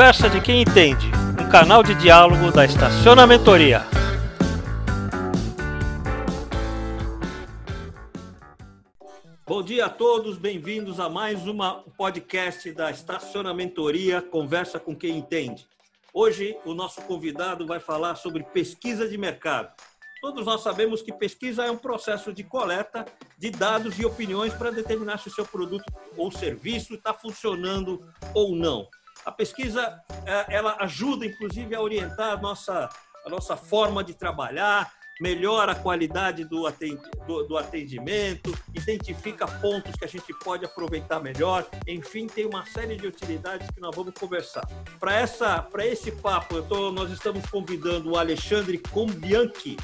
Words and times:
Conversa 0.00 0.30
de 0.30 0.40
quem 0.40 0.62
entende, 0.62 1.10
um 1.38 1.50
canal 1.50 1.82
de 1.82 1.94
diálogo 1.94 2.50
da 2.50 2.64
Estacionamentoria. 2.64 3.84
Bom 9.46 9.62
dia 9.62 9.84
a 9.84 9.90
todos, 9.90 10.38
bem-vindos 10.38 10.98
a 10.98 11.10
mais 11.10 11.46
uma 11.46 11.84
podcast 11.98 12.72
da 12.72 12.90
Estacionamentoria 12.90 14.22
Conversa 14.22 14.80
com 14.80 14.96
quem 14.96 15.18
entende. 15.18 15.68
Hoje 16.14 16.56
o 16.64 16.72
nosso 16.72 17.02
convidado 17.02 17.66
vai 17.66 17.78
falar 17.78 18.14
sobre 18.14 18.42
pesquisa 18.42 19.06
de 19.06 19.18
mercado. 19.18 19.70
Todos 20.22 20.46
nós 20.46 20.62
sabemos 20.62 21.02
que 21.02 21.12
pesquisa 21.12 21.66
é 21.66 21.70
um 21.70 21.76
processo 21.76 22.32
de 22.32 22.42
coleta 22.42 23.04
de 23.36 23.50
dados 23.50 23.98
e 23.98 24.06
opiniões 24.06 24.54
para 24.54 24.70
determinar 24.70 25.18
se 25.18 25.28
o 25.28 25.30
seu 25.30 25.44
produto 25.44 25.84
ou 26.16 26.32
serviço 26.32 26.94
está 26.94 27.12
funcionando 27.12 28.00
ou 28.32 28.56
não. 28.56 28.88
A 29.24 29.32
pesquisa 29.32 30.00
é, 30.26 30.56
ela 30.56 30.76
ajuda, 30.80 31.26
inclusive, 31.26 31.74
a 31.74 31.80
orientar 31.80 32.32
a 32.32 32.36
nossa, 32.36 32.88
a 33.24 33.28
nossa 33.28 33.56
forma 33.56 34.02
de 34.02 34.14
trabalhar, 34.14 34.92
melhora 35.20 35.72
a 35.72 35.74
qualidade 35.74 36.44
do 36.44 36.66
atendimento, 37.58 38.56
identifica 38.74 39.46
pontos 39.46 39.94
que 39.94 40.04
a 40.04 40.08
gente 40.08 40.32
pode 40.42 40.64
aproveitar 40.64 41.20
melhor, 41.20 41.68
enfim, 41.86 42.26
tem 42.26 42.46
uma 42.46 42.64
série 42.64 42.96
de 42.96 43.06
utilidades 43.06 43.70
que 43.70 43.80
nós 43.80 43.94
vamos 43.94 44.14
conversar. 44.14 44.66
Para 44.98 45.14
essa, 45.14 45.60
para 45.60 45.86
esse 45.86 46.10
papo, 46.10 46.62
tô, 46.62 46.90
nós 46.90 47.10
estamos 47.10 47.44
convidando 47.50 48.12
o 48.12 48.16
Alexandre 48.16 48.78
Combianchi 48.78 49.76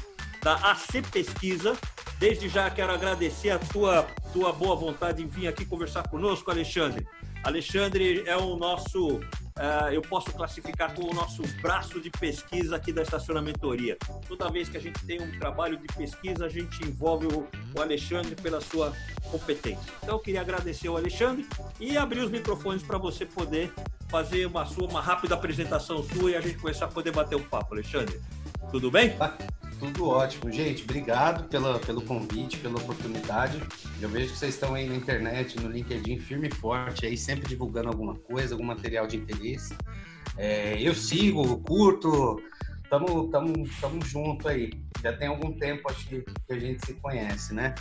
da 0.43 0.55
AC 0.71 1.03
Pesquisa. 1.11 1.77
Desde 2.17 2.49
já 2.49 2.67
quero 2.71 2.91
agradecer 2.91 3.51
a 3.51 3.59
tua 3.59 4.07
tua 4.33 4.51
boa 4.51 4.75
vontade 4.75 5.23
em 5.23 5.27
vir 5.27 5.47
aqui 5.47 5.65
conversar 5.65 6.07
conosco, 6.07 6.51
Alexandre. 6.51 7.07
Alexandre 7.47 8.23
é 8.27 8.35
o 8.35 8.57
nosso 8.57 9.07
uh, 9.15 9.89
eu 9.89 10.01
posso 10.01 10.33
classificar 10.33 10.93
como 10.93 11.11
o 11.11 11.13
nosso 11.13 11.41
braço 11.61 11.97
de 12.01 12.09
pesquisa 12.09 12.75
aqui 12.75 12.91
da 12.91 13.03
estacionamentoria. 13.03 13.97
Toda 14.27 14.51
vez 14.51 14.67
que 14.67 14.75
a 14.75 14.81
gente 14.81 14.99
tem 15.05 15.21
um 15.21 15.39
trabalho 15.39 15.77
de 15.77 15.87
pesquisa, 15.87 16.45
a 16.45 16.49
gente 16.49 16.85
envolve 16.85 17.25
o, 17.27 17.47
o 17.73 17.81
Alexandre 17.81 18.35
pela 18.35 18.59
sua 18.59 18.91
competência. 19.31 19.93
Então, 20.03 20.15
eu 20.15 20.19
queria 20.19 20.41
agradecer 20.41 20.89
ao 20.89 20.97
Alexandre 20.97 21.47
e 21.79 21.97
abrir 21.97 22.19
os 22.19 22.29
microfones 22.29 22.83
para 22.83 22.97
você 22.97 23.25
poder 23.25 23.71
fazer 24.09 24.45
uma 24.45 24.65
sua 24.65 24.85
uma 24.85 25.01
rápida 25.01 25.35
apresentação 25.35 26.03
sua 26.03 26.31
e 26.31 26.35
a 26.35 26.41
gente 26.41 26.57
começar 26.57 26.83
a 26.83 26.89
poder 26.89 27.11
bater 27.11 27.35
o 27.35 27.39
um 27.39 27.43
papo, 27.43 27.73
Alexandre. 27.73 28.19
Tudo 28.71 28.91
bem? 28.91 29.15
Tudo 29.79 30.09
ótimo, 30.09 30.51
gente. 30.51 30.83
Obrigado 30.83 31.47
pela, 31.47 31.79
pelo 31.79 32.01
convite, 32.01 32.57
pela 32.57 32.77
oportunidade. 32.77 33.61
Eu 34.01 34.09
vejo 34.09 34.33
que 34.33 34.37
vocês 34.37 34.55
estão 34.55 34.73
aí 34.73 34.89
na 34.89 34.95
internet, 34.95 35.57
no 35.57 35.69
LinkedIn, 35.69 36.19
firme 36.19 36.49
e 36.49 36.53
forte, 36.53 37.05
aí 37.05 37.17
sempre 37.17 37.47
divulgando 37.47 37.87
alguma 37.87 38.15
coisa, 38.15 38.53
algum 38.53 38.65
material 38.65 39.07
de 39.07 39.15
interesse. 39.15 39.73
É, 40.37 40.81
eu 40.81 40.93
sigo, 40.93 41.59
curto, 41.59 42.41
tamo, 42.89 43.29
tamo, 43.29 43.53
tamo 43.79 44.03
junto 44.03 44.49
aí. 44.49 44.71
Já 45.01 45.13
tem 45.13 45.29
algum 45.29 45.53
tempo, 45.53 45.89
acho 45.89 46.05
que, 46.05 46.21
que 46.21 46.53
a 46.53 46.59
gente 46.59 46.85
se 46.85 46.93
conhece, 46.95 47.53
né? 47.53 47.73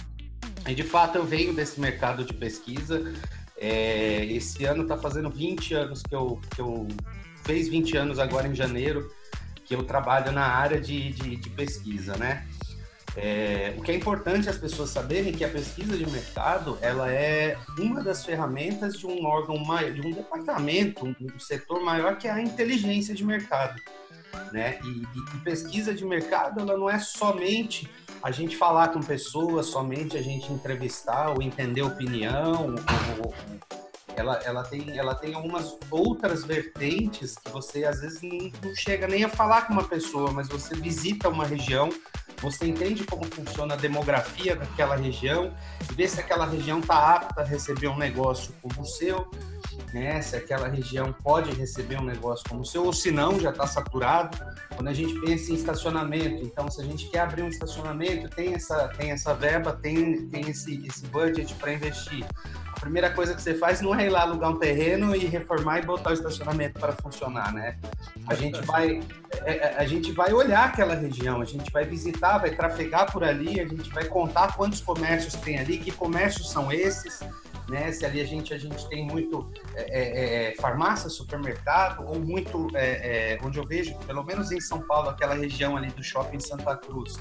E 0.68 0.74
de 0.74 0.84
fato 0.84 1.18
eu 1.18 1.24
venho 1.24 1.52
desse 1.52 1.80
mercado 1.80 2.24
de 2.24 2.32
pesquisa. 2.32 3.12
É, 3.58 4.24
esse 4.26 4.64
ano 4.64 4.82
está 4.82 4.96
fazendo 4.96 5.30
20 5.30 5.74
anos 5.74 6.02
que 6.02 6.14
eu, 6.14 6.40
que 6.54 6.60
eu 6.60 6.86
fez 7.44 7.68
20 7.68 7.96
anos 7.96 8.18
agora 8.18 8.46
em 8.46 8.54
janeiro 8.54 9.10
que 9.66 9.74
eu 9.74 9.82
trabalho 9.82 10.32
na 10.32 10.46
área 10.46 10.80
de, 10.80 11.10
de, 11.12 11.36
de 11.36 11.50
pesquisa, 11.50 12.16
né? 12.16 12.46
É, 13.16 13.74
o 13.78 13.82
que 13.82 13.90
é 13.90 13.94
importante 13.94 14.46
as 14.48 14.58
pessoas 14.58 14.90
saberem 14.90 15.32
é 15.32 15.36
que 15.36 15.42
a 15.42 15.48
pesquisa 15.48 15.96
de 15.96 16.06
mercado 16.06 16.78
ela 16.82 17.10
é 17.10 17.56
uma 17.78 18.02
das 18.02 18.26
ferramentas 18.26 18.98
de 18.98 19.06
um 19.06 19.24
órgão 19.24 19.56
maior, 19.56 19.90
de 19.90 20.06
um 20.06 20.12
departamento, 20.12 21.06
um 21.06 21.38
setor 21.38 21.82
maior 21.82 22.18
que 22.18 22.28
é 22.28 22.30
a 22.30 22.42
inteligência 22.42 23.14
de 23.14 23.24
mercado, 23.24 23.80
né? 24.52 24.78
E, 24.84 24.88
e, 24.88 25.36
e 25.36 25.40
pesquisa 25.42 25.94
de 25.94 26.04
mercado 26.04 26.60
ela 26.60 26.76
não 26.76 26.90
é 26.90 26.98
somente 26.98 27.90
a 28.22 28.30
gente 28.30 28.54
falar 28.54 28.88
com 28.88 29.00
pessoas, 29.00 29.66
somente 29.66 30.16
a 30.16 30.22
gente 30.22 30.52
entrevistar 30.52 31.30
ou 31.30 31.42
entender 31.42 31.82
opinião, 31.82 32.74
ou, 33.18 33.24
ou, 33.24 33.34
ela, 34.16 34.40
ela, 34.44 34.64
tem, 34.64 34.98
ela 34.98 35.14
tem 35.14 35.34
algumas 35.34 35.76
outras 35.90 36.44
vertentes 36.44 37.36
que 37.36 37.50
você 37.50 37.84
às 37.84 38.00
vezes 38.00 38.22
não, 38.22 38.50
não 38.62 38.74
chega 38.74 39.06
nem 39.06 39.24
a 39.24 39.28
falar 39.28 39.66
com 39.66 39.74
uma 39.74 39.86
pessoa, 39.86 40.32
mas 40.32 40.48
você 40.48 40.74
visita 40.74 41.28
uma 41.28 41.44
região, 41.44 41.90
você 42.40 42.66
entende 42.66 43.04
como 43.04 43.24
funciona 43.24 43.74
a 43.74 43.76
demografia 43.76 44.54
daquela 44.56 44.96
região, 44.96 45.52
vê 45.92 46.06
se 46.06 46.20
aquela 46.20 46.46
região 46.46 46.80
está 46.80 47.16
apta 47.16 47.42
a 47.42 47.44
receber 47.44 47.88
um 47.88 47.96
negócio 47.96 48.52
como 48.62 48.82
o 48.82 48.84
seu, 48.84 49.30
né? 49.92 50.20
se 50.20 50.36
aquela 50.36 50.68
região 50.68 51.12
pode 51.12 51.52
receber 51.52 51.98
um 51.98 52.04
negócio 52.04 52.44
como 52.48 52.62
o 52.62 52.64
seu, 52.64 52.84
ou 52.84 52.92
se 52.92 53.10
não, 53.10 53.40
já 53.40 53.50
está 53.50 53.66
saturado. 53.66 54.38
Quando 54.74 54.88
a 54.88 54.92
gente 54.92 55.18
pensa 55.20 55.52
em 55.52 55.54
estacionamento, 55.54 56.44
então, 56.44 56.70
se 56.70 56.80
a 56.80 56.84
gente 56.84 57.08
quer 57.08 57.20
abrir 57.20 57.42
um 57.42 57.48
estacionamento, 57.48 58.28
tem 58.28 58.54
essa, 58.54 58.88
tem 58.88 59.10
essa 59.10 59.34
verba, 59.34 59.72
tem, 59.72 60.28
tem 60.28 60.50
esse, 60.50 60.86
esse 60.86 61.06
budget 61.06 61.54
para 61.54 61.72
investir 61.72 62.26
a 62.76 62.80
primeira 62.80 63.10
coisa 63.10 63.34
que 63.34 63.40
você 63.40 63.54
faz 63.54 63.80
não 63.80 63.94
é 63.94 64.04
ir 64.04 64.10
lá 64.10 64.20
alugar 64.20 64.50
um 64.50 64.58
terreno 64.58 65.16
e 65.16 65.24
reformar 65.24 65.78
e 65.78 65.86
botar 65.86 66.10
o 66.10 66.12
estacionamento 66.12 66.78
para 66.78 66.92
funcionar, 66.92 67.52
né? 67.52 67.78
A 68.26 68.34
gente 68.34 68.60
vai, 68.66 69.00
é, 69.44 69.56
é, 69.56 69.76
a 69.78 69.86
gente 69.86 70.12
vai 70.12 70.32
olhar 70.34 70.66
aquela 70.66 70.94
região, 70.94 71.40
a 71.40 71.44
gente 71.46 71.72
vai 71.72 71.86
visitar, 71.86 72.25
vai 72.38 72.50
trafegar 72.50 73.10
por 73.10 73.24
ali, 73.24 73.60
a 73.60 73.66
gente 73.66 73.90
vai 73.90 74.04
contar 74.04 74.56
quantos 74.56 74.80
comércios 74.80 75.34
tem 75.34 75.58
ali, 75.58 75.78
que 75.78 75.90
comércios 75.90 76.50
são 76.50 76.70
esses, 76.70 77.20
né? 77.68 77.90
Se 77.90 78.04
ali 78.04 78.20
a 78.20 78.24
gente, 78.24 78.54
a 78.54 78.58
gente 78.58 78.88
tem 78.88 79.04
muito 79.04 79.50
é, 79.74 79.82
é, 79.82 80.50
é 80.50 80.54
farmácia, 80.56 81.08
supermercado, 81.08 82.06
ou 82.06 82.18
muito, 82.18 82.68
é, 82.74 83.34
é, 83.34 83.38
onde 83.42 83.58
eu 83.58 83.64
vejo, 83.64 83.94
pelo 84.06 84.22
menos 84.22 84.52
em 84.52 84.60
São 84.60 84.80
Paulo, 84.80 85.08
aquela 85.08 85.34
região 85.34 85.76
ali 85.76 85.88
do 85.88 86.02
shopping 86.02 86.40
Santa 86.40 86.76
Cruz, 86.76 87.16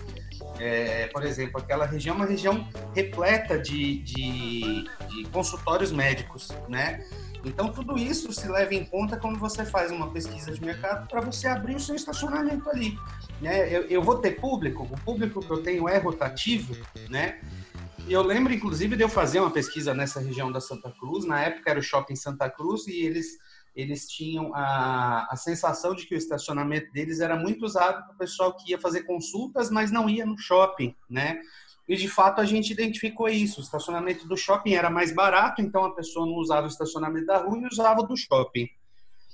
é, 0.60 1.08
por 1.08 1.24
exemplo, 1.24 1.60
aquela 1.60 1.86
região 1.86 2.16
é 2.16 2.18
uma 2.18 2.26
região 2.26 2.68
repleta 2.94 3.58
de, 3.58 4.00
de, 4.00 4.84
de 5.10 5.26
consultórios 5.32 5.92
médicos, 5.92 6.50
né? 6.70 7.04
Então, 7.46 7.72
tudo 7.72 7.98
isso 7.98 8.34
se 8.34 8.48
leva 8.48 8.74
em 8.74 8.84
conta 8.84 9.18
quando 9.18 9.38
você 9.38 9.64
faz 9.64 9.92
uma 9.92 10.10
pesquisa 10.12 10.52
de 10.52 10.60
mercado 10.60 11.08
para 11.08 11.22
você 11.22 11.48
abrir 11.48 11.76
o 11.76 11.80
seu 11.80 11.96
estacionamento 11.96 12.68
ali. 12.70 12.98
Né? 13.40 13.74
Eu, 13.74 13.84
eu, 13.84 14.02
vou 14.02 14.18
ter 14.18 14.32
público, 14.32 14.84
o 14.84 15.00
público 15.02 15.40
que 15.40 15.52
eu 15.52 15.62
tenho 15.62 15.88
é 15.88 15.98
rotativo, 15.98 16.76
né? 17.10 17.40
E 18.08 18.14
eu 18.14 18.22
lembro, 18.22 18.54
inclusive, 18.54 18.96
de 18.96 19.04
eu 19.04 19.10
fazer 19.10 19.40
uma 19.40 19.52
pesquisa 19.52 19.94
nessa 19.94 20.20
região 20.20 20.52
da 20.52 20.62
Santa 20.62 20.92
Cruz. 20.92 21.26
Na 21.26 21.42
época 21.42 21.70
era 21.70 21.80
o 21.80 21.84
Shopping 21.84 22.16
Santa 22.16 22.50
Cruz 22.50 22.86
e 22.88 23.04
eles, 23.04 23.38
eles 23.76 24.08
tinham 24.08 24.54
a, 24.54 25.28
a 25.30 25.36
sensação 25.36 25.96
de 25.96 26.06
que 26.06 26.14
o 26.14 26.18
estacionamento 26.18 26.92
deles 26.92 27.20
era 27.20 27.36
muito 27.36 27.66
usado 27.66 28.06
para 28.06 28.14
o 28.14 28.18
pessoal 28.18 28.56
que 28.56 28.72
ia 28.72 28.80
fazer 28.80 29.04
consultas, 29.04 29.72
mas 29.72 29.92
não 29.92 30.08
ia 30.08 30.26
no 30.26 30.38
shopping, 30.38 30.96
né? 31.10 31.40
E 31.88 31.96
de 31.96 32.08
fato 32.08 32.42
a 32.42 32.46
gente 32.46 32.72
identificou 32.72 33.30
isso. 33.30 33.60
O 33.60 33.64
estacionamento 33.64 34.28
do 34.28 34.36
shopping 34.36 34.74
era 34.74 34.90
mais 34.90 35.14
barato, 35.14 35.62
então 35.62 35.86
a 35.86 35.94
pessoa 35.94 36.26
não 36.26 36.36
usava 36.36 36.66
o 36.66 36.70
estacionamento 36.70 37.28
da 37.28 37.38
rua 37.38 37.60
e 37.60 37.68
usava 37.68 38.02
do 38.04 38.18
shopping, 38.18 38.68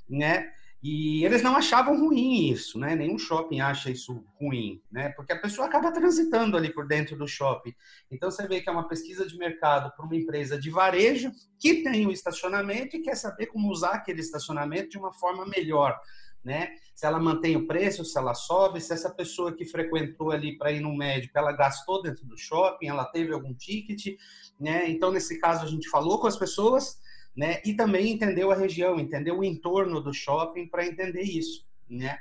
né? 0.10 0.52
E 0.84 1.24
eles 1.24 1.44
não 1.44 1.56
achavam 1.56 1.96
ruim 2.00 2.50
isso, 2.50 2.80
né? 2.80 2.96
Nenhum 2.96 3.18
shopping 3.18 3.62
acha 3.62 3.92
isso 3.92 4.26
ruim, 4.40 4.82
né? 4.92 5.10
Porque 5.10 5.32
a 5.32 5.40
pessoa 5.40 5.68
acaba 5.68 5.92
transitando 5.92 6.58
ali 6.58 6.74
por 6.74 6.88
dentro 6.88 7.16
do 7.16 7.28
shopping. 7.28 7.74
Então 8.10 8.32
você 8.32 8.48
vê 8.48 8.62
que 8.62 8.68
é 8.70 8.72
uma 8.72 8.88
pesquisa 8.88 9.28
de 9.28 9.38
mercado 9.38 9.96
para 9.96 10.04
uma 10.04 10.16
empresa 10.16 10.60
de 10.60 10.72
varejo 10.72 11.32
que 11.60 11.84
tem 11.84 12.08
o 12.08 12.12
estacionamento 12.12 12.96
e 12.96 13.02
quer 13.02 13.16
saber 13.16 13.46
como 13.46 13.70
usar 13.70 13.92
aquele 13.92 14.22
estacionamento 14.22 14.90
de 14.90 14.98
uma 14.98 15.14
forma 15.14 15.46
melhor, 15.46 16.00
né? 16.44 16.76
Se 16.96 17.06
ela 17.06 17.20
mantém 17.20 17.56
o 17.56 17.68
preço, 17.68 18.04
se 18.04 18.18
ela 18.18 18.34
sobe, 18.34 18.82
se 18.82 18.94
essa 18.94 19.10
pessoa 19.10 19.54
que 19.54 19.66
frequentou 19.66 20.32
ali 20.32 20.58
para 20.58 20.72
ir 20.72 20.80
no 20.80 20.96
médico, 20.96 21.38
ela 21.38 21.52
gastou 21.52 22.02
dentro 22.02 22.26
do 22.26 22.38
shopping, 22.38 22.88
ela 22.88 23.06
teve 23.06 23.34
algum 23.34 23.54
ticket, 23.54 24.18
né? 24.60 24.90
Então 24.90 25.12
nesse 25.12 25.40
caso 25.40 25.66
a 25.66 25.70
gente 25.70 25.90
falou 25.90 26.20
com 26.20 26.28
as 26.28 26.38
pessoas 26.38 27.00
né? 27.36 27.62
E 27.66 27.74
também 27.74 28.12
entendeu 28.12 28.52
a 28.52 28.56
região, 28.56 29.00
entendeu 29.00 29.40
o 29.40 29.44
entorno 29.44 30.02
do 30.02 30.14
shopping 30.14 30.68
para 30.68 30.86
entender 30.86 31.24
isso, 31.24 31.66
né? 31.90 32.20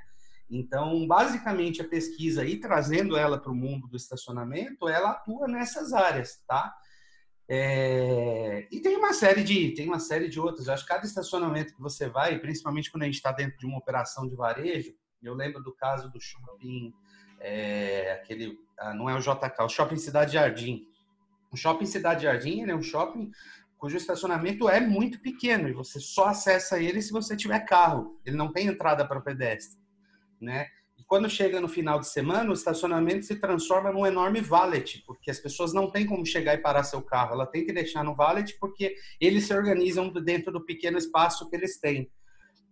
Então, 0.49 1.07
basicamente, 1.07 1.81
a 1.81 1.89
pesquisa 1.89 2.45
e 2.45 2.59
trazendo 2.59 3.17
ela 3.17 3.39
para 3.39 3.53
o 3.53 3.55
mundo 3.55 3.87
do 3.87 3.97
estacionamento, 3.97 4.89
ela 4.89 5.11
atua 5.11 5.47
nessas 5.47 5.93
áreas, 5.93 6.43
tá? 6.47 6.75
É... 7.53 8.69
E 8.71 8.79
tem 8.79 8.97
uma 8.97 9.13
série 9.13 9.43
de 9.43 9.73
tem 9.75 9.89
uma 9.89 9.99
série 9.99 10.29
de 10.29 10.39
outras. 10.39 10.69
Acho 10.69 10.85
que 10.85 10.89
cada 10.89 11.05
estacionamento 11.05 11.75
que 11.75 11.83
você 11.83 12.09
vai, 12.09 12.39
principalmente 12.39 12.93
quando 12.93 13.03
a 13.03 13.07
gente 13.07 13.17
está 13.17 13.33
dentro 13.33 13.59
de 13.59 13.67
uma 13.67 13.79
operação 13.79 14.29
de 14.29 14.37
varejo, 14.37 14.95
eu 15.21 15.35
lembro 15.35 15.61
do 15.61 15.73
caso 15.73 16.09
do 16.13 16.21
shopping, 16.21 16.95
é, 17.41 18.13
aquele, 18.13 18.57
ah, 18.79 18.95
não 18.95 19.11
é 19.11 19.17
o 19.17 19.21
JK, 19.21 19.65
o 19.65 19.69
shopping 19.69 19.97
Cidade 19.97 20.35
Jardim. 20.35 20.87
O 21.51 21.57
shopping 21.57 21.87
Cidade 21.87 22.23
Jardim 22.23 22.63
é 22.63 22.75
um 22.75 22.83
shopping 22.83 23.33
cujo 23.77 23.97
estacionamento 23.97 24.69
é 24.69 24.79
muito 24.79 25.21
pequeno 25.21 25.69
e 25.69 25.73
você 25.73 25.99
só 25.99 26.27
acessa 26.27 26.79
ele 26.79 27.03
se 27.03 27.11
você 27.11 27.37
tiver 27.37 27.59
carro. 27.61 28.21
Ele 28.25 28.37
não 28.37 28.53
tem 28.53 28.69
entrada 28.69 29.05
para 29.05 29.21
pedestre, 29.21 29.77
né? 30.41 30.69
Quando 31.11 31.29
chega 31.29 31.61
no 31.61 31.67
final 31.67 31.99
de 31.99 32.09
semana, 32.09 32.51
o 32.51 32.53
estacionamento 32.53 33.27
se 33.27 33.35
transforma 33.35 33.91
num 33.91 34.07
enorme 34.07 34.41
valet, 34.41 35.03
porque 35.05 35.29
as 35.29 35.41
pessoas 35.41 35.73
não 35.73 35.91
têm 35.91 36.07
como 36.07 36.25
chegar 36.25 36.55
e 36.55 36.59
parar 36.59 36.85
seu 36.85 37.03
carro. 37.03 37.33
Ela 37.33 37.47
tem 37.47 37.67
que 37.67 37.73
deixar 37.73 38.05
no 38.05 38.15
valet 38.15 38.57
porque 38.61 38.95
eles 39.21 39.45
se 39.45 39.53
organizam 39.53 40.09
dentro 40.09 40.53
do 40.53 40.65
pequeno 40.65 40.97
espaço 40.97 41.51
que 41.51 41.57
eles 41.57 41.81
têm, 41.81 42.09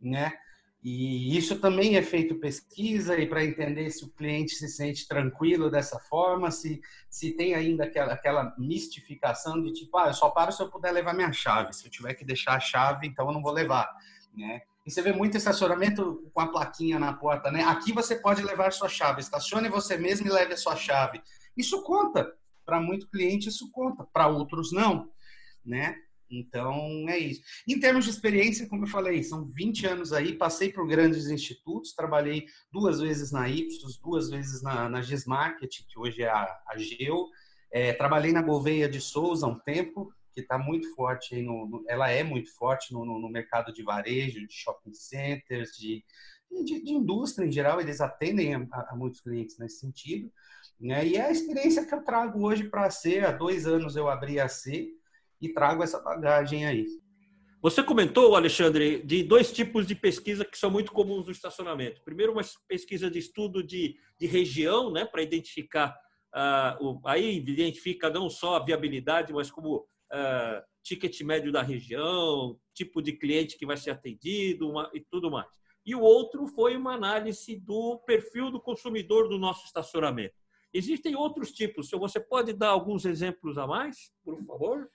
né? 0.01 0.35
E 0.81 1.37
isso 1.37 1.59
também 1.59 1.97
é 1.97 2.03
feito 2.03 2.39
pesquisa 2.39 3.19
e 3.19 3.27
para 3.27 3.45
entender 3.45 3.91
se 3.91 4.05
o 4.05 4.13
cliente 4.13 4.55
se 4.55 4.69
sente 4.69 5.09
tranquilo 5.09 5.69
dessa 5.69 5.99
forma, 5.99 6.53
se, 6.53 6.81
se 7.11 7.33
tem 7.33 7.57
ainda 7.57 7.87
aquela, 7.87 8.13
aquela 8.13 8.55
mistificação 8.57 9.61
de 9.61 9.73
tipo, 9.73 9.99
ah, 9.99 10.07
eu 10.07 10.15
só 10.15 10.31
paro 10.31 10.53
se 10.53 10.63
eu 10.63 10.71
puder 10.71 10.93
levar 10.93 11.13
minha 11.13 11.33
chave. 11.33 11.73
Se 11.73 11.85
eu 11.85 11.91
tiver 11.91 12.15
que 12.15 12.25
deixar 12.25 12.55
a 12.55 12.61
chave, 12.61 13.05
então 13.05 13.27
eu 13.27 13.33
não 13.33 13.43
vou 13.43 13.51
levar, 13.51 13.91
né? 14.33 14.63
E 14.89 14.91
você 14.91 15.03
vê 15.03 15.13
muito 15.13 15.37
estacionamento 15.37 16.31
com 16.33 16.41
a 16.41 16.51
plaquinha 16.51 16.99
na 16.99 17.13
porta, 17.13 17.51
né? 17.51 17.63
Aqui 17.63 17.93
você 17.93 18.17
pode 18.17 18.43
levar 18.43 18.73
sua 18.73 18.89
chave, 18.89 19.21
estacione 19.21 19.69
você 19.69 19.99
mesmo 19.99 20.27
e 20.27 20.31
leve 20.31 20.55
a 20.55 20.57
sua 20.57 20.77
chave. 20.77 21.21
Isso 21.55 21.83
conta. 21.83 22.33
Para 22.65 22.81
muito 22.81 23.07
cliente, 23.11 23.51
isso 23.51 23.71
conta. 23.71 24.09
Para 24.11 24.29
outros, 24.29 24.73
não, 24.73 25.11
né? 25.63 25.95
Então, 26.31 27.05
é 27.07 27.19
isso. 27.19 27.43
Em 27.69 27.79
termos 27.79 28.07
de 28.07 28.13
experiência, 28.13 28.67
como 28.67 28.85
eu 28.85 28.89
falei, 28.89 29.23
são 29.23 29.45
20 29.53 29.87
anos 29.87 30.15
aí, 30.15 30.33
passei 30.39 30.73
por 30.73 30.89
grandes 30.89 31.27
institutos, 31.27 31.93
trabalhei 31.93 32.47
duas 32.73 32.99
vezes 32.99 33.31
na 33.31 33.47
Ipsos, 33.47 33.99
duas 33.99 34.31
vezes 34.31 34.63
na, 34.63 34.89
na 34.89 35.03
Gismarket, 35.03 35.85
que 35.87 35.99
hoje 35.99 36.23
é 36.23 36.31
a, 36.31 36.45
a 36.67 36.79
Geo, 36.79 37.29
é, 37.71 37.93
trabalhei 37.93 38.33
na 38.33 38.41
Gouveia 38.41 38.89
de 38.89 39.03
Souza 39.03 39.47
um 39.47 39.59
tempo, 39.59 40.11
que 40.39 40.43
está 40.43 40.57
muito 40.57 40.95
forte 40.95 41.35
aí 41.35 41.43
no, 41.43 41.67
no, 41.67 41.85
ela 41.89 42.09
é 42.09 42.23
muito 42.23 42.55
forte 42.55 42.93
no, 42.93 43.05
no, 43.05 43.29
mercado 43.29 43.73
de 43.73 43.83
varejo, 43.83 44.47
de 44.47 44.55
shopping 44.55 44.95
centers, 44.95 45.71
de, 45.77 46.05
de, 46.65 46.83
de 46.83 46.93
indústria 46.93 47.45
em 47.45 47.51
geral, 47.51 47.81
eles 47.81 48.01
atendem 48.01 48.55
a, 48.55 48.67
a, 48.91 48.95
muitos 48.95 49.21
clientes 49.21 49.59
nesse 49.59 49.81
sentido. 49.81 50.31
Né? 50.81 51.07
E 51.09 51.17
é 51.17 51.23
a 51.23 51.33
experiência 51.33 51.85
que 51.85 51.93
eu 51.93 52.05
trago 52.05 52.47
hoje 52.47 52.65
para 52.65 52.87
a 52.87 52.91
C. 52.91 53.19
Há 53.19 53.33
dois 53.33 53.67
anos 53.67 53.97
eu 53.97 54.09
abri 54.09 54.39
a 54.39 54.49
C 54.49 54.93
e 55.41 55.49
trago 55.49 55.83
essa 55.83 56.01
bagagem 56.01 56.67
aí. 56.67 56.87
Você 57.61 57.83
comentou, 57.83 58.37
Alexandre, 58.37 59.03
de 59.03 59.25
dois 59.25 59.51
tipos 59.51 59.85
de 59.85 59.97
pesquisa 59.97 60.45
que 60.45 60.57
são 60.57 60.71
muito 60.71 60.93
comuns 60.93 61.27
no 61.27 61.33
estacionamento. 61.33 62.01
Primeiro, 62.05 62.33
uma 62.33 62.43
pesquisa 62.69 63.11
de 63.11 63.19
estudo 63.19 63.65
de, 63.65 63.97
de 64.17 64.27
região, 64.29 64.93
né, 64.93 65.05
para 65.05 65.23
identificar, 65.23 65.99
uh, 66.33 66.85
o, 66.85 67.01
aí 67.05 67.37
identifica 67.37 68.09
não 68.09 68.31
só 68.31 68.55
a 68.55 68.65
viabilidade, 68.65 69.33
mas 69.33 69.51
como 69.51 69.89
uh, 70.13 70.63
ticket 70.83 71.21
médio 71.23 71.53
da 71.53 71.63
região, 71.63 72.59
tipo 72.75 73.03
de 73.03 73.13
cliente 73.13 73.59
que 73.59 73.67
vai 73.67 73.77
ser 73.77 73.91
atendido 73.91 74.69
uma, 74.69 74.91
e 74.95 75.01
tudo 75.01 75.31
mais. 75.31 75.49
E 75.85 75.95
o 75.95 76.01
outro 76.01 76.47
foi 76.47 76.77
uma 76.77 76.95
análise 76.95 77.57
do 77.57 77.99
perfil 78.07 78.51
do 78.51 78.61
consumidor 78.61 79.29
do 79.29 79.39
nosso 79.39 79.65
estacionamento. 79.65 80.35
Existem 80.73 81.17
outros 81.17 81.51
tipos. 81.51 81.91
Você 81.91 82.21
pode 82.21 82.53
dar 82.53 82.69
alguns 82.69 83.05
exemplos 83.05 83.57
a 83.57 83.67
mais, 83.67 84.13
por 84.23 84.43
favor? 84.45 84.91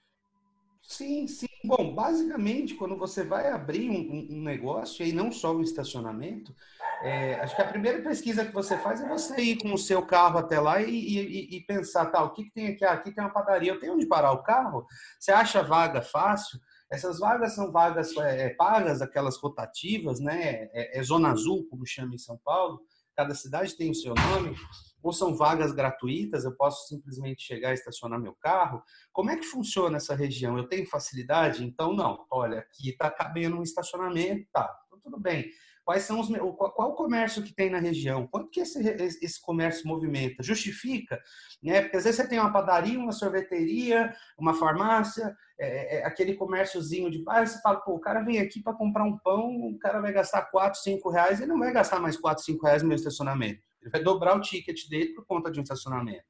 Sim, 0.84 1.28
sim. 1.28 1.48
Bom, 1.64 1.96
basicamente, 1.96 2.76
quando 2.76 2.98
você 2.98 3.24
vai 3.24 3.50
abrir 3.50 3.90
um, 3.90 4.28
um 4.30 4.42
negócio, 4.44 5.06
e 5.06 5.14
não 5.14 5.32
só 5.32 5.56
um 5.56 5.62
estacionamento, 5.62 6.54
é, 7.04 7.36
acho 7.42 7.56
que 7.56 7.62
a 7.62 7.68
primeira 7.68 8.02
pesquisa 8.02 8.46
que 8.46 8.54
você 8.54 8.78
faz 8.78 9.02
é 9.02 9.08
você 9.08 9.36
ir 9.42 9.58
com 9.58 9.74
o 9.74 9.78
seu 9.78 10.06
carro 10.06 10.40
até 10.40 10.60
lá 10.60 10.82
e, 10.82 10.90
e, 10.90 11.58
e 11.58 11.62
pensar, 11.66 12.06
tá, 12.06 12.24
o 12.24 12.32
que, 12.32 12.46
que 12.46 12.52
tem 12.52 12.68
aqui? 12.70 12.86
Ah, 12.86 12.94
aqui 12.94 13.12
tem 13.12 13.24
uma 13.24 13.34
padaria, 13.34 13.74
eu 13.74 13.80
tenho 13.80 13.96
onde 13.96 14.06
parar 14.06 14.32
o 14.32 14.42
carro? 14.42 14.86
Você 15.20 15.32
acha 15.32 15.62
vaga 15.62 16.02
fácil? 16.02 16.60
Essas 16.90 17.20
vagas 17.20 17.56
são 17.56 17.72
vagas 17.72 18.16
é, 18.18 18.52
pagas, 18.52 19.02
aquelas 19.02 19.36
rotativas, 19.38 20.22
né? 20.22 20.70
É, 20.74 21.00
é 21.00 21.04
zona 21.04 21.32
azul, 21.32 21.68
como 21.70 21.86
chama 21.86 22.16
em 22.16 22.18
São 22.20 22.40
Paulo. 22.44 22.80
Cada 23.16 23.36
cidade 23.36 23.76
tem 23.76 23.92
o 23.92 23.96
seu 23.96 24.16
nome 24.16 24.56
ou 25.04 25.12
são 25.12 25.36
vagas 25.36 25.74
gratuitas, 25.74 26.46
eu 26.46 26.56
posso 26.56 26.88
simplesmente 26.88 27.44
chegar 27.44 27.72
e 27.72 27.74
estacionar 27.74 28.20
meu 28.20 28.34
carro. 28.40 28.82
Como 29.12 29.30
é 29.30 29.36
que 29.36 29.44
funciona 29.44 29.98
essa 29.98 30.16
região? 30.16 30.58
Eu 30.58 30.70
tenho 30.70 30.90
facilidade? 30.90 31.66
Então, 31.66 31.94
não. 31.94 32.26
Olha, 32.32 32.60
aqui 32.60 32.92
está 32.92 33.12
cabendo 33.12 33.58
um 33.58 33.64
estacionamento, 33.64 34.48
tá, 34.54 34.74
então, 34.88 35.00
tudo 35.00 35.20
bem. 35.20 35.52
Quais 35.86 36.04
são 36.04 36.20
os 36.20 36.30
qual 36.30 36.92
o 36.92 36.96
comércio 36.96 37.44
que 37.44 37.54
tem 37.54 37.70
na 37.70 37.80
região? 37.80 38.26
Quanto 38.28 38.50
que 38.50 38.62
esse, 38.62 38.80
esse 39.22 39.42
comércio 39.42 39.86
movimenta? 39.86 40.42
Justifica, 40.42 41.22
né? 41.62 41.82
Porque 41.82 41.98
às 41.98 42.06
vezes 42.06 42.22
você 42.22 42.28
tem 42.28 42.40
uma 42.40 42.54
padaria, 42.54 42.98
uma 42.98 43.12
sorveteria, 43.12 44.16
uma 44.38 44.54
farmácia, 44.54 45.36
é, 45.60 45.98
é, 45.98 46.06
aquele 46.06 46.36
comérciozinho 46.36 47.12
de 47.12 47.22
bairro, 47.22 47.48
você 47.48 47.62
fala, 47.62 47.82
pô, 47.82 47.96
o 47.96 48.00
cara 48.00 48.22
vem 48.22 48.40
aqui 48.40 48.62
para 48.62 48.74
comprar 48.74 49.04
um 49.04 49.18
pão, 49.18 49.50
o 49.68 49.78
cara 49.78 50.00
vai 50.00 50.14
gastar 50.14 50.44
4, 50.44 50.80
5 50.80 51.10
reais, 51.10 51.42
ele 51.42 51.52
não 51.52 51.60
vai 51.60 51.74
gastar 51.74 52.00
mais 52.00 52.18
4, 52.18 52.44
5 52.44 52.66
reais 52.66 52.82
no 52.82 52.88
meu 52.88 52.96
estacionamento. 52.96 53.62
Ele 53.82 53.92
vai 53.92 54.02
dobrar 54.02 54.38
o 54.38 54.42
ticket 54.42 54.88
dele 54.90 55.14
por 55.14 55.26
conta 55.26 55.52
de 55.52 55.60
um 55.60 55.64
estacionamento. 55.64 56.24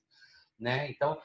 Né? 0.60 0.90
Então, 0.90 1.18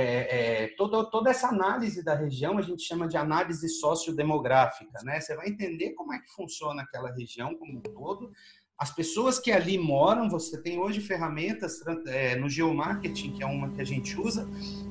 é, 0.00 0.62
é, 0.62 0.68
toda, 0.76 1.10
toda 1.10 1.28
essa 1.28 1.48
análise 1.48 2.04
da 2.04 2.14
região 2.14 2.56
a 2.56 2.62
gente 2.62 2.84
chama 2.84 3.08
de 3.08 3.16
análise 3.16 3.68
sociodemográfica. 3.68 5.02
Né? 5.02 5.20
Você 5.20 5.34
vai 5.34 5.48
entender 5.48 5.90
como 5.94 6.14
é 6.14 6.20
que 6.20 6.30
funciona 6.30 6.82
aquela 6.82 7.12
região 7.12 7.56
como 7.56 7.78
um 7.78 7.80
todo. 7.80 8.30
As 8.78 8.94
pessoas 8.94 9.40
que 9.40 9.50
ali 9.50 9.76
moram, 9.76 10.30
você 10.30 10.62
tem 10.62 10.78
hoje 10.78 11.00
ferramentas 11.00 11.84
é, 12.06 12.36
no 12.36 12.48
geomarketing, 12.48 13.32
que 13.32 13.42
é 13.42 13.46
uma 13.46 13.72
que 13.72 13.80
a 13.80 13.84
gente 13.84 14.16
usa, 14.16 14.48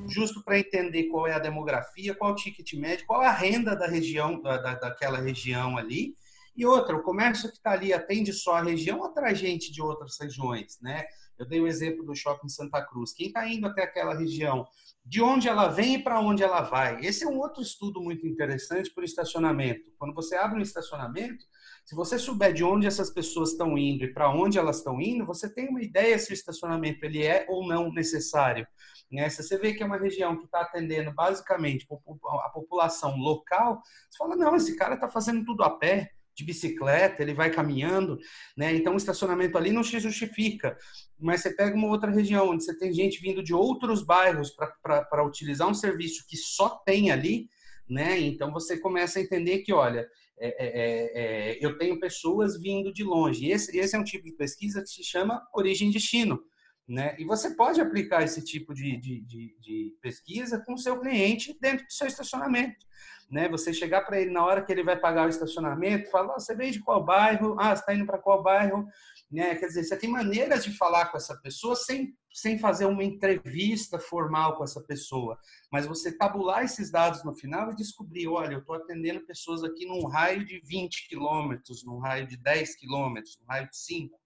justo 0.09 0.44
para 0.44 0.59
entender 0.59 1.06
qual 1.06 1.25
é 1.25 1.31
a 1.31 1.39
demografia, 1.39 2.13
qual 2.13 2.31
é 2.31 2.33
o 2.33 2.36
ticket 2.36 2.74
médio, 2.74 3.06
qual 3.07 3.24
é 3.24 3.27
a 3.27 3.31
renda 3.31 3.77
da 3.77 3.88
região, 3.88 4.42
da, 4.42 4.57
daquela 4.57 5.19
região 5.19 5.77
ali, 5.77 6.18
e 6.57 6.65
outra, 6.65 6.98
o 6.98 7.04
comércio 7.04 7.50
que 7.50 7.57
está 7.57 7.71
ali 7.71 7.94
atende 7.94 8.33
só 8.33 8.56
a 8.56 8.63
região 8.63 8.98
ou 8.98 9.06
atrai 9.06 9.36
gente 9.36 9.71
de 9.71 9.81
outras 9.81 10.18
regiões, 10.19 10.80
né? 10.81 11.06
Eu 11.38 11.45
dei 11.45 11.62
o 11.62 11.68
exemplo 11.68 12.04
do 12.04 12.15
shopping 12.15 12.50
Santa 12.50 12.83
Cruz. 12.83 13.13
Quem 13.13 13.27
está 13.27 13.48
indo 13.48 13.68
até 13.68 13.83
aquela 13.83 14.18
região, 14.18 14.65
de 15.06 15.21
onde 15.21 15.48
ela 15.48 15.68
vem 15.68 15.95
e 15.95 16.04
para 16.04 16.19
onde 16.19 16.42
ela 16.42 16.62
vai? 16.62 17.00
Esse 17.06 17.24
é 17.24 17.27
um 17.27 17.38
outro 17.38 17.62
estudo 17.62 18.01
muito 18.01 18.25
interessante 18.25 18.92
para 18.92 19.04
o 19.04 19.06
estacionamento. 19.06 19.92
Quando 20.00 20.15
você 20.15 20.36
abre 20.36 20.57
um 20.57 20.63
estacionamento, 20.63 21.45
se 21.86 21.95
você 21.95 22.18
souber 22.18 22.54
de 22.54 22.63
onde 22.63 22.88
essas 22.88 23.12
pessoas 23.12 23.51
estão 23.51 23.77
indo 23.77 24.03
e 24.03 24.12
para 24.12 24.30
onde 24.30 24.57
elas 24.57 24.77
estão 24.77 25.00
indo, 25.00 25.25
você 25.25 25.48
tem 25.48 25.69
uma 25.69 25.81
ideia 25.81 26.18
se 26.18 26.31
o 26.31 26.33
estacionamento 26.33 27.06
ele 27.06 27.24
é 27.24 27.45
ou 27.48 27.68
não 27.68 27.94
necessário. 27.94 28.68
Né? 29.12 29.30
Se 29.30 29.44
você 29.44 29.57
vê 29.57 29.74
que 29.74 29.83
é 29.83 29.86
uma 29.86 29.98
região 29.98 30.36
que 30.36 30.45
está 30.45 30.62
atendendo 30.62 31.13
basicamente 31.13 31.88
a 31.89 32.50
população 32.50 33.15
local, 33.15 33.81
você 34.10 34.18
fala, 34.18 34.36
não, 34.36 34.56
esse 34.56 34.75
cara 34.75 34.95
está 34.95 35.07
fazendo 35.07 35.45
tudo 35.45 35.63
a 35.63 35.69
pé, 35.69 36.12
de 36.38 36.45
bicicleta, 36.45 37.24
ele 37.24 37.34
vai 37.34 37.50
caminhando, 37.50 38.19
né? 38.56 38.74
Então 38.75 38.94
o 38.94 38.98
estacionamento 38.98 39.57
ali 39.57 39.72
não 39.72 39.84
se 39.84 40.00
justifica. 40.00 40.78
Mas 41.19 41.42
você 41.42 41.51
pega 41.56 41.75
uma 41.75 41.88
outra 41.88 42.12
região 42.12 42.50
onde 42.50 42.63
você 42.63 42.78
tem 42.78 42.94
gente 42.94 43.19
vindo 43.19 43.42
de 43.42 43.56
outros 43.56 44.04
bairros 44.04 44.51
para 44.84 45.25
utilizar 45.25 45.68
um 45.68 45.74
serviço 45.74 46.25
que 46.30 46.38
só 46.38 46.69
tem 46.86 47.10
ali, 47.10 47.50
né? 47.89 48.20
Então 48.20 48.53
você 48.53 48.77
começa 48.79 49.17
a 49.17 49.22
entender 49.22 49.60
que, 49.60 49.74
olha, 49.74 50.08
é, 50.39 50.48
é, 50.48 50.67
é, 50.67 51.51
é 51.53 51.58
eu 51.60 51.75
tenho 51.79 52.00
pessoas 52.00 52.62
vindo 52.62 52.94
de 52.94 53.03
longe. 53.03 53.50
Esse, 53.50 53.75
esse 53.75 53.96
é 53.96 54.00
um 54.00 54.03
tipo 54.03 54.25
de 54.25 54.34
pesquisa 54.34 54.84
que 54.84 54.89
se 54.89 55.03
chama 55.03 55.41
origem-destino. 55.56 56.39
Né? 56.88 57.15
E 57.20 57.25
você 57.25 57.51
pode 57.51 57.82
aplicar 57.82 58.24
esse 58.24 58.41
tipo 58.41 58.74
de, 58.74 58.96
de, 58.98 59.22
de, 59.22 59.58
de 59.60 59.98
pesquisa 60.01 60.63
com 60.65 60.74
o 60.74 60.77
seu 60.77 61.00
cliente 61.00 61.58
dentro 61.60 61.86
do 61.86 61.91
seu 61.91 62.08
estacionamento 62.08 62.88
né? 63.29 63.50
Você 63.50 63.74
chegar 63.74 64.01
para 64.01 64.20
ele 64.20 64.32
na 64.32 64.44
hora 64.44 64.63
que 64.63 64.72
ele 64.72 64.84
vai 64.84 64.98
pagar 64.98 65.25
o 65.25 65.29
estacionamento, 65.29 66.10
falar, 66.10 66.34
você 66.34 66.56
vem 66.56 66.72
de 66.72 66.79
qual 66.79 67.03
bairro? 67.03 67.56
Ah, 67.60 67.75
você 67.75 67.82
está 67.82 67.94
indo 67.94 68.06
para 68.06 68.17
qual 68.17 68.41
bairro? 68.41 68.88
Né? 69.29 69.56
Quer 69.56 69.67
dizer, 69.67 69.84
você 69.84 69.98
tem 69.98 70.10
maneiras 70.10 70.63
de 70.63 70.72
falar 70.77 71.08
com 71.08 71.17
essa 71.17 71.36
pessoa 71.41 71.75
sem, 71.75 72.15
sem 72.34 72.58
fazer 72.58 72.86
uma 72.86 73.03
entrevista 73.03 74.00
formal 74.00 74.56
com 74.56 74.63
essa 74.63 74.82
pessoa, 74.82 75.38
mas 75.72 75.86
você 75.86 76.17
tabular 76.17 76.63
esses 76.63 76.89
dados 76.89 77.24
no 77.25 77.36
final 77.36 77.72
e 77.72 77.75
descobrir, 77.75 78.27
olha, 78.27 78.53
eu 78.53 78.60
estou 78.60 78.75
atendendo 78.75 79.25
pessoas 79.25 79.63
aqui 79.63 79.86
num 79.86 80.08
raio 80.08 80.46
de 80.46 80.62
20 80.62 81.10
quilômetros, 81.10 81.84
num 81.84 82.00
raio 82.00 82.25
de 82.25 82.38
10 82.38 82.75
quilômetros, 82.77 83.38
num 83.41 83.48
raio 83.48 83.70
de 83.70 83.77
5, 83.77 84.17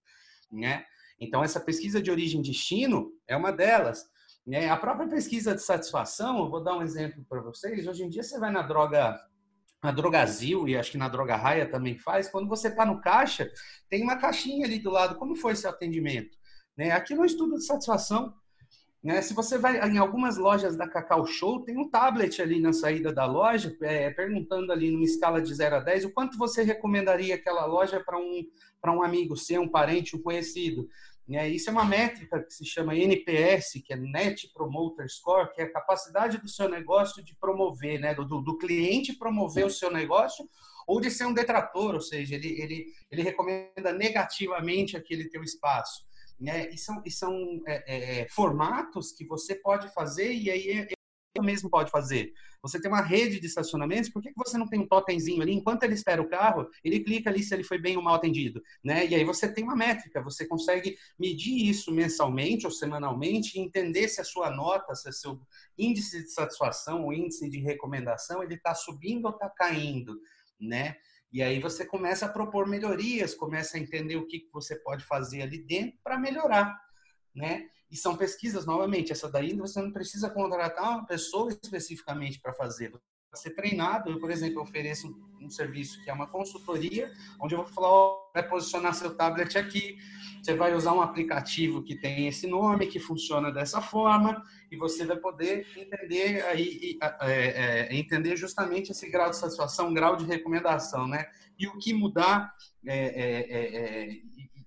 né? 0.52 0.86
Então, 1.22 1.44
essa 1.44 1.60
pesquisa 1.60 2.02
de 2.02 2.10
origem 2.10 2.40
e 2.40 2.44
destino 2.44 3.14
é 3.28 3.38
uma 3.38 3.52
delas. 3.52 4.04
Né? 4.46 4.68
A 4.70 4.76
própria 4.76 5.08
pesquisa 5.08 5.54
de 5.54 5.62
satisfação, 5.62 6.40
eu 6.40 6.50
vou 6.50 6.64
dar 6.64 6.76
um 6.76 6.82
exemplo 6.82 7.24
para 7.30 7.42
vocês. 7.42 7.88
Hoje 7.88 8.04
em 8.04 8.10
dia 8.10 8.24
você 8.24 8.40
vai 8.40 8.52
na 8.52 8.64
droga 8.64 9.18
na 9.84 9.92
Drogazil 9.92 10.68
e 10.68 10.78
acho 10.78 10.92
que 10.92 10.98
na 10.98 11.10
Droga 11.10 11.36
Raia 11.36 11.68
também 11.68 11.98
faz, 11.98 12.30
quando 12.30 12.48
você 12.48 12.68
está 12.68 12.86
no 12.86 13.02
caixa, 13.02 13.52
tem 13.90 14.04
uma 14.04 14.16
caixinha 14.16 14.66
ali 14.66 14.78
do 14.78 14.92
lado, 14.92 15.16
como 15.16 15.36
foi 15.36 15.56
seu 15.56 15.72
atendimento? 15.72 16.38
Né? 16.78 16.92
Aqui 16.92 17.16
no 17.16 17.26
estudo 17.26 17.56
de 17.56 17.66
satisfação, 17.66 18.32
né? 19.04 19.24
se 19.24 19.34
você 19.34 19.58
vai 19.58 19.80
em 19.90 19.98
algumas 19.98 20.38
lojas 20.38 20.78
da 20.78 20.88
Cacau 20.88 21.26
Show, 21.26 21.64
tem 21.64 21.80
um 21.80 21.90
tablet 21.90 22.40
ali 22.40 22.60
na 22.60 22.72
saída 22.72 23.12
da 23.12 23.26
loja, 23.26 23.76
é, 23.82 24.12
perguntando 24.12 24.72
ali 24.72 24.92
numa 24.92 25.04
escala 25.04 25.42
de 25.42 25.52
0 25.52 25.78
a 25.78 25.80
10, 25.80 26.06
o 26.06 26.12
quanto 26.12 26.38
você 26.38 26.62
recomendaria 26.62 27.34
aquela 27.34 27.66
loja 27.66 28.00
para 28.06 28.20
um, 28.20 28.44
um 28.86 29.02
amigo 29.02 29.36
seu, 29.36 29.64
um 29.64 29.68
parente, 29.68 30.16
um 30.16 30.22
conhecido. 30.22 30.88
Né? 31.32 31.48
Isso 31.48 31.70
é 31.70 31.72
uma 31.72 31.86
métrica 31.86 32.44
que 32.44 32.54
se 32.54 32.66
chama 32.66 32.94
NPS, 32.94 33.82
que 33.86 33.94
é 33.94 33.96
Net 33.96 34.52
Promoter 34.54 35.10
Score, 35.10 35.54
que 35.54 35.62
é 35.62 35.64
a 35.64 35.72
capacidade 35.72 36.38
do 36.38 36.50
seu 36.50 36.68
negócio 36.68 37.24
de 37.24 37.34
promover, 37.36 38.02
né? 38.02 38.14
do, 38.14 38.26
do 38.26 38.58
cliente 38.58 39.14
promover 39.14 39.66
o 39.66 39.70
seu 39.70 39.90
negócio 39.90 40.48
ou 40.86 41.00
de 41.00 41.10
ser 41.10 41.26
um 41.26 41.34
detrator, 41.34 41.96
ou 41.96 42.02
seja, 42.02 42.36
ele, 42.36 42.50
ele, 42.62 42.94
ele 43.10 43.22
recomenda 43.22 43.94
negativamente 43.94 44.98
aquele 44.98 45.30
teu 45.30 45.42
espaço. 45.42 46.06
Né? 46.38 46.70
E 46.70 46.78
são, 46.78 47.02
e 47.06 47.10
são 47.10 47.62
é, 47.66 47.84
é, 47.88 48.20
é 48.22 48.28
formatos 48.28 49.14
que 49.14 49.26
você 49.26 49.56
pode 49.56 49.88
fazer, 49.94 50.34
e 50.34 50.52
aí 50.52 50.90
mesmo 51.40 51.70
pode 51.70 51.90
fazer. 51.90 52.34
Você 52.62 52.82
tem 52.82 52.92
uma 52.92 53.02
rede 53.02 53.40
de 53.40 53.46
estacionamentos, 53.46 54.10
por 54.10 54.22
que, 54.22 54.34
você 54.36 54.58
não 54.58 54.68
tem 54.68 54.80
um 54.80 54.88
totemzinho 54.88 55.42
ali? 55.42 55.54
Enquanto 55.54 55.84
ele 55.84 55.94
espera 55.94 56.22
o 56.22 56.28
carro, 56.28 56.68
ele 56.84 57.00
clica 57.00 57.30
ali 57.30 57.42
se 57.42 57.54
ele 57.54 57.64
foi 57.64 57.78
bem 57.78 57.96
ou 57.96 58.04
mal 58.04 58.16
atendido, 58.16 58.62
né? 58.84 59.06
E 59.06 59.16
aí 59.16 59.24
você 59.24 59.52
tem 59.52 59.64
uma 59.64 59.76
métrica, 59.76 60.22
você 60.22 60.46
consegue 60.46 60.98
medir 61.18 61.70
isso 61.70 61.92
mensalmente 61.92 62.66
ou 62.66 62.72
semanalmente 62.72 63.58
e 63.58 63.62
entender 63.62 64.10
se 64.10 64.20
a 64.20 64.26
sua 64.26 64.50
nota, 64.50 64.94
se 64.96 65.08
o 65.08 65.14
seu 65.14 65.42
índice 65.78 66.24
de 66.24 66.32
satisfação, 66.32 67.08
o 67.08 67.14
índice 67.14 67.50
de 67.50 67.60
recomendação, 67.60 68.44
ele 68.44 68.56
está 68.56 68.76
subindo 68.76 69.26
ou 69.26 69.32
está 69.32 69.50
caindo, 69.50 70.20
né? 70.60 70.98
E 71.32 71.42
aí 71.42 71.60
você 71.62 71.86
começa 71.86 72.26
a 72.26 72.30
propor 72.30 72.68
melhorias, 72.68 73.34
começa 73.34 73.78
a 73.78 73.80
entender 73.80 74.18
o 74.18 74.28
que 74.28 74.50
você 74.52 74.76
pode 74.76 75.06
fazer 75.06 75.44
ali 75.44 75.60
dentro 75.60 75.98
para 76.04 76.20
melhorar, 76.20 76.78
né? 77.34 77.70
E 77.92 77.98
são 77.98 78.16
pesquisas, 78.16 78.66
novamente, 78.66 79.12
essa 79.12 79.30
daí 79.30 79.54
você 79.54 79.82
não 79.82 79.92
precisa 79.92 80.30
contratar 80.30 80.92
uma 80.92 81.06
pessoa 81.06 81.52
especificamente 81.52 82.40
para 82.40 82.54
fazer. 82.54 82.90
Você 82.90 83.50
ser 83.50 83.56
treinado, 83.56 84.10
eu, 84.12 84.20
por 84.20 84.32
exemplo, 84.32 84.62
ofereço 84.62 85.14
um, 85.42 85.50
serviço 85.50 86.02
que 86.04 86.10
é 86.10 86.14
uma 86.14 86.28
consultoria, 86.28 87.12
onde 87.40 87.56
eu 87.56 87.64
vou 87.64 87.68
falar, 87.68 88.16
vai 88.34 88.48
posicionar 88.48 88.94
seu 88.94 89.16
tablet 89.16 89.58
aqui, 89.58 89.98
você 90.42 90.54
vai 90.54 90.74
usar 90.74 90.94
um 90.94 91.02
aplicativo 91.02 91.84
que 91.84 91.96
tem 91.96 92.28
esse 92.28 92.48
nome, 92.48 92.88
que 92.88 93.00
funciona 93.00 93.52
dessa 93.52 93.82
forma, 93.82 94.42
e 94.70 94.78
você 94.78 95.06
vai 95.06 95.18
poder 95.18 95.66
entender 95.78 96.44
aí, 96.46 96.98
é, 97.22 97.90
é, 97.90 97.96
entender 97.96 98.36
justamente 98.36 98.92
esse 98.92 99.10
grau 99.10 99.30
de 99.30 99.38
satisfação, 99.38 99.94
grau 99.94 100.16
de 100.16 100.26
recomendação, 100.26 101.08
né? 101.08 101.26
E 101.58 101.68
o 101.68 101.78
que 101.78 101.94
mudar 101.94 102.54
é, 102.86 102.98
é, 102.98 103.40
é, 103.50 103.76
é 103.76 104.22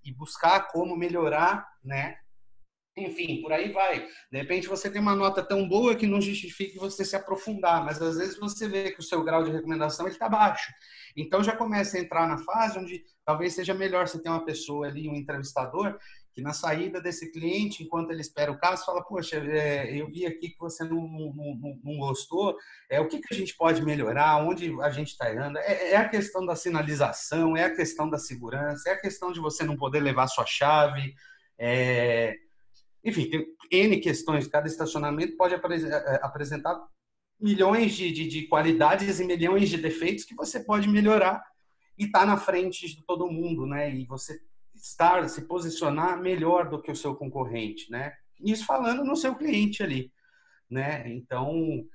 e 0.05 0.13
buscar 0.13 0.69
como 0.71 0.97
melhorar, 0.97 1.67
né? 1.83 2.19
Enfim, 2.97 3.43
por 3.43 3.53
aí 3.53 3.73
vai. 3.73 4.07
De 4.31 4.39
repente 4.39 4.69
você 4.69 4.89
tem 4.89 5.01
uma 5.01 5.17
nota 5.17 5.43
tão 5.43 5.69
boa 5.69 5.97
que 5.97 6.07
não 6.07 6.21
justifique 6.21 6.79
você 6.79 7.05
se 7.05 7.17
aprofundar, 7.17 7.85
mas 7.85 8.01
às 8.01 8.17
vezes 8.17 8.39
você 8.39 8.69
vê 8.69 8.93
que 8.93 9.01
o 9.01 9.03
seu 9.03 9.25
grau 9.25 9.43
de 9.43 9.51
recomendação 9.51 10.07
está 10.07 10.29
baixo. 10.29 10.73
Então 11.17 11.43
já 11.43 11.57
começa 11.57 11.97
a 11.97 12.01
entrar 12.01 12.29
na 12.29 12.39
fase 12.39 12.79
onde 12.79 13.03
talvez 13.25 13.55
seja 13.55 13.75
melhor 13.75 14.07
você 14.07 14.23
ter 14.23 14.29
uma 14.29 14.45
pessoa 14.45 14.87
ali, 14.87 15.09
um 15.09 15.17
entrevistador, 15.17 15.99
que 16.33 16.41
na 16.41 16.53
saída 16.53 17.01
desse 17.01 17.33
cliente, 17.33 17.83
enquanto 17.83 18.11
ele 18.11 18.21
espera 18.21 18.53
o 18.53 18.59
caso, 18.59 18.85
fala: 18.85 19.03
Poxa, 19.03 19.37
é, 19.39 20.01
eu 20.01 20.09
vi 20.09 20.25
aqui 20.25 20.51
que 20.51 20.59
você 20.59 20.85
não, 20.85 21.01
não, 21.09 21.81
não 21.83 21.99
gostou, 21.99 22.57
é, 22.89 23.01
o 23.01 23.09
que, 23.09 23.21
que 23.21 23.35
a 23.35 23.37
gente 23.37 23.57
pode 23.57 23.83
melhorar, 23.85 24.37
onde 24.45 24.73
a 24.83 24.91
gente 24.91 25.09
está 25.09 25.33
errando. 25.33 25.59
É, 25.59 25.93
é, 25.93 25.97
a 25.97 26.09
questão 26.09 26.47
da 26.47 26.55
sinalização, 26.55 27.57
é 27.57 27.65
a 27.65 27.75
questão 27.75 28.09
da 28.09 28.19
segurança, 28.19 28.89
é 28.89 28.93
a 28.93 29.01
questão 29.01 29.33
de 29.33 29.41
você 29.41 29.65
não 29.65 29.77
poder 29.77 30.01
levar 30.01 30.29
sua 30.29 30.47
chave. 30.47 31.15
É, 31.57 32.35
enfim, 33.05 33.29
tem 33.29 33.47
N 33.71 34.01
questões. 34.01 34.47
Cada 34.47 34.67
estacionamento 34.67 35.37
pode 35.37 35.55
eh, 35.55 35.59
eh, 35.61 36.21
apresentar 36.23 36.81
milhões 37.39 37.95
de, 37.95 38.11
de, 38.11 38.27
de 38.27 38.47
qualidades 38.47 39.21
e 39.21 39.25
milhões 39.25 39.69
de 39.69 39.77
defeitos 39.77 40.25
que 40.25 40.35
você 40.35 40.61
pode 40.61 40.89
melhorar 40.89 41.45
e 41.99 42.07
estar 42.07 42.21
tá 42.21 42.27
na 42.27 42.37
frente 42.37 42.89
de 42.89 43.05
todo 43.05 43.31
mundo, 43.31 43.67
né? 43.67 43.95
E 43.95 44.07
você 44.07 44.41
estar, 44.75 45.29
se 45.29 45.43
posicionar 45.43 46.21
melhor 46.21 46.69
do 46.69 46.81
que 46.81 46.91
o 46.91 46.97
seu 46.97 47.15
concorrente, 47.15 47.91
né? 47.91 48.15
Isso 48.41 48.65
falando 48.65 49.05
no 49.05 49.17
seu 49.17 49.35
cliente 49.35 49.83
ali, 49.83 50.13
né? 50.69 51.05
Então, 51.13 51.87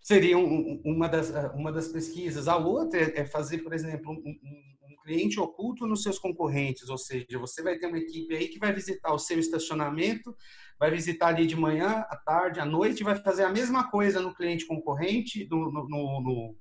seria 0.00 0.36
um, 0.36 0.80
uma, 0.84 1.08
das, 1.08 1.30
uma 1.54 1.72
das 1.72 1.88
pesquisas. 1.88 2.48
A 2.48 2.56
outra 2.56 3.00
é 3.00 3.24
fazer, 3.24 3.58
por 3.58 3.72
exemplo, 3.72 4.12
um, 4.12 4.73
cliente 5.04 5.38
oculto 5.38 5.86
nos 5.86 6.02
seus 6.02 6.18
concorrentes, 6.18 6.88
ou 6.88 6.96
seja, 6.96 7.38
você 7.38 7.62
vai 7.62 7.78
ter 7.78 7.86
uma 7.86 7.98
equipe 7.98 8.34
aí 8.34 8.48
que 8.48 8.58
vai 8.58 8.72
visitar 8.72 9.12
o 9.12 9.18
seu 9.18 9.38
estacionamento, 9.38 10.34
vai 10.80 10.90
visitar 10.90 11.28
ali 11.28 11.46
de 11.46 11.54
manhã, 11.54 12.04
à 12.08 12.16
tarde, 12.16 12.58
à 12.58 12.64
noite, 12.64 13.04
vai 13.04 13.14
fazer 13.16 13.44
a 13.44 13.50
mesma 13.50 13.90
coisa 13.90 14.20
no 14.20 14.34
cliente 14.34 14.66
concorrente, 14.66 15.46
no, 15.50 15.70
no, 15.70 15.86
no, 15.88 16.56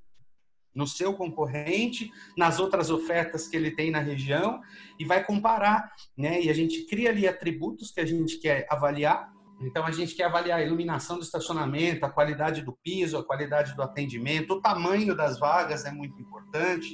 no 0.76 0.88
seu 0.88 1.14
concorrente, 1.14 2.12
nas 2.38 2.60
outras 2.60 2.90
ofertas 2.90 3.48
que 3.48 3.56
ele 3.56 3.72
tem 3.72 3.90
na 3.90 4.00
região 4.00 4.60
e 5.00 5.06
vai 5.06 5.24
comparar, 5.24 5.92
né? 6.18 6.42
E 6.42 6.50
a 6.50 6.54
gente 6.54 6.86
cria 6.86 7.10
ali 7.10 7.28
atributos 7.28 7.92
que 7.92 8.02
a 8.02 8.06
gente 8.06 8.40
quer 8.40 8.68
avaliar. 8.70 9.32
Então 9.62 9.86
a 9.86 9.92
gente 9.92 10.16
quer 10.16 10.26
avaliar 10.26 10.60
a 10.60 10.64
iluminação 10.64 11.18
do 11.18 11.24
estacionamento, 11.24 12.06
a 12.06 12.10
qualidade 12.10 12.62
do 12.62 12.78
piso, 12.84 13.18
a 13.18 13.24
qualidade 13.24 13.74
do 13.76 13.82
atendimento, 13.82 14.56
o 14.56 14.62
tamanho 14.62 15.16
das 15.16 15.40
vagas 15.40 15.86
é 15.86 15.92
muito 15.92 16.20
importante. 16.20 16.94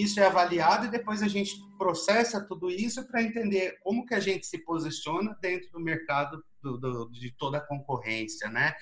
Isso 0.00 0.20
é 0.20 0.26
avaliado 0.26 0.86
e 0.86 0.90
depois 0.90 1.22
a 1.22 1.28
gente 1.28 1.56
processa 1.76 2.40
tudo 2.40 2.70
isso 2.70 3.06
para 3.08 3.22
entender 3.22 3.78
como 3.82 4.06
que 4.06 4.14
a 4.14 4.20
gente 4.20 4.46
se 4.46 4.58
posiciona 4.58 5.36
dentro 5.40 5.70
do 5.72 5.80
mercado 5.80 6.42
do, 6.62 6.78
do, 6.78 7.10
de 7.10 7.32
toda 7.32 7.58
a 7.58 7.66
concorrência, 7.66 8.48
né? 8.48 8.72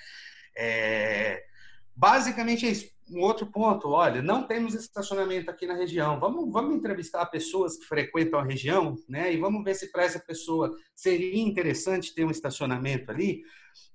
É, 0.55 1.43
basicamente 1.95 2.65
é 2.65 2.69
isso. 2.69 2.91
Um 3.11 3.21
outro 3.21 3.45
ponto, 3.45 3.89
olha, 3.89 4.21
não 4.21 4.43
temos 4.43 4.73
estacionamento 4.73 5.51
aqui 5.51 5.67
na 5.67 5.73
região. 5.73 6.19
Vamos, 6.19 6.51
vamos 6.51 6.75
entrevistar 6.75 7.25
pessoas 7.25 7.77
que 7.77 7.85
frequentam 7.85 8.39
a 8.39 8.43
região, 8.43 8.95
né? 9.07 9.33
E 9.33 9.37
vamos 9.37 9.63
ver 9.63 9.75
se 9.75 9.91
para 9.91 10.03
essa 10.03 10.19
pessoa 10.19 10.73
seria 10.95 11.41
interessante 11.41 12.15
ter 12.15 12.23
um 12.23 12.31
estacionamento 12.31 13.11
ali. 13.11 13.43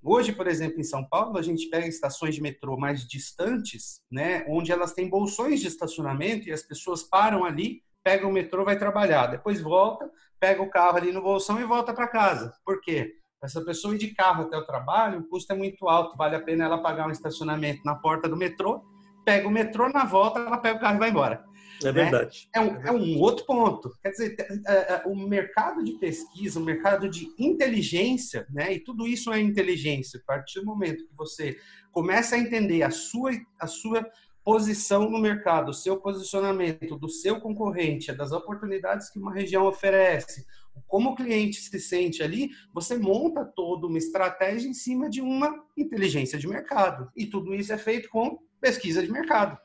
Hoje, 0.03 0.33
por 0.33 0.47
exemplo, 0.47 0.79
em 0.79 0.85
São 0.85 1.07
Paulo, 1.09 1.39
a 1.39 1.43
gente 1.43 1.69
pega 1.69 1.87
estações 1.87 2.35
de 2.35 2.43
metrô 2.43 2.77
mais 2.77 3.07
distantes, 3.07 4.01
né, 4.11 4.45
onde 4.49 4.73
elas 4.73 4.93
têm 4.93 5.09
bolsões 5.09 5.61
de 5.61 5.67
estacionamento 5.67 6.49
e 6.49 6.53
as 6.53 6.63
pessoas 6.63 7.03
param 7.03 7.45
ali, 7.45 7.83
pegam 8.05 8.31
o 8.31 8.33
metrô, 8.33 8.65
vai 8.65 8.79
trabalhar, 8.79 9.27
depois 9.27 9.61
volta, 9.61 10.11
pega 10.39 10.63
o 10.63 10.71
carro 10.71 10.97
ali 10.97 11.13
no 11.13 11.23
bolsão 11.23 11.61
e 11.61 11.65
volta 11.65 11.93
para 11.93 12.07
casa. 12.07 12.55
Por 12.65 12.81
quê? 12.81 13.15
Essa 13.43 13.63
pessoa 13.65 13.95
ir 13.95 13.99
de 13.99 14.15
carro 14.15 14.45
até 14.45 14.57
o 14.57 14.65
trabalho, 14.65 15.21
o 15.21 15.29
custo 15.29 15.53
é 15.53 15.57
muito 15.57 15.89
alto, 15.89 16.17
vale 16.17 16.37
a 16.37 16.41
pena 16.41 16.65
ela 16.65 16.79
pagar 16.79 17.07
um 17.07 17.13
estacionamento 17.13 17.83
na 17.85 17.95
porta 17.95 18.29
do 18.29 18.37
metrô, 18.37 18.83
pega 19.27 19.49
o 19.49 19.51
metrô, 19.51 19.89
na 19.89 20.05
volta 20.05 20.39
ela 20.39 20.57
pega 20.57 20.77
o 20.77 20.81
carro 20.81 20.95
e 20.95 20.99
vai 21.01 21.11
embora. 21.11 21.45
É 21.85 21.93
verdade. 21.93 22.49
É, 22.55 22.61
um, 22.61 22.81
é 22.81 22.93
um 22.93 23.19
outro 23.19 23.45
ponto. 23.45 23.91
Quer 24.03 24.11
dizer, 24.11 24.37
é, 24.67 24.73
é, 24.73 25.03
o 25.05 25.15
mercado 25.15 25.85
de 25.85 25.93
pesquisa, 25.95 26.59
o 26.59 26.65
mercado 26.65 27.09
de 27.09 27.29
inteligência, 27.39 28.47
né? 28.49 28.73
E 28.73 28.81
tudo 28.81 29.07
isso 29.07 29.31
é 29.33 29.41
inteligência. 29.41 30.21
A 30.21 30.27
partir 30.27 30.61
do 30.61 30.67
momento 30.67 31.05
que 31.05 31.15
você 31.15 31.59
começa 31.93 32.37
a 32.37 32.39
entender 32.39 32.83
a 32.83 32.91
sua, 32.91 33.33
a 33.61 33.67
sua 33.67 34.07
posição 34.43 35.11
no 35.11 35.19
mercado, 35.19 35.71
o 35.71 35.75
seu 35.75 35.99
posicionamento 35.99 36.97
do 36.97 37.11
seu 37.11 37.41
concorrente, 37.41 38.13
das 38.13 38.33
oportunidades 38.33 39.11
que 39.11 39.19
uma 39.19 39.35
região 39.35 39.67
oferece, 39.67 40.47
como 40.87 41.11
o 41.11 41.17
cliente 41.17 41.61
se 41.61 41.81
sente 41.81 42.23
ali, 42.23 42.51
você 42.73 42.97
monta 42.97 43.45
toda 43.45 43.87
uma 43.87 43.99
estratégia 43.99 44.69
em 44.69 44.75
cima 44.75 45.11
de 45.11 45.21
uma 45.21 45.53
inteligência 45.77 46.39
de 46.39 46.47
mercado. 46.47 47.11
E 47.17 47.27
tudo 47.27 47.55
isso 47.55 47.73
é 47.73 47.79
feito 47.79 48.09
com 48.09 48.39
pesquisa 48.61 49.03
de 49.03 49.11
mercado. 49.11 49.59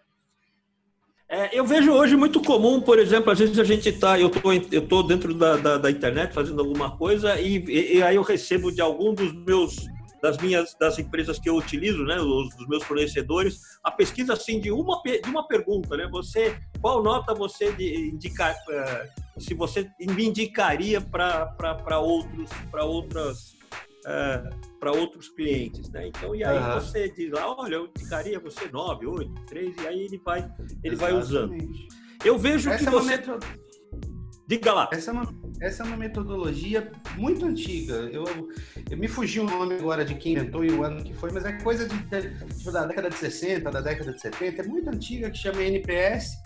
É, 1.34 1.58
eu 1.58 1.66
vejo 1.66 1.94
hoje 1.94 2.18
muito 2.18 2.42
comum, 2.42 2.82
por 2.82 3.00
exemplo, 3.00 3.32
às 3.32 3.40
vezes 3.40 3.58
a 3.58 3.64
gente 3.64 3.88
está, 3.88 4.20
eu 4.20 4.30
tô, 4.30 4.42
tô 4.90 5.02
dentro 5.02 5.34
da, 5.34 5.56
da, 5.56 5.78
da, 5.78 5.90
internet 5.90 6.34
fazendo 6.34 6.60
alguma 6.60 6.98
coisa 6.98 7.40
e, 7.40 7.58
e, 7.58 7.98
e, 8.00 8.04
aí 8.04 8.18
eu 8.18 8.22
recebo 8.22 8.70
de 8.70 8.82
algum 8.82 9.14
dos 9.14 9.34
meus 9.34 9.78
das 10.22 10.38
minhas 10.38 10.76
das 10.78 11.00
empresas 11.00 11.40
que 11.40 11.50
eu 11.50 11.56
utilizo, 11.56 12.04
né, 12.04 12.20
os 12.20 12.54
dos 12.56 12.68
meus 12.68 12.84
fornecedores, 12.84 13.62
a 13.82 13.90
pesquisa 13.90 14.34
assim 14.34 14.60
de 14.60 14.72
uma 14.72 15.02
de 15.02 15.30
uma 15.30 15.48
pergunta, 15.48 15.96
né? 15.96 16.06
Você 16.12 16.60
qual 16.82 17.02
nota 17.02 17.34
você 17.34 17.74
indicar 17.80 18.54
eh, 18.70 19.10
se 19.40 19.54
você 19.54 19.90
me 20.00 20.26
indicaria 20.26 21.00
para 21.00 22.00
outros 22.00 22.50
para 22.70 22.84
outras 22.84 23.56
é, 24.06 24.50
para 24.82 24.92
outros 24.92 25.30
clientes, 25.30 25.92
né? 25.92 26.08
Então, 26.08 26.36
e 26.36 26.44
aí 26.44 26.58
uhum. 26.58 26.82
você 26.82 27.08
diz 27.12 27.30
lá, 27.30 27.56
olha, 27.56 27.76
eu 27.76 27.86
indicaria 27.86 28.40
você 28.40 28.68
9, 28.68 29.06
8, 29.06 29.46
3, 29.46 29.76
e 29.78 29.88
aí 29.88 30.02
ele 30.02 30.20
vai, 30.26 30.52
ele 30.84 30.96
vai 30.96 31.14
usando. 31.14 31.56
Eu 32.26 32.36
vejo 32.36 32.68
essa 32.68 32.84
que 32.84 32.90
é 32.90 32.92
você... 32.92 33.12
Metod... 33.12 33.46
Diga 34.48 34.74
lá. 34.74 34.90
Essa 34.92 35.12
é, 35.12 35.14
uma, 35.14 35.34
essa 35.62 35.84
é 35.84 35.86
uma 35.86 35.96
metodologia 35.96 36.92
muito 37.16 37.46
antiga. 37.46 37.94
Eu, 38.12 38.26
eu 38.90 38.98
me 38.98 39.08
fugi 39.08 39.40
o 39.40 39.44
nome 39.44 39.76
agora 39.76 40.04
de 40.04 40.16
quem 40.16 40.34
inventou 40.34 40.66
e 40.66 40.72
o 40.72 40.84
ano 40.84 41.04
que 41.04 41.14
foi, 41.14 41.32
mas 41.32 41.46
é 41.46 41.54
coisa 41.62 41.88
de, 41.88 41.96
de, 41.98 42.72
da 42.72 42.86
década 42.86 43.10
de 43.10 43.16
60, 43.16 43.70
da 43.70 43.82
década 43.82 44.12
de 44.12 44.20
70, 44.20 44.64
é 44.64 44.66
muito 44.66 44.90
antiga, 44.90 45.30
que 45.30 45.38
chama 45.38 45.62
NPS, 45.62 46.38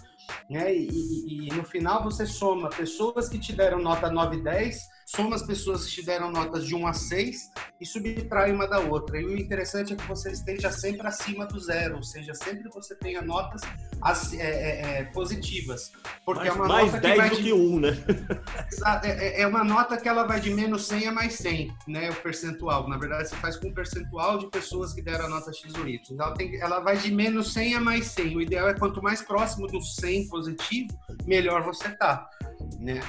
né? 0.50 0.76
E, 0.76 0.88
e, 0.88 1.48
e, 1.48 1.54
no 1.54 1.64
final 1.64 2.04
você 2.04 2.26
soma 2.26 2.70
pessoas 2.70 3.30
que 3.30 3.40
te 3.40 3.54
deram 3.54 3.80
nota 3.80 4.12
9 4.12 4.38
e 4.38 4.42
10 4.44 4.96
soma 5.06 5.36
as 5.36 5.44
pessoas 5.44 5.86
que 5.86 5.92
te 5.92 6.06
deram 6.06 6.32
notas 6.32 6.66
de 6.66 6.74
1 6.74 6.88
a 6.88 6.94
6 6.94 7.52
e 7.80 7.86
subtrai 7.86 8.52
uma 8.52 8.68
da 8.68 8.80
outra. 8.80 9.22
E 9.22 9.26
o 9.26 9.38
interessante 9.38 9.94
é 9.94 9.96
que 9.96 10.08
você 10.08 10.32
esteja 10.32 10.72
sempre 10.72 11.06
acima 11.06 11.46
do 11.46 11.60
zero, 11.60 11.98
ou 11.98 12.04
seja, 12.04 12.34
sempre 12.34 12.70
você 12.70 12.96
tenha 12.96 13.22
notas 13.22 13.62
é, 14.34 14.38
é, 14.38 15.00
é, 15.00 15.04
positivas. 15.06 15.92
Porque 16.26 16.50
mais, 16.50 16.56
é 16.56 16.60
uma 16.60 16.68
mais 16.68 16.92
nota 16.92 17.02
10 17.02 17.14
que 17.14 17.20
vai 17.20 17.30
do 17.30 17.36
de... 17.36 17.44
que 17.44 17.54
1, 17.54 17.80
né? 17.80 17.90
É, 19.04 19.10
é, 19.10 19.42
é, 19.42 19.48
uma 19.48 19.64
nota 19.64 19.98
que 19.98 20.08
ela 20.08 20.24
vai 20.24 20.40
de 20.40 20.54
menos 20.54 20.88
100 20.88 21.08
a 21.08 21.12
mais 21.12 21.34
100, 21.36 21.74
né? 21.88 22.10
O 22.10 22.16
percentual. 22.16 22.90
Na 22.90 22.98
verdade, 22.98 23.30
você 23.30 23.36
faz 23.36 23.58
com 23.58 23.68
um 23.68 23.74
percentual 23.74 24.40
de 24.40 24.50
pessoas 24.50 24.94
que 24.94 25.02
deram 25.02 25.26
a 25.26 25.30
nota 25.30 25.54
X 25.54 25.74
ou 25.76 25.88
Y. 25.88 26.20
Ela, 26.20 26.34
tem, 26.34 26.60
ela 26.60 26.80
vai 26.80 26.98
de 26.98 27.12
menos 27.12 27.54
100 27.54 27.76
a 27.76 27.82
mais 27.82 28.08
100. 28.08 28.38
O 28.38 28.42
ideal 28.42 28.70
é 28.70 28.74
quanto 28.74 29.02
mais 29.04 29.22
próximo 29.22 29.68
do 29.68 29.82
100 29.82 30.15
positivo, 30.24 30.88
melhor 31.26 31.64
você 31.64 31.90
tá, 31.98 32.30
né? 32.80 33.00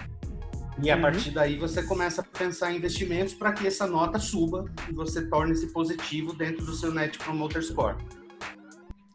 E 0.82 0.90
a 0.90 0.96
uhum. 0.96 1.02
partir 1.02 1.30
daí 1.30 1.56
você 1.56 1.82
começa 1.82 2.20
a 2.20 2.24
pensar 2.24 2.72
em 2.72 2.76
investimentos 2.76 3.32
para 3.32 3.52
que 3.52 3.66
essa 3.66 3.86
nota 3.86 4.18
suba 4.18 4.66
e 4.88 4.92
você 4.92 5.26
torne-se 5.28 5.72
positivo 5.72 6.34
dentro 6.34 6.64
do 6.66 6.74
seu 6.74 6.92
Net 6.92 7.18
Promoter 7.18 7.62
Score. 7.62 7.96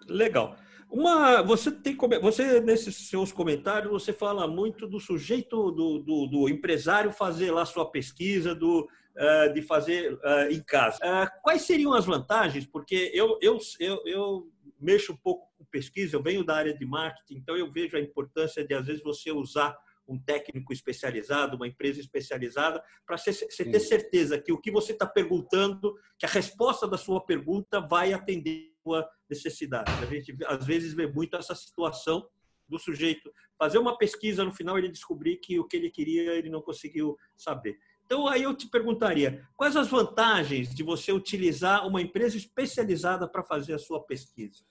Legal. 0.07 0.55
Uma, 0.89 1.41
você 1.41 1.71
tem 1.71 1.95
você 2.21 2.59
nesses 2.59 3.07
seus 3.07 3.31
comentários 3.31 3.91
você 3.91 4.11
fala 4.11 4.45
muito 4.47 4.85
do 4.87 4.99
sujeito 4.99 5.71
do, 5.71 5.99
do, 5.99 6.27
do 6.27 6.49
empresário 6.49 7.13
fazer 7.13 7.51
lá 7.51 7.65
sua 7.65 7.89
pesquisa 7.89 8.53
do 8.53 8.89
uh, 9.15 9.53
de 9.53 9.61
fazer 9.61 10.13
uh, 10.13 10.51
em 10.51 10.61
casa. 10.61 10.97
Uh, 10.97 11.41
quais 11.41 11.61
seriam 11.61 11.93
as 11.93 12.05
vantagens? 12.05 12.65
Porque 12.65 13.11
eu, 13.13 13.37
eu, 13.41 13.57
eu, 13.79 14.01
eu 14.05 14.47
mexo 14.81 15.13
um 15.13 15.17
pouco 15.17 15.47
com 15.57 15.65
pesquisa, 15.65 16.15
eu 16.15 16.23
venho 16.23 16.43
da 16.43 16.55
área 16.55 16.73
de 16.73 16.85
marketing, 16.85 17.35
então 17.35 17.55
eu 17.55 17.71
vejo 17.71 17.95
a 17.95 17.99
importância 17.99 18.65
de 18.65 18.73
às 18.73 18.85
vezes 18.85 19.03
você 19.03 19.31
usar 19.31 19.77
um 20.07 20.19
técnico 20.19 20.73
especializado, 20.73 21.55
uma 21.55 21.67
empresa 21.67 21.99
especializada, 21.99 22.83
para 23.05 23.17
você, 23.17 23.33
ter 23.63 23.79
certeza 23.79 24.39
que 24.39 24.51
o 24.51 24.59
que 24.59 24.71
você 24.71 24.91
está 24.91 25.05
perguntando, 25.05 25.95
que 26.17 26.25
a 26.25 26.29
resposta 26.29 26.87
da 26.87 26.97
sua 26.97 27.25
pergunta 27.25 27.79
vai 27.79 28.11
atender 28.11 28.71
a 28.79 28.83
sua 28.83 29.09
necessidade. 29.29 29.91
A 29.91 30.05
gente, 30.05 30.35
às 30.45 30.65
vezes, 30.65 30.93
vê 30.93 31.07
muito 31.07 31.37
essa 31.37 31.55
situação 31.55 32.27
do 32.67 32.79
sujeito 32.79 33.31
fazer 33.57 33.77
uma 33.77 33.97
pesquisa, 33.97 34.43
no 34.43 34.53
final 34.53 34.77
ele 34.77 34.89
descobrir 34.89 35.37
que 35.37 35.59
o 35.59 35.67
que 35.67 35.77
ele 35.77 35.89
queria 35.89 36.33
ele 36.33 36.49
não 36.49 36.61
conseguiu 36.61 37.17
saber. 37.37 37.77
Então, 38.05 38.27
aí 38.27 38.43
eu 38.43 38.55
te 38.55 38.67
perguntaria, 38.67 39.47
quais 39.55 39.75
as 39.77 39.87
vantagens 39.87 40.73
de 40.73 40.83
você 40.83 41.13
utilizar 41.13 41.87
uma 41.87 42.01
empresa 42.01 42.35
especializada 42.35 43.27
para 43.27 43.43
fazer 43.43 43.73
a 43.73 43.79
sua 43.79 44.03
pesquisa? 44.03 44.65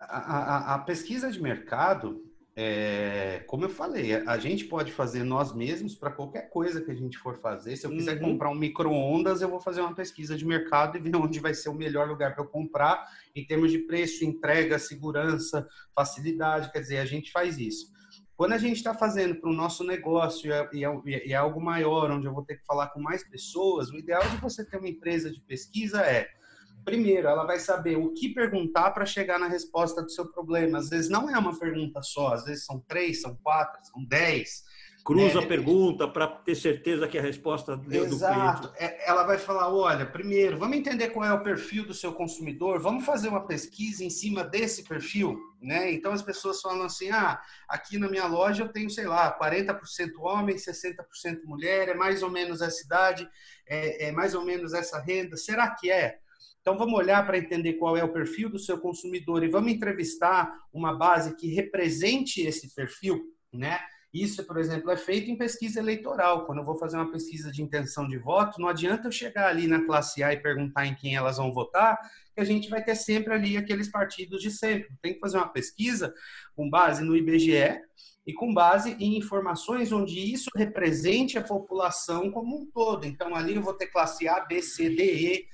A, 0.00 0.18
a, 0.18 0.74
a 0.74 0.78
pesquisa 0.80 1.30
de 1.30 1.40
mercado, 1.40 2.24
é, 2.60 3.44
como 3.46 3.64
eu 3.64 3.68
falei, 3.68 4.14
a 4.14 4.36
gente 4.36 4.64
pode 4.64 4.90
fazer 4.90 5.22
nós 5.22 5.54
mesmos 5.54 5.94
para 5.94 6.10
qualquer 6.10 6.50
coisa 6.50 6.80
que 6.80 6.90
a 6.90 6.94
gente 6.94 7.16
for 7.16 7.38
fazer. 7.40 7.76
Se 7.76 7.86
eu 7.86 7.90
quiser 7.90 8.20
uhum. 8.20 8.32
comprar 8.32 8.50
um 8.50 8.54
micro-ondas, 8.56 9.40
eu 9.40 9.48
vou 9.48 9.60
fazer 9.60 9.80
uma 9.80 9.94
pesquisa 9.94 10.36
de 10.36 10.44
mercado 10.44 10.96
e 10.96 11.00
ver 11.00 11.14
onde 11.16 11.38
vai 11.38 11.54
ser 11.54 11.68
o 11.68 11.74
melhor 11.74 12.08
lugar 12.08 12.34
para 12.34 12.42
eu 12.42 12.48
comprar, 12.48 13.06
em 13.34 13.46
termos 13.46 13.70
de 13.70 13.78
preço, 13.78 14.24
entrega, 14.24 14.78
segurança, 14.78 15.68
facilidade. 15.94 16.72
Quer 16.72 16.80
dizer, 16.80 16.98
a 16.98 17.04
gente 17.04 17.30
faz 17.30 17.58
isso. 17.58 17.92
Quando 18.36 18.52
a 18.52 18.58
gente 18.58 18.76
está 18.76 18.94
fazendo 18.94 19.36
para 19.36 19.50
o 19.50 19.52
nosso 19.52 19.84
negócio 19.84 20.50
e 20.72 20.84
é, 20.84 21.00
e 21.04 21.32
é 21.32 21.36
algo 21.36 21.60
maior, 21.60 22.10
onde 22.10 22.26
eu 22.26 22.32
vou 22.32 22.44
ter 22.44 22.56
que 22.56 22.64
falar 22.64 22.88
com 22.88 23.00
mais 23.00 23.22
pessoas, 23.28 23.90
o 23.90 23.96
ideal 23.96 24.22
de 24.30 24.36
você 24.36 24.64
ter 24.64 24.78
uma 24.78 24.88
empresa 24.88 25.30
de 25.30 25.40
pesquisa 25.40 26.02
é 26.02 26.28
primeiro, 26.88 27.28
ela 27.28 27.44
vai 27.44 27.58
saber 27.58 27.96
o 27.96 28.12
que 28.12 28.30
perguntar 28.30 28.90
para 28.92 29.04
chegar 29.04 29.38
na 29.38 29.46
resposta 29.46 30.02
do 30.02 30.10
seu 30.10 30.26
problema. 30.26 30.78
Às 30.78 30.88
vezes 30.88 31.10
não 31.10 31.28
é 31.28 31.38
uma 31.38 31.58
pergunta 31.58 32.02
só, 32.02 32.34
às 32.34 32.44
vezes 32.44 32.64
são 32.64 32.80
três, 32.88 33.20
são 33.20 33.36
quatro, 33.42 33.78
são 33.84 34.04
dez. 34.04 34.64
Cruza 35.04 35.38
né? 35.38 35.44
a 35.46 35.48
pergunta 35.48 36.06
para 36.06 36.26
ter 36.26 36.54
certeza 36.54 37.08
que 37.08 37.16
a 37.16 37.22
resposta 37.22 37.76
deu 37.76 38.04
Exato. 38.04 38.68
do 38.68 38.68
cliente. 38.68 38.84
É, 38.84 39.08
ela 39.08 39.22
vai 39.24 39.38
falar, 39.38 39.72
olha, 39.72 40.04
primeiro, 40.04 40.58
vamos 40.58 40.76
entender 40.76 41.08
qual 41.08 41.24
é 41.24 41.32
o 41.32 41.42
perfil 41.42 41.86
do 41.86 41.94
seu 41.94 42.12
consumidor, 42.12 42.78
vamos 42.78 43.06
fazer 43.06 43.28
uma 43.28 43.46
pesquisa 43.46 44.04
em 44.04 44.10
cima 44.10 44.44
desse 44.44 44.84
perfil, 44.84 45.38
né? 45.62 45.90
Então 45.92 46.12
as 46.12 46.20
pessoas 46.20 46.60
falam 46.60 46.82
assim, 46.82 47.10
ah, 47.10 47.40
aqui 47.68 47.96
na 47.96 48.08
minha 48.08 48.26
loja 48.26 48.64
eu 48.64 48.68
tenho, 48.68 48.90
sei 48.90 49.06
lá, 49.06 49.34
40% 49.38 49.78
homem, 50.18 50.56
60% 50.56 51.44
mulher, 51.44 51.88
é 51.88 51.94
mais 51.94 52.22
ou 52.22 52.30
menos 52.30 52.60
essa 52.60 52.84
idade, 52.84 53.26
é, 53.66 54.08
é 54.08 54.12
mais 54.12 54.34
ou 54.34 54.44
menos 54.44 54.74
essa 54.74 55.00
renda. 55.00 55.36
Será 55.36 55.70
que 55.70 55.90
é? 55.90 56.18
Então, 56.60 56.76
vamos 56.76 56.98
olhar 56.98 57.26
para 57.26 57.38
entender 57.38 57.74
qual 57.74 57.96
é 57.96 58.04
o 58.04 58.12
perfil 58.12 58.50
do 58.50 58.58
seu 58.58 58.78
consumidor 58.78 59.42
e 59.42 59.48
vamos 59.48 59.72
entrevistar 59.72 60.52
uma 60.72 60.92
base 60.96 61.34
que 61.36 61.48
represente 61.48 62.40
esse 62.42 62.74
perfil, 62.74 63.22
né? 63.52 63.78
Isso, 64.12 64.42
por 64.44 64.56
exemplo, 64.56 64.90
é 64.90 64.96
feito 64.96 65.30
em 65.30 65.36
pesquisa 65.36 65.78
eleitoral. 65.80 66.46
Quando 66.46 66.58
eu 66.58 66.64
vou 66.64 66.78
fazer 66.78 66.96
uma 66.96 67.10
pesquisa 67.10 67.52
de 67.52 67.62
intenção 67.62 68.08
de 68.08 68.16
voto, 68.16 68.60
não 68.60 68.68
adianta 68.68 69.06
eu 69.06 69.12
chegar 69.12 69.48
ali 69.48 69.66
na 69.66 69.84
classe 69.84 70.22
A 70.22 70.32
e 70.32 70.40
perguntar 70.40 70.86
em 70.86 70.94
quem 70.94 71.14
elas 71.14 71.36
vão 71.36 71.52
votar, 71.52 71.98
que 72.34 72.40
a 72.40 72.44
gente 72.44 72.70
vai 72.70 72.82
ter 72.82 72.94
sempre 72.94 73.34
ali 73.34 73.56
aqueles 73.56 73.90
partidos 73.90 74.40
de 74.40 74.50
sempre. 74.50 74.88
Tem 75.02 75.12
que 75.12 75.20
fazer 75.20 75.36
uma 75.36 75.48
pesquisa 75.48 76.14
com 76.56 76.70
base 76.70 77.04
no 77.04 77.14
IBGE 77.14 77.80
e 78.26 78.32
com 78.32 78.52
base 78.52 78.96
em 78.98 79.18
informações 79.18 79.92
onde 79.92 80.18
isso 80.18 80.48
represente 80.56 81.36
a 81.36 81.42
população 81.42 82.30
como 82.30 82.62
um 82.62 82.66
todo. 82.66 83.04
Então, 83.04 83.34
ali 83.34 83.56
eu 83.56 83.62
vou 83.62 83.74
ter 83.74 83.88
classe 83.88 84.26
A, 84.26 84.40
B, 84.40 84.62
C, 84.62 84.88
D, 84.88 85.34
E, 85.34 85.46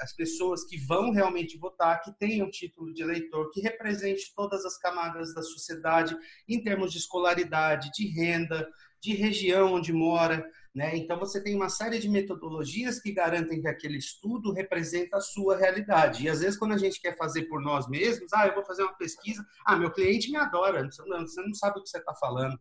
as 0.00 0.12
pessoas 0.14 0.64
que 0.64 0.78
vão 0.78 1.10
realmente 1.10 1.58
votar, 1.58 2.00
que 2.00 2.12
tenham 2.18 2.50
título 2.50 2.92
de 2.92 3.02
eleitor, 3.02 3.50
que 3.50 3.60
represente 3.60 4.32
todas 4.34 4.64
as 4.64 4.78
camadas 4.78 5.34
da 5.34 5.42
sociedade 5.42 6.16
em 6.48 6.62
termos 6.62 6.92
de 6.92 6.98
escolaridade, 6.98 7.90
de 7.94 8.08
renda, 8.08 8.68
de 9.00 9.14
região 9.14 9.74
onde 9.74 9.92
mora. 9.92 10.44
Né? 10.74 10.96
Então, 10.96 11.18
você 11.18 11.42
tem 11.42 11.56
uma 11.56 11.68
série 11.68 11.98
de 11.98 12.08
metodologias 12.08 13.00
que 13.00 13.12
garantem 13.12 13.60
que 13.60 13.68
aquele 13.68 13.98
estudo 13.98 14.52
representa 14.52 15.16
a 15.16 15.20
sua 15.20 15.56
realidade. 15.56 16.24
E, 16.24 16.28
às 16.28 16.40
vezes, 16.40 16.58
quando 16.58 16.72
a 16.72 16.78
gente 16.78 17.00
quer 17.00 17.16
fazer 17.16 17.44
por 17.44 17.60
nós 17.60 17.88
mesmos, 17.88 18.32
ah, 18.32 18.46
eu 18.46 18.54
vou 18.54 18.64
fazer 18.64 18.82
uma 18.82 18.96
pesquisa, 18.96 19.44
ah, 19.64 19.76
meu 19.76 19.90
cliente 19.90 20.30
me 20.30 20.36
adora, 20.36 20.84
você 20.84 21.02
não 21.42 21.54
sabe 21.54 21.78
o 21.78 21.82
que 21.82 21.88
você 21.88 21.98
está 21.98 22.14
falando. 22.14 22.58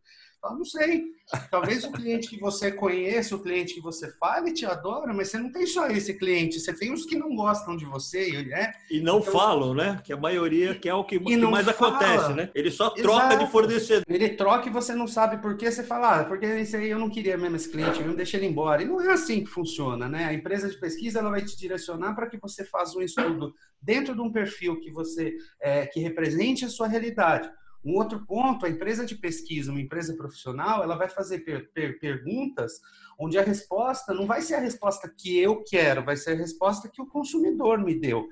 Eu 0.52 0.58
não 0.58 0.66
sei. 0.66 1.18
Talvez 1.52 1.84
o 1.84 1.92
cliente 1.92 2.30
que 2.30 2.40
você 2.40 2.72
conhece, 2.72 3.36
o 3.36 3.40
cliente 3.40 3.74
que 3.74 3.82
você 3.82 4.10
fala, 4.18 4.52
te 4.54 4.66
adora, 4.66 5.14
mas 5.14 5.30
você 5.30 5.38
não 5.38 5.52
tem 5.52 5.66
só 5.66 5.88
esse 5.88 6.14
cliente, 6.14 6.60
você 6.60 6.74
tem 6.74 6.94
os 6.94 7.06
que 7.06 7.18
não 7.18 7.36
gostam 7.36 7.76
de 7.76 7.84
você, 7.84 8.44
né? 8.44 8.72
E 8.90 9.02
não 9.02 9.20
então, 9.20 9.34
falam, 9.34 9.74
né? 9.74 10.02
Que 10.06 10.14
a 10.14 10.18
maioria 10.18 10.74
que 10.74 10.88
é 10.88 10.94
o 10.94 11.04
que, 11.04 11.20
que 11.20 11.38
mais 11.38 11.66
fala. 11.66 11.98
acontece, 11.98 12.34
né? 12.34 12.50
Ele 12.56 12.72
só 12.72 12.90
troca 12.92 13.28
Exato. 13.28 13.46
de 13.46 13.52
fornecedor. 13.52 14.06
Ele 14.08 14.30
troca 14.30 14.70
e 14.70 14.72
você 14.72 14.96
não 14.96 15.08
sabe 15.08 15.42
por 15.42 15.58
que 15.58 15.70
você 15.70 15.84
fala, 15.84 16.22
ah, 16.22 16.24
porque 16.24 16.46
esse 16.46 16.78
aí 16.78 16.90
eu 16.90 17.00
não 17.00 17.10
queria 17.10 17.38
mesmo 17.38 17.58
esse 17.58 17.70
cliente, 17.70 18.00
eu 18.00 18.08
não 18.08 18.16
deixei 18.16 18.40
ele 18.40 18.48
embora. 18.48 18.82
E 18.82 18.86
não 18.86 19.02
é 19.02 19.12
assim 19.12 19.44
que 19.44 19.50
funciona, 19.50 20.08
né? 20.08 20.26
A 20.26 20.34
empresa 20.34 20.70
de 20.70 20.80
pesquisa 20.80 21.20
ela 21.20 21.30
vai 21.30 21.44
te 21.44 21.58
direcionar 21.58 22.16
para 22.16 22.30
que 22.30 22.38
você 22.38 22.64
faça 22.64 22.98
um 22.98 23.02
estudo 23.02 23.54
dentro 23.82 24.16
de 24.16 24.22
um 24.22 24.32
perfil 24.32 24.80
que 24.80 24.92
você 24.92 25.36
é, 25.62 25.86
que 25.88 26.00
represente 26.00 26.64
a 26.64 26.70
sua 26.70 26.88
realidade. 26.88 27.50
Um 27.88 27.96
outro 27.96 28.26
ponto, 28.26 28.66
a 28.66 28.70
empresa 28.70 29.06
de 29.06 29.16
pesquisa, 29.16 29.72
uma 29.72 29.80
empresa 29.80 30.14
profissional, 30.18 30.84
ela 30.84 30.98
vai 30.98 31.08
fazer 31.08 31.40
per 31.40 31.72
per 31.72 32.00
perguntas 32.00 32.74
onde 33.18 33.38
a 33.38 33.42
resposta 33.42 34.14
não 34.14 34.28
vai 34.28 34.42
ser 34.42 34.56
a 34.56 34.60
resposta 34.60 35.10
que 35.10 35.40
eu 35.40 35.64
quero, 35.64 36.04
vai 36.04 36.18
ser 36.18 36.32
a 36.32 36.36
resposta 36.36 36.90
que 36.90 37.02
o 37.02 37.08
consumidor 37.08 37.80
me 37.80 37.98
deu. 37.98 38.28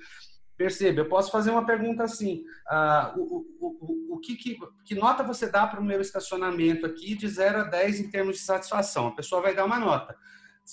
Perceba, 0.58 1.00
eu 1.00 1.10
posso 1.10 1.32
fazer 1.32 1.52
uma 1.52 1.66
pergunta 1.66 2.04
assim: 2.04 2.44
ah, 2.68 3.14
o, 3.18 3.46
o, 3.60 4.12
o, 4.12 4.16
o 4.16 4.20
que, 4.20 4.36
que, 4.36 4.58
que, 4.86 4.96
nota 4.96 5.24
você 5.24 5.50
dá 5.50 5.66
para 5.66 5.80
o 5.80 5.84
meu 5.84 6.02
estacionamento 6.02 6.86
aqui 6.86 7.16
de 7.16 7.28
0 7.28 7.60
a 7.60 7.64
10 7.64 8.00
em 8.02 8.10
termos 8.10 8.38
de 8.38 8.42
satisfação? 8.42 9.08
A 9.08 9.16
pessoa 9.16 9.42
vai 9.42 9.56
dar 9.56 9.66
uma 9.66 9.80
nota. 9.80 10.18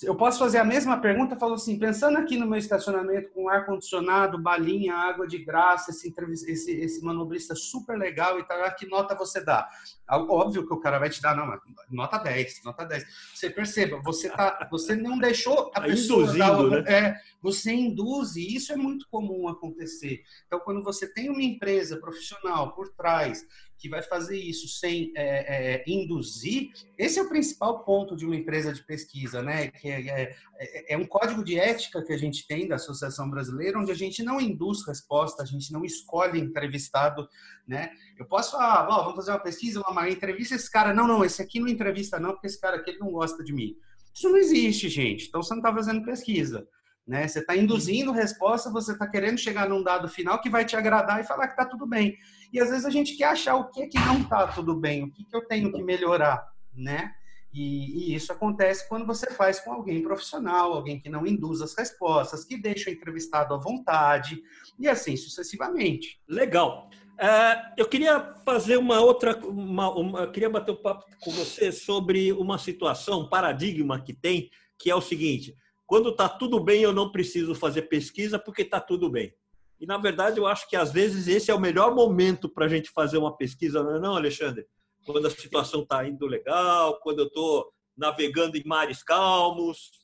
Eu 0.01 0.15
posso 0.15 0.39
fazer 0.39 0.57
a 0.57 0.63
mesma 0.63 0.99
pergunta, 0.99 1.35
falou 1.35 1.55
assim, 1.55 1.77
pensando 1.77 2.17
aqui 2.17 2.35
no 2.35 2.47
meu 2.47 2.57
estacionamento 2.57 3.29
com 3.31 3.47
ar 3.47 3.65
condicionado, 3.65 4.41
balinha, 4.41 4.95
água 4.95 5.27
de 5.27 5.37
graça, 5.37 5.91
esse, 5.91 6.11
esse, 6.47 6.71
esse 6.71 7.03
manobrista 7.03 7.53
super 7.53 7.95
legal 7.97 8.39
e 8.39 8.43
tal, 8.43 8.57
que 8.75 8.87
nota 8.87 9.13
você 9.13 9.43
dá? 9.43 9.69
Óbvio 10.09 10.67
que 10.67 10.73
o 10.73 10.79
cara 10.79 10.99
vai 10.99 11.09
te 11.09 11.21
dar, 11.21 11.35
não, 11.35 11.57
nota 11.89 12.17
10, 12.17 12.63
nota 12.65 12.85
10. 12.85 13.05
Você 13.33 13.49
perceba, 13.49 14.01
você 14.01 14.29
tá, 14.29 14.67
você 14.69 14.95
não 14.95 15.17
deixou 15.17 15.71
a 15.73 15.79
tá 15.79 15.81
pessoa 15.81 16.23
Induzindo, 16.23 16.69
né? 16.69 16.83
é, 16.87 17.15
você 17.41 17.71
induz 17.71 18.35
e 18.35 18.55
isso 18.55 18.73
é 18.73 18.75
muito 18.75 19.07
comum 19.09 19.47
acontecer. 19.47 20.21
Então, 20.45 20.59
quando 20.59 20.83
você 20.83 21.07
tem 21.07 21.29
uma 21.29 21.41
empresa 21.41 21.97
profissional 21.97 22.73
por 22.73 22.89
trás 22.89 23.45
que 23.77 23.89
vai 23.89 24.01
fazer 24.01 24.37
isso 24.37 24.65
sem 24.67 25.11
é, 25.13 25.73
é, 25.75 25.83
induzir, 25.85 26.71
esse 26.97 27.19
é 27.19 27.21
o 27.21 27.27
principal 27.27 27.83
ponto 27.83 28.15
de 28.15 28.25
uma 28.25 28.35
empresa 28.35 28.71
de 28.71 28.81
pesquisa, 28.81 29.41
né? 29.41 29.67
Que 29.67 29.89
é, 29.89 30.07
é, 30.07 30.35
é, 30.57 30.93
é, 30.93 30.97
um 30.97 31.05
código 31.05 31.43
de 31.43 31.59
ética 31.59 32.01
que 32.01 32.13
a 32.13 32.17
gente 32.17 32.47
tem 32.47 32.65
da 32.65 32.75
Associação 32.75 33.29
Brasileira, 33.29 33.77
onde 33.77 33.91
a 33.91 33.95
gente 33.95 34.23
não 34.23 34.39
induz 34.39 34.85
resposta, 34.87 35.43
a 35.43 35.45
gente 35.45 35.73
não 35.73 35.83
escolhe 35.83 36.39
entrevistado, 36.39 37.27
né? 37.67 37.91
Eu 38.17 38.25
posso 38.25 38.55
ah, 38.57 38.83
vamos 38.83 39.15
fazer 39.15 39.31
uma 39.31 39.39
pesquisa, 39.39 39.81
uma 39.87 40.09
entrevista 40.09 40.55
esse 40.55 40.69
cara, 40.69 40.93
não, 40.93 41.07
não, 41.07 41.25
esse 41.25 41.41
aqui 41.41 41.59
não 41.59 41.67
entrevista 41.67 42.19
não, 42.19 42.31
porque 42.31 42.47
esse 42.47 42.59
cara 42.59 42.77
aqui 42.77 42.97
não 42.99 43.11
gosta 43.11 43.43
de 43.43 43.53
mim. 43.53 43.75
Isso 44.13 44.29
não 44.29 44.37
existe, 44.37 44.87
gente. 44.89 45.27
Então 45.27 45.41
você 45.41 45.53
não 45.53 45.61
está 45.61 45.73
fazendo 45.73 46.05
pesquisa. 46.05 46.67
Né? 47.05 47.27
Você 47.27 47.39
está 47.39 47.55
induzindo 47.55 48.11
resposta, 48.11 48.71
você 48.71 48.93
está 48.93 49.07
querendo 49.07 49.37
chegar 49.37 49.67
num 49.67 49.83
dado 49.83 50.07
final 50.07 50.39
que 50.39 50.49
vai 50.49 50.63
te 50.63 50.75
agradar 50.75 51.19
e 51.19 51.25
falar 51.25 51.47
que 51.47 51.53
está 51.53 51.65
tudo 51.65 51.85
bem. 51.85 52.17
E 52.51 52.59
às 52.59 52.69
vezes 52.69 52.85
a 52.85 52.89
gente 52.89 53.17
quer 53.17 53.25
achar 53.25 53.55
o 53.55 53.69
que, 53.69 53.87
que 53.87 53.99
não 53.99 54.21
está 54.21 54.47
tudo 54.47 54.75
bem, 54.75 55.03
o 55.03 55.11
que, 55.11 55.25
que 55.25 55.35
eu 55.35 55.45
tenho 55.45 55.71
que 55.71 55.83
melhorar, 55.83 56.47
né? 56.73 57.11
E, 57.53 58.11
e, 58.11 58.15
isso 58.15 58.31
acontece 58.31 58.87
quando 58.89 59.05
você 59.05 59.29
faz 59.29 59.59
com 59.59 59.71
alguém 59.71 60.01
profissional, 60.01 60.73
alguém 60.73 60.99
que 60.99 61.07
não 61.07 61.25
induz 61.25 61.61
as 61.61 61.75
respostas, 61.75 62.43
que 62.43 62.57
deixa 62.57 62.89
o 62.89 62.93
entrevistado 62.93 63.53
à 63.53 63.57
vontade, 63.57 64.41
e 64.79 64.87
assim 64.87 65.15
sucessivamente. 65.15 66.19
Legal. 66.27 66.89
Uh, 67.13 67.73
eu 67.77 67.87
queria 67.87 68.35
fazer 68.43 68.77
uma 68.77 68.99
outra, 68.99 69.37
uma, 69.45 69.89
uma, 69.91 70.27
queria 70.27 70.49
bater 70.49 70.71
um 70.71 70.81
papo 70.81 71.05
com 71.21 71.31
você 71.31 71.71
sobre 71.71 72.33
uma 72.33 72.57
situação, 72.57 73.21
um 73.21 73.29
paradigma 73.29 74.01
que 74.01 74.13
tem, 74.13 74.49
que 74.77 74.89
é 74.89 74.95
o 74.95 75.01
seguinte: 75.01 75.55
quando 75.85 76.09
está 76.09 76.27
tudo 76.27 76.59
bem, 76.59 76.81
eu 76.81 76.91
não 76.91 77.11
preciso 77.11 77.53
fazer 77.53 77.83
pesquisa 77.83 78.39
porque 78.39 78.63
está 78.63 78.79
tudo 78.79 79.09
bem. 79.09 79.33
E, 79.79 79.85
na 79.85 79.97
verdade, 79.97 80.39
eu 80.39 80.47
acho 80.47 80.67
que 80.69 80.75
às 80.75 80.91
vezes 80.91 81.27
esse 81.27 81.51
é 81.51 81.53
o 81.53 81.59
melhor 81.59 81.93
momento 81.93 82.49
para 82.49 82.65
a 82.65 82.69
gente 82.69 82.89
fazer 82.89 83.17
uma 83.17 83.35
pesquisa, 83.35 83.83
não 83.83 83.95
é, 83.95 83.99
não, 83.99 84.15
Alexandre? 84.15 84.65
quando 85.05 85.27
a 85.27 85.29
situação 85.29 85.81
está 85.81 86.07
indo 86.07 86.25
legal, 86.25 86.99
quando 87.01 87.19
eu 87.19 87.27
estou 87.27 87.71
navegando 87.95 88.57
em 88.57 88.63
mares 88.65 89.03
calmos. 89.03 90.02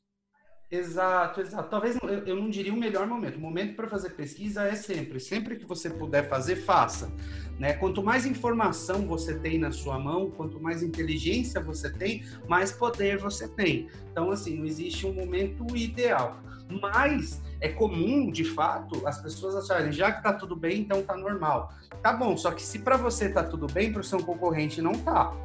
Exato, 0.72 1.42
exato. 1.42 1.68
Talvez 1.68 1.98
eu 2.28 2.36
não 2.36 2.48
diria 2.48 2.72
o 2.72 2.78
melhor 2.78 3.08
momento. 3.08 3.38
O 3.38 3.40
momento 3.40 3.76
para 3.76 3.88
fazer 3.88 4.12
pesquisa 4.12 4.64
é 4.64 4.76
sempre, 4.76 5.20
sempre 5.20 5.56
que 5.56 5.66
você 5.66 5.90
puder 5.90 6.30
fazer, 6.30 6.58
faça. 6.58 7.12
Né? 7.58 7.74
Quanto 7.74 8.04
mais 8.04 8.26
informação 8.28 9.08
você 9.08 9.34
tem 9.34 9.58
na 9.58 9.72
sua 9.72 9.98
mão, 9.98 10.30
quanto 10.30 10.60
mais 10.60 10.84
inteligência 10.84 11.60
você 11.60 11.92
tem, 11.92 12.24
mais 12.48 12.72
poder 12.72 13.18
você 13.18 13.48
tem. 13.48 13.90
Então, 14.12 14.30
assim, 14.30 14.58
não 14.58 14.66
existe 14.66 15.08
um 15.08 15.14
momento 15.14 15.76
ideal. 15.76 16.40
Mas 16.80 17.42
é 17.60 17.70
comum, 17.70 18.30
de 18.30 18.44
fato, 18.44 19.08
as 19.08 19.20
pessoas 19.20 19.56
acharem, 19.56 19.92
já 19.92 20.12
que 20.12 20.22
tá 20.22 20.34
tudo 20.34 20.56
bem, 20.56 20.82
então 20.82 21.02
tá 21.02 21.18
normal. 21.18 21.74
Tá 22.04 22.14
bom, 22.14 22.38
só 22.38 22.52
que 22.52 22.62
se 22.62 22.78
para 22.78 22.96
você 22.96 23.28
tá 23.30 23.44
tudo 23.44 23.66
bem, 23.66 23.92
para 23.92 24.02
o 24.02 24.04
seu 24.04 24.24
concorrente 24.24 24.84
não 24.84 24.94
tá 24.94 25.36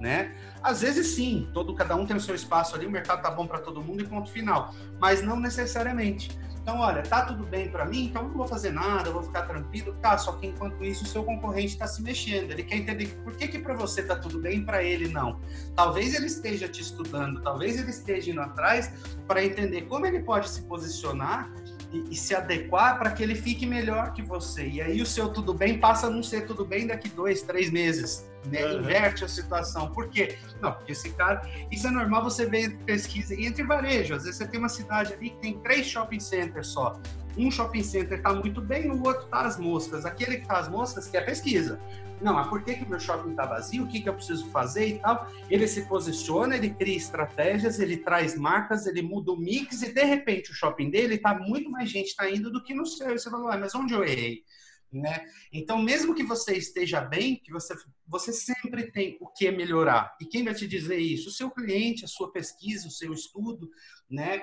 né? 0.00 0.34
Às 0.62 0.80
vezes 0.80 1.08
sim, 1.08 1.48
todo 1.52 1.74
cada 1.74 1.94
um 1.94 2.06
tem 2.06 2.16
o 2.16 2.20
seu 2.20 2.34
espaço 2.34 2.74
ali, 2.74 2.86
o 2.86 2.90
mercado 2.90 3.22
tá 3.22 3.30
bom 3.30 3.46
para 3.46 3.58
todo 3.58 3.82
mundo 3.82 4.02
e 4.02 4.06
ponto 4.06 4.30
final, 4.30 4.74
mas 4.98 5.22
não 5.22 5.38
necessariamente. 5.38 6.30
Então, 6.62 6.78
olha, 6.78 7.02
tá 7.02 7.24
tudo 7.24 7.44
bem 7.44 7.70
para 7.70 7.86
mim, 7.86 8.04
então 8.04 8.24
não 8.24 8.36
vou 8.36 8.46
fazer 8.46 8.70
nada, 8.70 9.10
vou 9.10 9.22
ficar 9.22 9.42
tranquilo, 9.42 9.94
tá? 10.00 10.18
Só 10.18 10.32
que 10.32 10.46
enquanto 10.46 10.84
isso 10.84 11.04
o 11.04 11.06
seu 11.06 11.24
concorrente 11.24 11.68
está 11.68 11.86
se 11.86 12.02
mexendo, 12.02 12.50
ele 12.50 12.62
quer 12.62 12.76
entender 12.76 13.06
por 13.24 13.34
que 13.34 13.48
que 13.48 13.58
para 13.58 13.74
você 13.74 14.02
tá 14.02 14.14
tudo 14.14 14.38
bem, 14.38 14.62
para 14.64 14.82
ele 14.82 15.08
não. 15.08 15.40
Talvez 15.74 16.14
ele 16.14 16.26
esteja 16.26 16.68
te 16.68 16.82
estudando, 16.82 17.40
talvez 17.40 17.78
ele 17.78 17.90
esteja 17.90 18.30
indo 18.30 18.42
atrás 18.42 18.92
para 19.26 19.44
entender 19.44 19.82
como 19.82 20.06
ele 20.06 20.20
pode 20.20 20.50
se 20.50 20.62
posicionar 20.62 21.50
e, 21.92 22.10
e, 22.10 22.14
se 22.14 22.34
adequar 22.34 22.98
para 22.98 23.10
que 23.10 23.22
ele 23.22 23.34
fique 23.34 23.66
melhor 23.66 24.12
que 24.12 24.22
você. 24.22 24.66
E 24.66 24.80
aí 24.80 25.02
o 25.02 25.06
seu 25.06 25.28
tudo 25.28 25.52
bem 25.52 25.78
passa 25.78 26.06
a 26.06 26.10
não 26.10 26.22
ser 26.22 26.46
tudo 26.46 26.64
bem 26.64 26.86
daqui 26.86 27.08
dois, 27.08 27.42
três 27.42 27.70
meses. 27.70 28.28
Né? 28.46 28.64
Uhum. 28.64 28.80
Inverte 28.80 29.24
a 29.24 29.28
situação. 29.28 29.90
Por 29.90 30.08
quê? 30.08 30.38
Não, 30.60 30.72
porque 30.72 30.92
esse 30.92 31.10
cara. 31.10 31.42
Isso 31.70 31.86
é 31.86 31.90
normal 31.90 32.22
você 32.22 32.46
ver 32.46 32.76
pesquisa 32.86 33.34
e 33.34 33.44
entre 33.44 33.62
varejo. 33.64 34.14
Às 34.14 34.22
vezes 34.22 34.38
você 34.38 34.46
tem 34.46 34.58
uma 34.58 34.68
cidade 34.68 35.12
ali 35.12 35.30
que 35.30 35.38
tem 35.38 35.58
três 35.58 35.86
shopping 35.86 36.20
centers 36.20 36.68
só. 36.68 36.98
Um 37.36 37.50
shopping 37.50 37.82
center 37.82 38.18
está 38.18 38.32
muito 38.32 38.60
bem, 38.60 38.90
o 38.90 39.02
outro 39.02 39.24
está 39.24 39.42
às 39.42 39.58
moscas. 39.58 40.04
Aquele 40.04 40.36
que 40.36 40.42
está 40.42 40.58
às 40.58 40.68
moscas 40.68 41.08
quer 41.08 41.24
pesquisa. 41.24 41.80
Não, 42.20 42.34
mas 42.34 42.48
por 42.48 42.62
que, 42.62 42.74
que 42.74 42.84
o 42.84 42.88
meu 42.88 43.00
shopping 43.00 43.30
está 43.30 43.46
vazio? 43.46 43.84
O 43.84 43.88
que, 43.88 44.00
que 44.00 44.08
eu 44.08 44.14
preciso 44.14 44.50
fazer 44.50 44.86
e 44.86 44.98
tal? 44.98 45.26
Ele 45.48 45.66
se 45.66 45.86
posiciona, 45.86 46.56
ele 46.56 46.70
cria 46.70 46.96
estratégias, 46.96 47.80
ele 47.80 47.96
traz 47.96 48.36
marcas, 48.36 48.86
ele 48.86 49.00
muda 49.00 49.32
o 49.32 49.36
mix 49.36 49.82
e 49.82 49.92
de 49.92 50.04
repente 50.04 50.50
o 50.50 50.54
shopping 50.54 50.90
dele 50.90 51.14
está 51.14 51.34
muito 51.38 51.70
mais 51.70 51.88
gente 51.88 52.08
está 52.08 52.30
indo 52.30 52.50
do 52.50 52.62
que 52.62 52.74
no 52.74 52.84
seu. 52.84 53.14
E 53.14 53.18
você 53.18 53.30
fala, 53.30 53.56
mas 53.56 53.74
onde 53.74 53.94
eu 53.94 54.04
errei? 54.04 54.44
Né? 54.92 55.24
Então, 55.52 55.80
mesmo 55.80 56.14
que 56.14 56.24
você 56.24 56.56
esteja 56.56 57.00
bem, 57.00 57.36
que 57.36 57.52
você, 57.52 57.74
você 58.06 58.32
sempre 58.32 58.90
tem 58.90 59.16
o 59.20 59.28
que 59.28 59.50
melhorar. 59.50 60.16
E 60.20 60.26
quem 60.26 60.44
vai 60.44 60.52
te 60.52 60.66
dizer 60.66 60.98
isso? 60.98 61.28
O 61.28 61.32
seu 61.32 61.48
cliente, 61.48 62.04
a 62.04 62.08
sua 62.08 62.32
pesquisa, 62.32 62.88
o 62.88 62.90
seu 62.90 63.12
estudo, 63.12 63.70
né? 64.10 64.42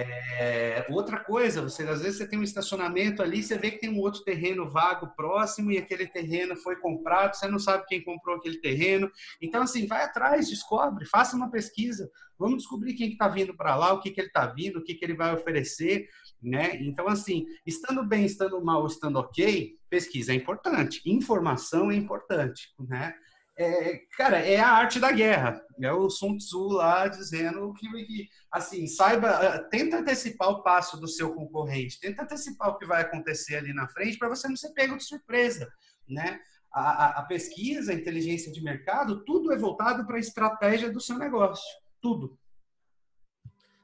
É, 0.00 0.86
outra 0.90 1.18
coisa, 1.18 1.60
você 1.60 1.82
às 1.82 2.02
vezes 2.02 2.18
você 2.18 2.28
tem 2.28 2.38
um 2.38 2.44
estacionamento 2.44 3.20
ali, 3.20 3.42
você 3.42 3.58
vê 3.58 3.72
que 3.72 3.80
tem 3.80 3.90
um 3.90 3.98
outro 3.98 4.22
terreno 4.22 4.70
vago 4.70 5.08
próximo 5.16 5.72
e 5.72 5.78
aquele 5.78 6.06
terreno 6.06 6.54
foi 6.56 6.76
comprado, 6.76 7.34
você 7.34 7.48
não 7.48 7.58
sabe 7.58 7.84
quem 7.86 8.04
comprou 8.04 8.36
aquele 8.36 8.58
terreno. 8.60 9.10
Então, 9.42 9.62
assim, 9.62 9.86
vai 9.86 10.04
atrás, 10.04 10.48
descobre, 10.48 11.04
faça 11.04 11.36
uma 11.36 11.50
pesquisa, 11.50 12.08
vamos 12.38 12.58
descobrir 12.58 12.94
quem 12.94 13.08
está 13.08 13.24
que 13.26 13.30
tá 13.30 13.34
vindo 13.34 13.56
para 13.56 13.74
lá, 13.74 13.92
o 13.92 14.00
que, 14.00 14.10
que 14.10 14.20
ele 14.20 14.28
está 14.28 14.46
vindo, 14.46 14.78
o 14.78 14.84
que, 14.84 14.94
que 14.94 15.04
ele 15.04 15.14
vai 15.14 15.34
oferecer, 15.34 16.08
né? 16.40 16.76
Então, 16.80 17.08
assim, 17.08 17.46
estando 17.66 18.06
bem, 18.06 18.24
estando 18.24 18.64
mal, 18.64 18.86
estando 18.86 19.18
ok, 19.18 19.76
pesquisa 19.90 20.32
é 20.32 20.36
importante, 20.36 21.02
informação 21.04 21.90
é 21.90 21.96
importante, 21.96 22.72
né? 22.78 23.14
É, 23.60 23.96
cara, 24.16 24.38
é 24.38 24.60
a 24.60 24.70
arte 24.70 25.00
da 25.00 25.10
guerra. 25.10 25.60
É 25.82 25.92
o 25.92 26.08
Sun 26.08 26.36
Tzu 26.36 26.68
lá 26.68 27.08
dizendo 27.08 27.72
que, 27.74 27.88
que, 28.04 28.28
assim, 28.52 28.86
saiba, 28.86 29.30
eh, 29.30 29.58
tenta 29.68 29.98
antecipar 29.98 30.50
o 30.50 30.62
passo 30.62 30.96
do 30.96 31.08
seu 31.08 31.34
concorrente, 31.34 31.98
tenta 31.98 32.22
antecipar 32.22 32.68
o 32.68 32.78
que 32.78 32.86
vai 32.86 33.02
acontecer 33.02 33.56
ali 33.56 33.72
na 33.72 33.88
frente 33.88 34.16
para 34.16 34.28
você 34.28 34.46
não 34.46 34.54
ser 34.54 34.72
pego 34.74 34.96
de 34.96 35.02
surpresa, 35.02 35.68
né? 36.08 36.40
A, 36.72 36.80
a, 36.80 37.18
a, 37.18 37.22
pesquisa, 37.24 37.90
a 37.90 37.94
inteligência 37.94 38.52
de 38.52 38.62
mercado, 38.62 39.24
tudo 39.24 39.52
é 39.52 39.58
voltado 39.58 40.06
para 40.06 40.16
a 40.16 40.20
estratégia 40.20 40.88
do 40.88 41.00
seu 41.00 41.18
negócio, 41.18 41.66
tudo. 42.00 42.38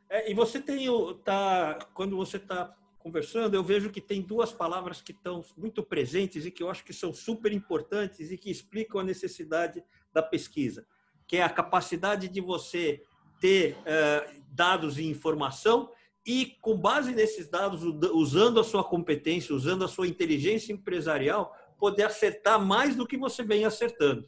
É, 0.09 0.31
e 0.31 0.35
você 0.35 0.61
tem 0.61 0.89
o, 0.89 1.15
tá, 1.15 1.81
quando 1.95 2.17
você 2.17 2.37
está 2.37 2.73
conversando, 3.05 3.55
eu 3.55 3.62
vejo 3.62 3.90
que 3.90 4.01
tem 4.01 4.23
duas 4.23 4.51
palavras 4.51 5.03
que 5.03 5.12
estão 5.12 5.45
muito 5.59 5.83
presentes 5.83 6.47
e 6.47 6.51
que 6.51 6.62
eu 6.62 6.71
acho 6.71 6.83
que 6.83 6.93
são 6.95 7.12
super 7.12 7.53
importantes 7.53 8.31
e 8.31 8.38
que 8.38 8.51
explicam 8.51 8.99
a 8.99 9.05
necessidade 9.05 9.85
da 10.11 10.23
pesquisa, 10.23 10.87
que 11.27 11.37
é 11.37 11.43
a 11.43 11.51
capacidade 11.51 12.29
de 12.29 12.40
você 12.40 13.03
ter 13.38 13.75
uh, 13.75 14.43
dados 14.49 14.97
e 14.97 15.05
informação 15.05 15.93
e, 16.27 16.57
com 16.62 16.79
base 16.79 17.14
nesses 17.14 17.47
dados, 17.47 17.83
usando 18.14 18.59
a 18.59 18.64
sua 18.64 18.83
competência, 18.83 19.55
usando 19.55 19.85
a 19.85 19.88
sua 19.88 20.09
inteligência 20.09 20.73
empresarial, 20.73 21.55
poder 21.79 22.05
acertar 22.05 22.59
mais 22.59 22.97
do 22.97 23.07
que 23.07 23.19
você 23.19 23.43
vem 23.43 23.67
acertando. 23.67 24.27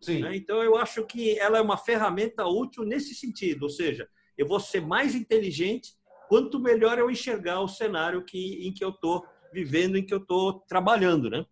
Sim. 0.00 0.20
Né? 0.20 0.36
Então, 0.36 0.62
eu 0.62 0.76
acho 0.76 1.04
que 1.06 1.36
ela 1.40 1.58
é 1.58 1.60
uma 1.60 1.76
ferramenta 1.76 2.46
útil 2.46 2.84
nesse 2.84 3.16
sentido, 3.16 3.64
ou 3.64 3.70
seja, 3.70 4.08
eu 4.38 4.46
vou 4.46 4.60
ser 4.60 4.80
mais 4.80 5.16
inteligente 5.16 5.96
quanto 6.32 6.58
melhor 6.58 6.98
eu 6.98 7.10
enxergar 7.10 7.60
o 7.60 7.68
cenário 7.68 8.24
que, 8.24 8.66
em 8.66 8.72
que 8.72 8.82
eu 8.82 8.88
estou 8.88 9.22
vivendo, 9.52 9.98
em 9.98 10.02
que 10.02 10.14
eu 10.14 10.18
estou 10.18 10.60
trabalhando, 10.60 11.28
né? 11.28 11.44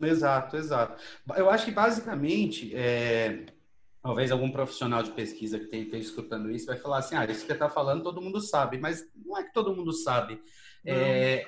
Exato, 0.00 0.56
exato. 0.56 0.98
Eu 1.36 1.50
acho 1.50 1.66
que 1.66 1.70
basicamente, 1.70 2.74
é, 2.74 3.44
talvez 4.02 4.32
algum 4.32 4.50
profissional 4.50 5.02
de 5.02 5.10
pesquisa 5.10 5.58
que 5.58 5.76
esteja 5.76 6.08
escutando 6.08 6.50
isso 6.50 6.64
vai 6.64 6.78
falar 6.78 7.00
assim, 7.00 7.14
ah, 7.14 7.26
isso 7.26 7.42
que 7.42 7.48
você 7.48 7.52
está 7.52 7.68
falando 7.68 8.02
todo 8.02 8.22
mundo 8.22 8.40
sabe, 8.40 8.78
mas 8.78 9.06
não 9.14 9.36
é 9.36 9.44
que 9.44 9.52
todo 9.52 9.76
mundo 9.76 9.92
sabe. 9.92 10.40
É, 10.86 11.44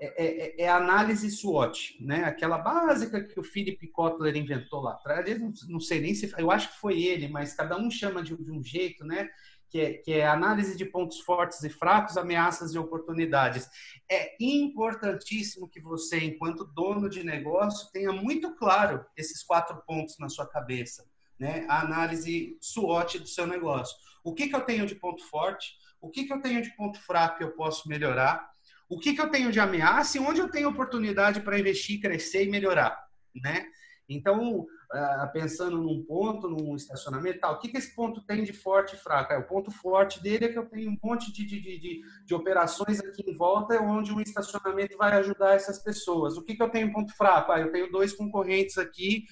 é, 0.00 0.24
é, 0.26 0.64
é, 0.64 0.68
análise 0.68 1.30
SWOT, 1.30 1.96
né? 2.00 2.24
Aquela 2.24 2.58
básica 2.58 3.22
que 3.22 3.38
o 3.38 3.44
Philip 3.44 3.86
Kotler 3.86 4.36
inventou 4.36 4.80
lá 4.80 4.94
atrás. 4.94 5.40
Não, 5.40 5.52
não 5.68 5.80
sei 5.80 6.00
nem 6.00 6.12
se, 6.12 6.34
eu 6.36 6.50
acho 6.50 6.72
que 6.72 6.80
foi 6.80 7.02
ele, 7.02 7.28
mas 7.28 7.54
cada 7.54 7.78
um 7.78 7.88
chama 7.88 8.20
de, 8.20 8.36
de 8.36 8.50
um 8.50 8.62
jeito, 8.64 9.04
né? 9.04 9.28
Que 9.76 9.80
é, 9.80 9.92
que 9.92 10.12
é 10.14 10.26
análise 10.26 10.74
de 10.74 10.86
pontos 10.86 11.20
fortes 11.20 11.62
e 11.62 11.68
fracos, 11.68 12.16
ameaças 12.16 12.72
e 12.72 12.78
oportunidades. 12.78 13.68
É 14.10 14.34
importantíssimo 14.40 15.68
que 15.68 15.80
você, 15.80 16.18
enquanto 16.18 16.64
dono 16.64 17.10
de 17.10 17.22
negócio, 17.22 17.90
tenha 17.92 18.10
muito 18.10 18.54
claro 18.56 19.04
esses 19.14 19.42
quatro 19.42 19.82
pontos 19.86 20.18
na 20.18 20.30
sua 20.30 20.46
cabeça. 20.46 21.04
Né? 21.38 21.66
A 21.68 21.82
análise 21.82 22.56
SWOT 22.62 23.18
do 23.18 23.26
seu 23.26 23.46
negócio. 23.46 23.94
O 24.24 24.32
que, 24.32 24.48
que 24.48 24.56
eu 24.56 24.62
tenho 24.62 24.86
de 24.86 24.94
ponto 24.94 25.22
forte? 25.28 25.74
O 26.00 26.08
que, 26.08 26.24
que 26.24 26.32
eu 26.32 26.40
tenho 26.40 26.62
de 26.62 26.74
ponto 26.74 26.98
fraco 26.98 27.36
que 27.36 27.44
eu 27.44 27.50
posso 27.50 27.86
melhorar? 27.86 28.50
O 28.88 28.98
que, 28.98 29.12
que 29.12 29.20
eu 29.20 29.28
tenho 29.28 29.52
de 29.52 29.60
ameaça 29.60 30.16
e 30.16 30.20
onde 30.20 30.40
eu 30.40 30.50
tenho 30.50 30.70
oportunidade 30.70 31.42
para 31.42 31.58
investir, 31.58 32.00
crescer 32.00 32.44
e 32.44 32.50
melhorar? 32.50 32.98
Né? 33.34 33.66
Então, 34.08 34.66
uh, 34.92 35.32
pensando 35.32 35.78
num 35.78 36.02
ponto, 36.04 36.48
num 36.48 36.76
estacionamento 36.76 37.40
tal, 37.40 37.54
o 37.54 37.58
que, 37.58 37.68
que 37.68 37.76
esse 37.76 37.94
ponto 37.94 38.20
tem 38.20 38.44
de 38.44 38.52
forte 38.52 38.94
e 38.94 38.98
fraco? 38.98 39.32
É, 39.32 39.38
o 39.38 39.46
ponto 39.46 39.70
forte 39.70 40.22
dele 40.22 40.46
é 40.46 40.48
que 40.48 40.58
eu 40.58 40.66
tenho 40.66 40.90
um 40.90 40.98
monte 41.02 41.32
de, 41.32 41.44
de, 41.44 41.60
de, 41.60 42.00
de 42.24 42.34
operações 42.34 43.00
aqui 43.00 43.22
em 43.28 43.36
volta 43.36 43.80
onde 43.82 44.12
um 44.12 44.20
estacionamento 44.20 44.96
vai 44.96 45.12
ajudar 45.12 45.54
essas 45.54 45.78
pessoas. 45.78 46.36
O 46.36 46.42
que, 46.42 46.54
que 46.54 46.62
eu 46.62 46.70
tenho 46.70 46.92
ponto 46.92 47.14
fraco? 47.14 47.52
Ah, 47.52 47.60
eu 47.60 47.72
tenho 47.72 47.90
dois 47.90 48.12
concorrentes 48.12 48.78
aqui 48.78 49.24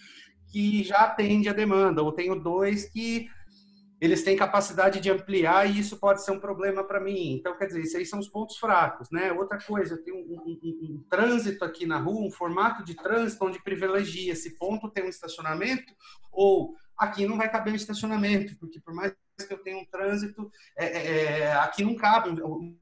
que 0.48 0.84
já 0.84 0.98
atende 0.98 1.48
a 1.48 1.52
demanda, 1.52 2.02
ou 2.02 2.12
tenho 2.12 2.40
dois 2.40 2.88
que 2.88 3.28
eles 4.04 4.22
têm 4.22 4.36
capacidade 4.36 5.00
de 5.00 5.10
ampliar 5.10 5.66
e 5.66 5.78
isso 5.78 5.96
pode 5.96 6.22
ser 6.22 6.30
um 6.30 6.38
problema 6.38 6.84
para 6.84 7.00
mim. 7.00 7.32
Então, 7.32 7.56
quer 7.56 7.66
dizer, 7.66 7.80
esses 7.80 7.94
aí 7.94 8.04
são 8.04 8.18
os 8.18 8.28
pontos 8.28 8.58
fracos, 8.58 9.08
né? 9.10 9.32
Outra 9.32 9.58
coisa, 9.58 9.94
eu 9.94 10.04
tenho 10.04 10.18
um, 10.18 10.20
um, 10.20 10.60
um, 10.62 10.94
um, 10.94 11.04
trânsito 11.08 11.64
aqui 11.64 11.86
na 11.86 11.96
rua, 11.96 12.26
um 12.26 12.30
formato 12.30 12.84
de 12.84 12.94
trânsito 12.94 13.42
onde 13.46 13.62
privilegia 13.62 14.32
esse 14.32 14.58
ponto 14.58 14.90
tem 14.90 15.04
um 15.04 15.08
estacionamento 15.08 15.90
ou 16.30 16.74
aqui 16.98 17.26
não 17.26 17.38
vai 17.38 17.50
caber 17.50 17.72
um 17.72 17.76
estacionamento, 17.76 18.54
porque 18.58 18.78
por 18.78 18.92
mais 18.92 19.14
que 19.48 19.54
eu 19.54 19.62
tenha 19.62 19.78
um 19.78 19.86
trânsito, 19.86 20.50
é, 20.76 20.84
é, 20.84 21.38
é 21.40 21.52
aqui 21.54 21.82
não 21.82 21.96
cabe, 21.96 22.30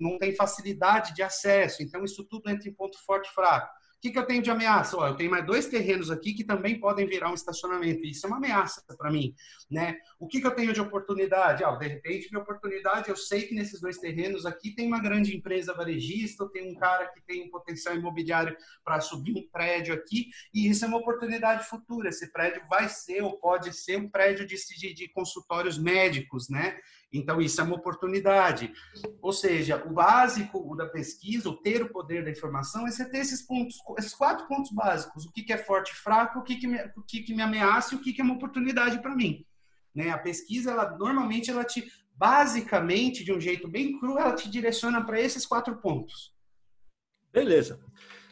não 0.00 0.18
tem 0.18 0.34
facilidade 0.34 1.14
de 1.14 1.22
acesso. 1.22 1.84
Então, 1.84 2.04
isso 2.04 2.24
tudo 2.24 2.50
entra 2.50 2.68
em 2.68 2.74
ponto 2.74 2.98
forte 3.06 3.30
e 3.30 3.32
fraco 3.32 3.72
que, 4.02 4.10
que 4.10 4.18
eu 4.18 4.26
tenho 4.26 4.42
de 4.42 4.50
ameaça? 4.50 4.96
Ó, 4.96 5.06
eu 5.06 5.14
tenho 5.14 5.30
mais 5.30 5.46
dois 5.46 5.66
terrenos 5.66 6.10
aqui 6.10 6.34
que 6.34 6.42
também 6.42 6.80
podem 6.80 7.06
virar 7.06 7.30
um 7.30 7.34
estacionamento. 7.34 8.04
Isso 8.04 8.26
é 8.26 8.28
uma 8.28 8.38
ameaça 8.38 8.82
para 8.98 9.12
mim, 9.12 9.32
né? 9.70 9.96
O 10.18 10.26
que, 10.26 10.40
que 10.40 10.46
eu 10.46 10.50
tenho 10.50 10.72
de 10.72 10.80
oportunidade? 10.80 11.62
De 11.78 11.86
repente, 11.86 12.28
minha 12.28 12.42
oportunidade, 12.42 13.08
eu 13.08 13.16
sei 13.16 13.42
que 13.42 13.54
nesses 13.54 13.80
dois 13.80 13.98
terrenos 13.98 14.44
aqui 14.44 14.74
tem 14.74 14.88
uma 14.88 15.00
grande 15.00 15.36
empresa 15.36 15.72
varejista, 15.72 16.48
tem 16.48 16.68
um 16.68 16.74
cara 16.74 17.06
que 17.12 17.20
tem 17.20 17.44
um 17.44 17.50
potencial 17.50 17.94
imobiliário 17.94 18.56
para 18.84 19.00
subir 19.00 19.36
um 19.36 19.48
prédio 19.52 19.94
aqui, 19.94 20.30
e 20.52 20.68
isso 20.68 20.84
é 20.84 20.88
uma 20.88 20.98
oportunidade 20.98 21.68
futura. 21.68 22.08
Esse 22.08 22.32
prédio 22.32 22.60
vai 22.68 22.88
ser 22.88 23.22
ou 23.22 23.38
pode 23.38 23.72
ser 23.72 23.98
um 23.98 24.08
prédio 24.08 24.44
de, 24.44 24.56
de, 24.56 24.94
de 24.94 25.08
consultórios 25.10 25.78
médicos, 25.78 26.48
né? 26.48 26.76
Então, 27.12 27.40
isso 27.40 27.60
é 27.60 27.64
uma 27.64 27.76
oportunidade. 27.76 28.72
Ou 29.20 29.32
seja, 29.32 29.84
o 29.84 29.90
básico 29.90 30.74
da 30.74 30.86
pesquisa, 30.86 31.50
o 31.50 31.56
ter 31.56 31.82
o 31.82 31.90
poder 31.90 32.24
da 32.24 32.30
informação, 32.30 32.86
é 32.86 32.90
você 32.90 33.04
ter 33.08 33.18
esses 33.18 33.42
pontos, 33.42 33.76
esses 33.98 34.14
quatro 34.14 34.46
pontos 34.48 34.72
básicos. 34.72 35.26
O 35.26 35.32
que 35.32 35.52
é 35.52 35.58
forte 35.58 35.92
e 35.92 35.96
fraco, 35.96 36.38
o 36.38 36.42
que, 36.42 36.56
que, 36.56 36.66
me, 36.66 36.78
o 36.96 37.02
que, 37.02 37.22
que 37.22 37.34
me 37.34 37.42
ameaça 37.42 37.94
e 37.94 37.98
o 37.98 38.00
que, 38.00 38.12
que 38.12 38.22
é 38.22 38.24
uma 38.24 38.34
oportunidade 38.34 39.00
para 39.02 39.14
mim. 39.14 39.44
Né? 39.94 40.10
A 40.10 40.18
pesquisa, 40.18 40.70
ela 40.70 40.96
normalmente, 40.96 41.50
ela 41.50 41.64
te, 41.64 41.86
basicamente, 42.16 43.22
de 43.22 43.32
um 43.32 43.40
jeito 43.40 43.68
bem 43.68 43.98
cru, 43.98 44.18
ela 44.18 44.34
te 44.34 44.48
direciona 44.48 45.04
para 45.04 45.20
esses 45.20 45.44
quatro 45.44 45.76
pontos. 45.76 46.32
Beleza. 47.30 47.78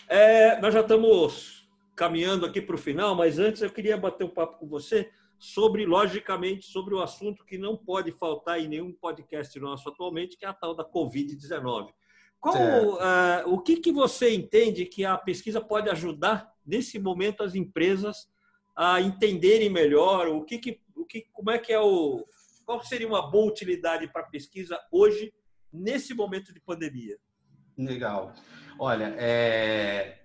É, 0.08 0.58
nós 0.60 0.72
já 0.72 0.80
estamos 0.80 1.68
caminhando 1.94 2.46
aqui 2.46 2.62
para 2.62 2.74
o 2.74 2.78
final, 2.78 3.14
mas 3.14 3.38
antes 3.38 3.60
eu 3.60 3.70
queria 3.70 3.96
bater 3.96 4.24
um 4.24 4.30
papo 4.30 4.58
com 4.58 4.66
você 4.66 5.10
sobre, 5.40 5.86
logicamente, 5.86 6.66
sobre 6.66 6.94
o 6.94 7.00
assunto 7.00 7.46
que 7.46 7.56
não 7.56 7.74
pode 7.74 8.12
faltar 8.12 8.60
em 8.60 8.68
nenhum 8.68 8.92
podcast 8.92 9.58
nosso 9.58 9.88
atualmente, 9.88 10.36
que 10.36 10.44
é 10.44 10.48
a 10.48 10.52
tal 10.52 10.74
da 10.74 10.84
Covid-19. 10.84 11.88
Qual, 12.38 12.54
uh, 12.56 13.46
o 13.46 13.58
que, 13.58 13.78
que 13.78 13.90
você 13.90 14.34
entende 14.34 14.84
que 14.84 15.02
a 15.02 15.16
pesquisa 15.16 15.58
pode 15.58 15.88
ajudar 15.88 16.52
nesse 16.64 16.98
momento 16.98 17.42
as 17.42 17.54
empresas 17.54 18.28
a 18.76 19.00
entenderem 19.00 19.70
melhor 19.70 20.28
o 20.28 20.44
que, 20.44 20.58
que, 20.58 20.80
o 20.94 21.04
que 21.06 21.26
como 21.32 21.50
é 21.50 21.58
que 21.58 21.72
é 21.72 21.80
o 21.80 22.24
qual 22.64 22.82
seria 22.82 23.08
uma 23.08 23.30
boa 23.30 23.50
utilidade 23.50 24.06
para 24.08 24.22
a 24.22 24.28
pesquisa 24.28 24.78
hoje 24.92 25.32
nesse 25.72 26.14
momento 26.14 26.52
de 26.52 26.60
pandemia? 26.60 27.18
Legal. 27.76 28.34
Olha, 28.78 29.14
é, 29.18 30.19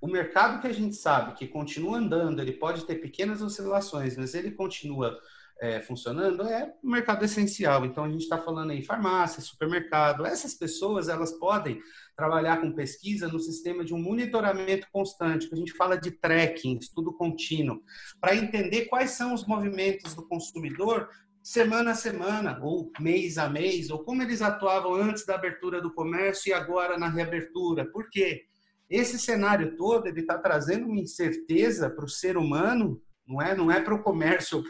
o 0.00 0.06
mercado 0.06 0.60
que 0.60 0.66
a 0.66 0.72
gente 0.72 0.94
sabe 0.94 1.34
que 1.34 1.46
continua 1.46 1.98
andando, 1.98 2.40
ele 2.40 2.52
pode 2.52 2.84
ter 2.84 2.96
pequenas 2.96 3.42
oscilações, 3.42 4.16
mas 4.16 4.34
ele 4.34 4.50
continua 4.50 5.18
é, 5.58 5.80
funcionando, 5.80 6.42
é 6.42 6.74
o 6.82 6.88
mercado 6.88 7.24
essencial. 7.24 7.84
Então, 7.84 8.04
a 8.04 8.08
gente 8.08 8.22
está 8.22 8.38
falando 8.38 8.70
aí 8.70 8.82
farmácia, 8.82 9.40
supermercado. 9.40 10.26
Essas 10.26 10.54
pessoas, 10.54 11.08
elas 11.08 11.32
podem 11.32 11.80
trabalhar 12.14 12.60
com 12.60 12.72
pesquisa 12.72 13.28
no 13.28 13.40
sistema 13.40 13.84
de 13.84 13.94
um 13.94 13.98
monitoramento 13.98 14.86
constante, 14.92 15.48
que 15.48 15.54
a 15.54 15.58
gente 15.58 15.72
fala 15.72 15.96
de 15.96 16.10
tracking, 16.10 16.78
estudo 16.78 17.12
contínuo, 17.12 17.80
para 18.20 18.36
entender 18.36 18.86
quais 18.86 19.12
são 19.12 19.32
os 19.32 19.46
movimentos 19.46 20.14
do 20.14 20.26
consumidor 20.26 21.08
semana 21.42 21.92
a 21.92 21.94
semana, 21.94 22.58
ou 22.60 22.90
mês 22.98 23.38
a 23.38 23.48
mês, 23.48 23.88
ou 23.88 24.02
como 24.02 24.20
eles 24.20 24.42
atuavam 24.42 24.94
antes 24.94 25.24
da 25.24 25.36
abertura 25.36 25.80
do 25.80 25.94
comércio 25.94 26.50
e 26.50 26.52
agora 26.52 26.98
na 26.98 27.08
reabertura. 27.08 27.84
Por 27.90 28.10
quê? 28.10 28.46
Esse 28.88 29.18
cenário 29.18 29.76
todo 29.76 30.06
ele 30.06 30.20
está 30.20 30.38
trazendo 30.38 30.86
uma 30.86 31.00
incerteza 31.00 31.90
para 31.90 32.04
o 32.04 32.08
ser 32.08 32.36
humano, 32.36 33.02
não 33.26 33.42
é, 33.42 33.56
não 33.56 33.70
é 33.70 33.80
para 33.80 33.94
o 33.94 34.02
comércio 34.02 34.62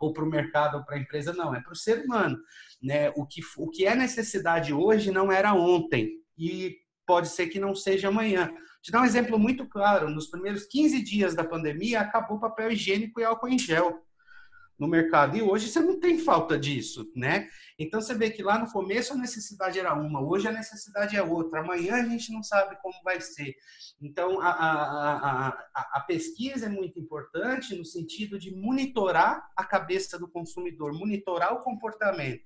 ou 0.00 0.12
para 0.12 0.24
o 0.24 0.28
mercado 0.28 0.76
ou 0.76 0.84
para 0.84 0.96
a 0.96 0.98
empresa, 0.98 1.32
não, 1.32 1.54
é 1.54 1.60
para 1.60 1.72
o 1.72 1.76
ser 1.76 2.04
humano. 2.04 2.38
Né? 2.82 3.10
O, 3.16 3.26
que, 3.26 3.40
o 3.56 3.70
que 3.70 3.86
é 3.86 3.94
necessidade 3.94 4.72
hoje 4.74 5.10
não 5.10 5.32
era 5.32 5.54
ontem 5.54 6.20
e 6.36 6.76
pode 7.06 7.28
ser 7.28 7.48
que 7.48 7.58
não 7.58 7.74
seja 7.74 8.08
amanhã. 8.08 8.52
Te 8.82 8.92
dar 8.92 9.00
um 9.00 9.06
exemplo 9.06 9.38
muito 9.38 9.66
claro: 9.66 10.10
nos 10.10 10.26
primeiros 10.26 10.66
15 10.66 11.02
dias 11.02 11.34
da 11.34 11.44
pandemia, 11.44 12.00
acabou 12.00 12.38
papel 12.38 12.72
higiênico 12.72 13.20
e 13.20 13.24
álcool 13.24 13.48
em 13.48 13.58
gel 13.58 14.03
no 14.78 14.88
mercado. 14.88 15.36
E 15.36 15.42
hoje 15.42 15.68
você 15.68 15.80
não 15.80 15.98
tem 15.98 16.18
falta 16.18 16.58
disso, 16.58 17.10
né? 17.14 17.48
Então 17.78 18.00
você 18.00 18.14
vê 18.14 18.30
que 18.30 18.42
lá 18.42 18.58
no 18.58 18.70
começo 18.70 19.12
a 19.12 19.16
necessidade 19.16 19.78
era 19.78 19.94
uma, 19.94 20.20
hoje 20.20 20.46
a 20.48 20.52
necessidade 20.52 21.16
é 21.16 21.22
outra, 21.22 21.60
amanhã 21.60 21.94
a 21.94 22.04
gente 22.04 22.32
não 22.32 22.42
sabe 22.42 22.76
como 22.82 22.94
vai 23.02 23.20
ser. 23.20 23.54
Então 24.00 24.40
a, 24.40 24.50
a, 24.50 25.48
a, 25.48 25.98
a 25.98 26.00
pesquisa 26.00 26.66
é 26.66 26.68
muito 26.68 26.98
importante 26.98 27.74
no 27.76 27.84
sentido 27.84 28.38
de 28.38 28.54
monitorar 28.54 29.48
a 29.56 29.64
cabeça 29.64 30.18
do 30.18 30.28
consumidor, 30.28 30.92
monitorar 30.92 31.54
o 31.54 31.62
comportamento. 31.62 32.42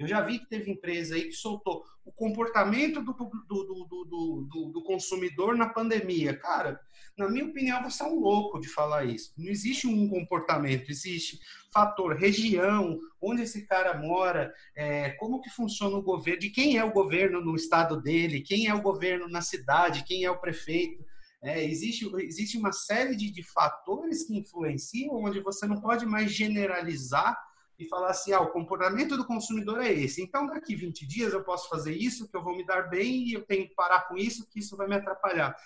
Eu 0.00 0.06
já 0.06 0.22
vi 0.22 0.38
que 0.38 0.48
teve 0.48 0.70
empresa 0.70 1.14
aí 1.14 1.24
que 1.24 1.34
soltou 1.34 1.84
o 2.06 2.10
comportamento 2.10 3.02
do, 3.02 3.12
do, 3.12 3.30
do, 3.46 4.48
do, 4.48 4.70
do 4.72 4.82
consumidor 4.82 5.54
na 5.54 5.68
pandemia. 5.68 6.34
Cara, 6.34 6.80
na 7.18 7.28
minha 7.28 7.44
opinião, 7.44 7.82
você 7.82 8.02
é 8.02 8.06
um 8.06 8.18
louco 8.18 8.58
de 8.58 8.66
falar 8.66 9.04
isso. 9.04 9.34
Não 9.36 9.50
existe 9.50 9.86
um 9.86 10.08
comportamento, 10.08 10.90
existe 10.90 11.38
fator, 11.70 12.16
região, 12.16 12.98
onde 13.20 13.42
esse 13.42 13.66
cara 13.66 13.98
mora, 13.98 14.50
é, 14.74 15.10
como 15.10 15.42
que 15.42 15.50
funciona 15.50 15.94
o 15.94 16.02
governo, 16.02 16.40
de 16.40 16.48
quem 16.48 16.78
é 16.78 16.84
o 16.84 16.94
governo 16.94 17.44
no 17.44 17.54
estado 17.54 18.00
dele, 18.00 18.40
quem 18.40 18.68
é 18.68 18.74
o 18.74 18.80
governo 18.80 19.28
na 19.28 19.42
cidade, 19.42 20.04
quem 20.04 20.24
é 20.24 20.30
o 20.30 20.40
prefeito. 20.40 21.04
É, 21.42 21.62
existe, 21.62 22.10
existe 22.22 22.56
uma 22.56 22.72
série 22.72 23.14
de, 23.14 23.30
de 23.30 23.42
fatores 23.42 24.24
que 24.24 24.38
influenciam, 24.38 25.16
onde 25.16 25.40
você 25.40 25.66
não 25.66 25.78
pode 25.78 26.06
mais 26.06 26.32
generalizar 26.32 27.36
e 27.80 27.88
falar 27.88 28.10
assim, 28.10 28.32
ah, 28.32 28.40
o 28.40 28.50
comportamento 28.50 29.16
do 29.16 29.26
consumidor 29.26 29.80
é 29.80 29.92
esse. 29.92 30.22
Então, 30.22 30.46
daqui 30.46 30.76
20 30.76 31.06
dias 31.06 31.32
eu 31.32 31.42
posso 31.42 31.68
fazer 31.68 31.94
isso, 31.94 32.28
que 32.28 32.36
eu 32.36 32.42
vou 32.42 32.56
me 32.56 32.64
dar 32.64 32.90
bem 32.90 33.24
e 33.24 33.32
eu 33.32 33.42
tenho 33.42 33.66
que 33.66 33.74
parar 33.74 34.06
com 34.08 34.16
isso, 34.16 34.46
que 34.50 34.60
isso 34.60 34.76
vai 34.76 34.86
me 34.86 34.96
atrapalhar. 34.96 35.56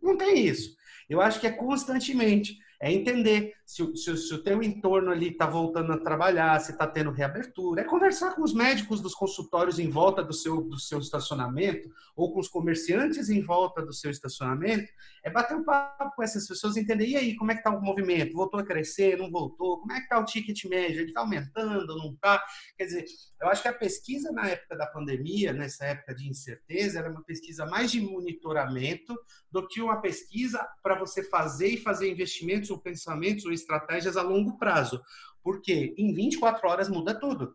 Não 0.00 0.16
tem 0.16 0.46
isso. 0.46 0.76
Eu 1.08 1.20
acho 1.20 1.40
que 1.40 1.46
é 1.46 1.50
constantemente. 1.50 2.58
É 2.80 2.92
entender 2.92 3.54
se, 3.64 3.96
se, 3.96 4.16
se 4.16 4.34
o 4.34 4.42
teu 4.42 4.62
entorno 4.62 5.10
ali 5.10 5.28
está 5.28 5.46
voltando 5.46 5.92
a 5.92 5.98
trabalhar, 5.98 6.60
se 6.60 6.72
está 6.72 6.86
tendo 6.86 7.10
reabertura. 7.10 7.80
É 7.80 7.84
conversar 7.84 8.34
com 8.34 8.42
os 8.42 8.52
médicos 8.52 9.00
dos 9.00 9.14
consultórios 9.14 9.78
em 9.78 9.88
volta 9.88 10.22
do 10.22 10.34
seu, 10.34 10.60
do 10.62 10.78
seu 10.78 10.98
estacionamento 10.98 11.88
ou 12.14 12.32
com 12.32 12.40
os 12.40 12.48
comerciantes 12.48 13.30
em 13.30 13.40
volta 13.40 13.84
do 13.84 13.92
seu 13.92 14.10
estacionamento. 14.10 14.92
É 15.24 15.30
bater 15.30 15.56
um 15.56 15.64
papo 15.64 16.14
com 16.14 16.22
essas 16.22 16.46
pessoas 16.46 16.76
entender, 16.76 17.06
e 17.06 17.16
aí, 17.16 17.36
como 17.36 17.50
é 17.50 17.54
que 17.54 17.60
está 17.60 17.70
o 17.70 17.80
movimento? 17.80 18.34
Voltou 18.34 18.60
a 18.60 18.64
crescer, 18.64 19.16
não 19.16 19.30
voltou? 19.30 19.80
Como 19.80 19.92
é 19.92 19.96
que 19.96 20.02
está 20.02 20.18
o 20.18 20.24
ticket 20.24 20.64
médio? 20.66 21.00
Ele 21.00 21.08
está 21.08 21.20
aumentando, 21.20 21.96
não 21.96 22.12
está? 22.12 22.44
Quer 22.76 22.84
dizer, 22.84 23.04
eu 23.40 23.48
acho 23.48 23.62
que 23.62 23.68
a 23.68 23.74
pesquisa 23.74 24.30
na 24.30 24.46
época 24.48 24.76
da 24.76 24.86
pandemia, 24.86 25.52
nessa 25.52 25.86
época 25.86 26.14
de 26.14 26.28
incerteza, 26.28 26.98
era 26.98 27.10
uma 27.10 27.22
pesquisa 27.22 27.64
mais 27.66 27.90
de 27.90 28.00
monitoramento 28.00 29.14
do 29.50 29.66
que 29.66 29.80
uma 29.80 30.00
pesquisa 30.00 30.66
para 30.82 30.98
você 30.98 31.22
fazer 31.22 31.68
e 31.68 31.76
fazer 31.76 32.10
investimentos 32.10 32.70
ou 32.70 32.78
pensamentos 32.78 33.46
ou 33.46 33.53
estratégias 33.54 34.16
a 34.16 34.22
longo 34.22 34.58
prazo. 34.58 35.00
Porque 35.42 35.94
em 35.96 36.12
24 36.12 36.68
horas 36.68 36.88
muda 36.88 37.18
tudo. 37.18 37.54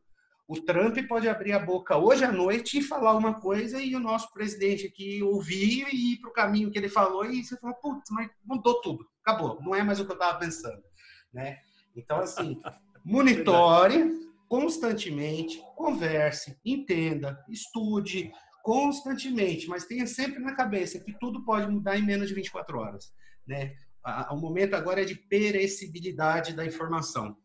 O 0.50 0.60
Trump 0.60 0.98
pode 1.08 1.30
abrir 1.30 1.52
a 1.52 1.60
boca 1.60 1.96
hoje 1.96 2.24
à 2.24 2.32
noite 2.32 2.80
e 2.80 2.82
falar 2.82 3.16
uma 3.16 3.40
coisa 3.40 3.80
e 3.80 3.96
o 3.96 4.00
nosso 4.00 4.34
presidente 4.34 4.88
aqui 4.88 5.22
ouvir 5.22 5.88
e 5.94 6.14
ir 6.14 6.18
para 6.18 6.30
o 6.32 6.34
caminho 6.34 6.72
que 6.72 6.80
ele 6.80 6.90
falou 6.90 7.24
e 7.24 7.44
você 7.44 7.56
fala, 7.58 7.76
putz, 7.76 8.10
mas 8.10 8.32
mudou 8.44 8.82
tudo, 8.82 9.08
acabou, 9.24 9.62
não 9.62 9.76
é 9.76 9.84
mais 9.84 10.00
o 10.00 10.06
que 10.06 10.12
eu 10.12 10.16
estava 10.16 10.40
pensando. 10.40 10.82
Né? 11.32 11.60
Então, 11.96 12.20
assim, 12.20 12.60
monitore 13.06 14.28
constantemente, 14.48 15.62
converse, 15.76 16.58
entenda, 16.66 17.46
estude 17.48 18.32
constantemente, 18.64 19.68
mas 19.68 19.86
tenha 19.86 20.08
sempre 20.08 20.40
na 20.40 20.56
cabeça 20.56 21.00
que 21.00 21.14
tudo 21.20 21.46
pode 21.46 21.72
mudar 21.72 21.96
em 21.96 22.04
menos 22.04 22.28
de 22.28 22.34
24 22.34 22.80
horas. 22.80 23.14
Né? 23.46 23.76
O 24.32 24.38
momento 24.38 24.76
agora 24.76 25.02
é 25.02 25.06
de 25.06 25.16
perecibilidade 25.16 26.54
da 26.54 26.66
informação. 26.66 27.38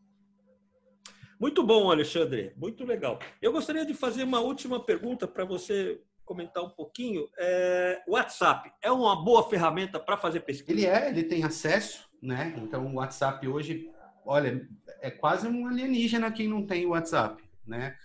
Muito 1.39 1.63
bom, 1.63 1.91
Alexandre. 1.91 2.53
Muito 2.57 2.85
legal. 2.85 3.19
Eu 3.43 3.53
gostaria 3.53 3.85
de 3.85 3.93
fazer 3.93 4.23
uma 4.23 4.41
última 4.41 4.83
pergunta 4.83 5.27
para 5.27 5.45
você 5.45 6.01
comentar 6.25 6.65
um 6.65 6.71
pouquinho. 6.71 7.29
É, 7.39 8.03
WhatsApp 8.09 8.73
é 8.81 8.91
uma 8.91 9.23
boa 9.23 9.49
ferramenta 9.49 10.01
para 10.01 10.17
fazer 10.17 10.41
pesquisa? 10.41 10.73
Ele 10.73 10.87
é, 10.87 11.09
ele 11.09 11.25
tem 11.25 11.45
acesso, 11.45 12.09
né? 12.23 12.55
Então, 12.57 12.87
o 12.87 12.95
WhatsApp 12.95 13.47
hoje, 13.47 13.91
olha, 14.25 14.67
é 15.01 15.11
quase 15.11 15.47
um 15.47 15.67
alienígena 15.67 16.33
quem 16.33 16.49
não 16.49 16.65
tem 16.67 16.87
o 16.87 16.91
WhatsApp, 16.91 17.43
né? 17.67 17.97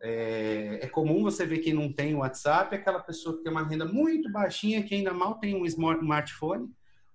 É, 0.00 0.80
é, 0.82 0.88
comum 0.88 1.22
você 1.22 1.46
ver 1.46 1.58
quem 1.58 1.72
não 1.72 1.92
tem 1.92 2.14
o 2.14 2.18
WhatsApp, 2.18 2.74
aquela 2.74 3.00
pessoa 3.00 3.36
que 3.36 3.42
tem 3.42 3.50
uma 3.50 3.66
renda 3.66 3.84
muito 3.84 4.30
baixinha, 4.30 4.82
que 4.82 4.94
ainda 4.94 5.12
mal 5.12 5.38
tem 5.38 5.54
um 5.54 5.64
smartphone, 5.64 6.64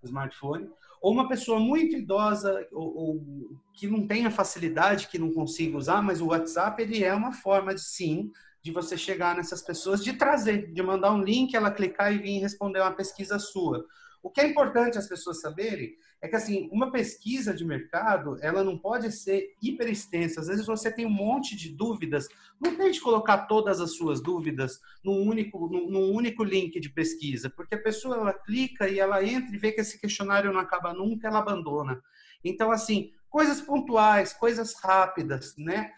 um 0.03 0.05
smartphone 0.05 0.69
ou 1.01 1.11
uma 1.11 1.27
pessoa 1.27 1.59
muito 1.59 1.95
idosa 1.95 2.67
ou, 2.71 2.95
ou, 2.95 3.57
que 3.73 3.87
não 3.87 4.05
tenha 4.05 4.29
facilidade, 4.29 5.07
que 5.07 5.17
não 5.17 5.33
consiga 5.33 5.75
usar, 5.75 6.01
mas 6.01 6.21
o 6.21 6.27
WhatsApp 6.27 6.81
ele 6.81 7.03
é 7.03 7.13
uma 7.13 7.33
forma 7.33 7.73
de 7.73 7.81
sim 7.81 8.31
de 8.61 8.71
você 8.71 8.95
chegar 8.95 9.35
nessas 9.35 9.63
pessoas, 9.63 10.03
de 10.03 10.13
trazer, 10.13 10.71
de 10.71 10.83
mandar 10.83 11.11
um 11.11 11.23
link, 11.23 11.55
ela 11.55 11.71
clicar 11.71 12.13
e 12.13 12.19
vir 12.19 12.39
responder 12.39 12.79
uma 12.79 12.91
pesquisa 12.91 13.39
sua. 13.39 13.83
O 14.23 14.29
que 14.29 14.41
é 14.41 14.47
importante 14.47 14.97
as 14.97 15.07
pessoas 15.07 15.41
saberem 15.41 15.95
é 16.21 16.27
que 16.27 16.35
assim, 16.35 16.69
uma 16.71 16.91
pesquisa 16.91 17.53
de 17.53 17.65
mercado, 17.65 18.37
ela 18.41 18.63
não 18.63 18.77
pode 18.77 19.11
ser 19.11 19.55
hiper 19.61 19.89
extensa. 19.89 20.39
Às 20.39 20.47
vezes 20.47 20.65
você 20.65 20.91
tem 20.91 21.05
um 21.05 21.11
monte 21.11 21.55
de 21.55 21.69
dúvidas, 21.69 22.27
não 22.59 22.75
tente 22.75 23.01
colocar 23.01 23.47
todas 23.47 23.81
as 23.81 23.95
suas 23.95 24.21
dúvidas 24.21 24.79
num 25.03 25.27
único, 25.27 25.67
num, 25.67 26.11
único 26.11 26.43
link 26.43 26.79
de 26.79 26.89
pesquisa, 26.89 27.49
porque 27.49 27.73
a 27.73 27.81
pessoa 27.81 28.17
ela 28.17 28.33
clica 28.33 28.87
e 28.87 28.99
ela 28.99 29.23
entra 29.23 29.55
e 29.55 29.57
vê 29.57 29.71
que 29.71 29.81
esse 29.81 29.99
questionário 29.99 30.53
não 30.53 30.59
acaba 30.59 30.93
nunca, 30.93 31.27
ela 31.27 31.39
abandona. 31.39 31.99
Então 32.43 32.71
assim, 32.71 33.11
coisas 33.27 33.59
pontuais, 33.59 34.33
coisas 34.33 34.75
rápidas, 34.75 35.55
né? 35.57 35.91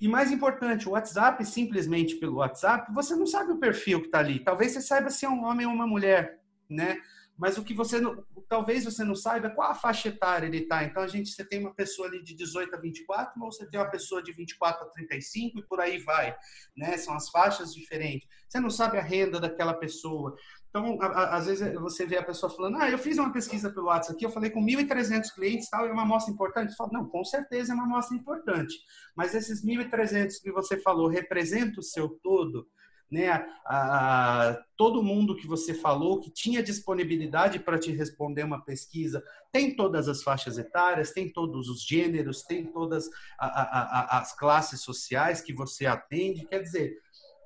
E 0.00 0.08
mais 0.08 0.32
importante, 0.32 0.88
o 0.88 0.92
WhatsApp, 0.92 1.44
simplesmente 1.44 2.16
pelo 2.16 2.36
WhatsApp, 2.36 2.90
você 2.94 3.14
não 3.14 3.26
sabe 3.26 3.52
o 3.52 3.58
perfil 3.58 4.00
que 4.00 4.06
está 4.06 4.20
ali. 4.20 4.42
Talvez 4.42 4.72
você 4.72 4.80
saiba 4.80 5.10
se 5.10 5.26
é 5.26 5.28
um 5.28 5.44
homem 5.44 5.66
ou 5.66 5.72
uma 5.74 5.86
mulher, 5.86 6.40
né? 6.70 6.96
Mas 7.40 7.56
o 7.56 7.64
que 7.64 7.72
você 7.72 7.98
não, 7.98 8.22
talvez 8.50 8.84
você 8.84 9.02
não 9.02 9.14
saiba 9.14 9.46
é 9.46 9.50
qual 9.50 9.70
a 9.70 9.74
faixa 9.74 10.08
etária 10.08 10.46
ele 10.46 10.58
está. 10.58 10.84
Então 10.84 11.02
a 11.02 11.06
gente 11.06 11.30
você 11.30 11.42
tem 11.42 11.58
uma 11.58 11.74
pessoa 11.74 12.06
ali 12.06 12.22
de 12.22 12.34
18 12.34 12.76
a 12.76 12.78
24, 12.78 13.42
ou 13.42 13.50
você 13.50 13.66
tem 13.66 13.80
uma 13.80 13.90
pessoa 13.90 14.22
de 14.22 14.30
24 14.30 14.86
a 14.86 14.90
35 14.90 15.58
e 15.58 15.62
por 15.66 15.80
aí 15.80 15.98
vai, 16.00 16.36
né? 16.76 16.98
São 16.98 17.14
as 17.14 17.30
faixas 17.30 17.72
diferentes. 17.72 18.28
Você 18.46 18.60
não 18.60 18.68
sabe 18.68 18.98
a 18.98 19.02
renda 19.02 19.40
daquela 19.40 19.72
pessoa. 19.72 20.36
Então, 20.68 20.98
às 21.00 21.46
vezes 21.46 21.72
você 21.80 22.04
vê 22.04 22.18
a 22.18 22.22
pessoa 22.22 22.52
falando: 22.52 22.76
"Ah, 22.76 22.90
eu 22.90 22.98
fiz 22.98 23.16
uma 23.16 23.32
pesquisa 23.32 23.72
pelo 23.72 23.86
WhatsApp 23.86 24.16
aqui, 24.16 24.26
eu 24.26 24.30
falei 24.30 24.50
com 24.50 24.60
1.300 24.60 25.30
clientes, 25.30 25.70
tal, 25.70 25.86
é 25.86 25.92
uma 25.92 26.02
amostra 26.02 26.34
importante". 26.34 26.76
Fala: 26.76 26.90
"Não, 26.92 27.08
com 27.08 27.24
certeza 27.24 27.72
é 27.72 27.74
uma 27.74 27.84
amostra 27.84 28.14
importante". 28.14 28.74
Mas 29.16 29.34
esses 29.34 29.64
1.300 29.64 30.38
que 30.40 30.52
você 30.52 30.78
falou 30.78 31.08
representa 31.08 31.80
o 31.80 31.82
seu 31.82 32.06
todo? 32.22 32.68
Né, 33.10 33.28
a, 33.30 34.50
a, 34.50 34.54
todo 34.76 35.02
mundo 35.02 35.36
que 35.36 35.46
você 35.46 35.74
falou 35.74 36.20
que 36.20 36.30
tinha 36.30 36.62
disponibilidade 36.62 37.58
para 37.58 37.78
te 37.78 37.90
responder 37.90 38.44
uma 38.44 38.64
pesquisa 38.64 39.22
tem 39.50 39.74
todas 39.74 40.08
as 40.08 40.22
faixas 40.22 40.58
etárias, 40.58 41.10
tem 41.10 41.28
todos 41.28 41.68
os 41.68 41.82
gêneros, 41.82 42.42
tem 42.42 42.64
todas 42.64 43.10
a, 43.36 44.20
as 44.20 44.32
classes 44.36 44.80
sociais 44.82 45.40
que 45.40 45.52
você 45.52 45.86
atende. 45.86 46.46
Quer 46.46 46.62
dizer, 46.62 46.96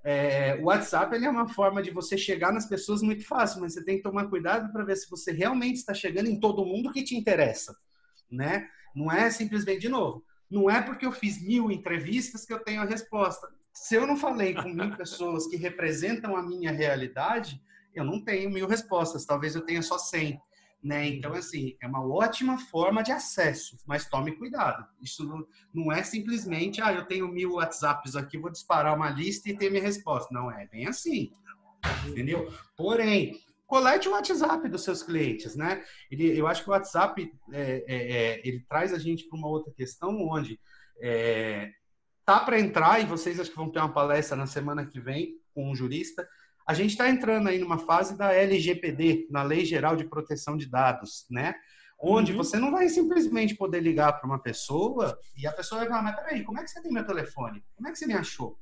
é, 0.04 0.56
o 0.60 0.64
WhatsApp 0.64 1.16
é 1.16 1.30
uma 1.30 1.48
forma 1.48 1.82
de 1.82 1.90
você 1.90 2.18
chegar 2.18 2.52
nas 2.52 2.66
pessoas 2.66 3.00
muito 3.00 3.26
fácil, 3.26 3.62
mas 3.62 3.72
você 3.72 3.82
tem 3.82 3.96
que 3.96 4.02
tomar 4.02 4.28
cuidado 4.28 4.70
para 4.70 4.84
ver 4.84 4.96
se 4.96 5.08
você 5.08 5.32
realmente 5.32 5.76
está 5.76 5.94
chegando 5.94 6.28
em 6.28 6.38
todo 6.38 6.66
mundo 6.66 6.92
que 6.92 7.02
te 7.02 7.16
interessa, 7.16 7.74
né? 8.30 8.68
Não 8.94 9.10
é 9.10 9.30
simplesmente 9.30 9.80
de 9.80 9.88
novo. 9.88 10.22
Não 10.50 10.68
é 10.68 10.82
porque 10.82 11.06
eu 11.06 11.10
fiz 11.10 11.42
mil 11.42 11.70
entrevistas 11.70 12.44
que 12.44 12.52
eu 12.52 12.62
tenho 12.62 12.82
a 12.82 12.84
resposta 12.84 13.48
se 13.74 13.96
eu 13.96 14.06
não 14.06 14.16
falei 14.16 14.54
com 14.54 14.68
mil 14.68 14.96
pessoas 14.96 15.46
que 15.48 15.56
representam 15.56 16.36
a 16.36 16.42
minha 16.42 16.70
realidade, 16.70 17.60
eu 17.92 18.04
não 18.04 18.22
tenho 18.22 18.48
mil 18.48 18.68
respostas, 18.68 19.26
talvez 19.26 19.54
eu 19.54 19.62
tenha 19.62 19.82
só 19.82 19.98
100. 19.98 20.40
Né? 20.82 21.08
Então, 21.08 21.32
assim, 21.32 21.76
é 21.80 21.86
uma 21.86 22.06
ótima 22.06 22.58
forma 22.58 23.02
de 23.02 23.10
acesso, 23.10 23.78
mas 23.86 24.08
tome 24.08 24.36
cuidado. 24.36 24.86
Isso 25.02 25.24
não, 25.24 25.46
não 25.72 25.90
é 25.90 26.02
simplesmente, 26.02 26.80
ah, 26.82 26.92
eu 26.92 27.06
tenho 27.06 27.26
mil 27.26 27.54
WhatsApps 27.54 28.14
aqui, 28.14 28.38
vou 28.38 28.50
disparar 28.50 28.94
uma 28.94 29.08
lista 29.10 29.48
e 29.48 29.56
ter 29.56 29.70
minha 29.70 29.82
resposta. 29.82 30.28
Não 30.32 30.50
é 30.52 30.66
bem 30.66 30.86
assim, 30.86 31.32
entendeu? 32.06 32.52
Porém, 32.76 33.40
colete 33.66 34.08
o 34.08 34.12
WhatsApp 34.12 34.68
dos 34.68 34.84
seus 34.84 35.02
clientes, 35.02 35.56
né? 35.56 35.82
Ele, 36.10 36.38
eu 36.38 36.46
acho 36.46 36.62
que 36.62 36.68
o 36.68 36.72
WhatsApp, 36.72 37.32
é, 37.50 37.84
é, 37.88 38.12
é, 38.12 38.46
ele 38.46 38.60
traz 38.68 38.92
a 38.92 38.98
gente 38.98 39.24
para 39.24 39.38
uma 39.38 39.48
outra 39.48 39.72
questão 39.72 40.14
onde 40.28 40.60
é, 41.00 41.72
tá 42.24 42.40
para 42.40 42.58
entrar, 42.58 43.00
e 43.00 43.06
vocês 43.06 43.38
acho 43.38 43.50
que 43.50 43.56
vão 43.56 43.70
ter 43.70 43.78
uma 43.78 43.92
palestra 43.92 44.36
na 44.36 44.46
semana 44.46 44.86
que 44.86 45.00
vem 45.00 45.34
com 45.54 45.70
um 45.70 45.74
jurista. 45.74 46.26
A 46.66 46.72
gente 46.72 46.90
está 46.90 47.08
entrando 47.08 47.48
aí 47.48 47.58
numa 47.58 47.78
fase 47.78 48.16
da 48.16 48.32
LGPD, 48.32 49.28
na 49.30 49.42
Lei 49.42 49.64
Geral 49.64 49.96
de 49.96 50.04
Proteção 50.04 50.56
de 50.56 50.66
Dados, 50.66 51.26
né? 51.30 51.54
Onde 52.00 52.32
uhum. 52.32 52.38
você 52.38 52.58
não 52.58 52.70
vai 52.70 52.88
simplesmente 52.88 53.54
poder 53.54 53.80
ligar 53.80 54.12
para 54.14 54.26
uma 54.26 54.38
pessoa 54.38 55.18
e 55.36 55.46
a 55.46 55.52
pessoa 55.52 55.80
vai 55.80 55.88
falar, 55.88 56.02
mas 56.02 56.16
peraí, 56.16 56.42
como 56.42 56.58
é 56.58 56.64
que 56.64 56.70
você 56.70 56.82
tem 56.82 56.92
meu 56.92 57.06
telefone? 57.06 57.64
Como 57.74 57.88
é 57.88 57.92
que 57.92 57.98
você 57.98 58.06
me 58.06 58.14
achou? 58.14 58.58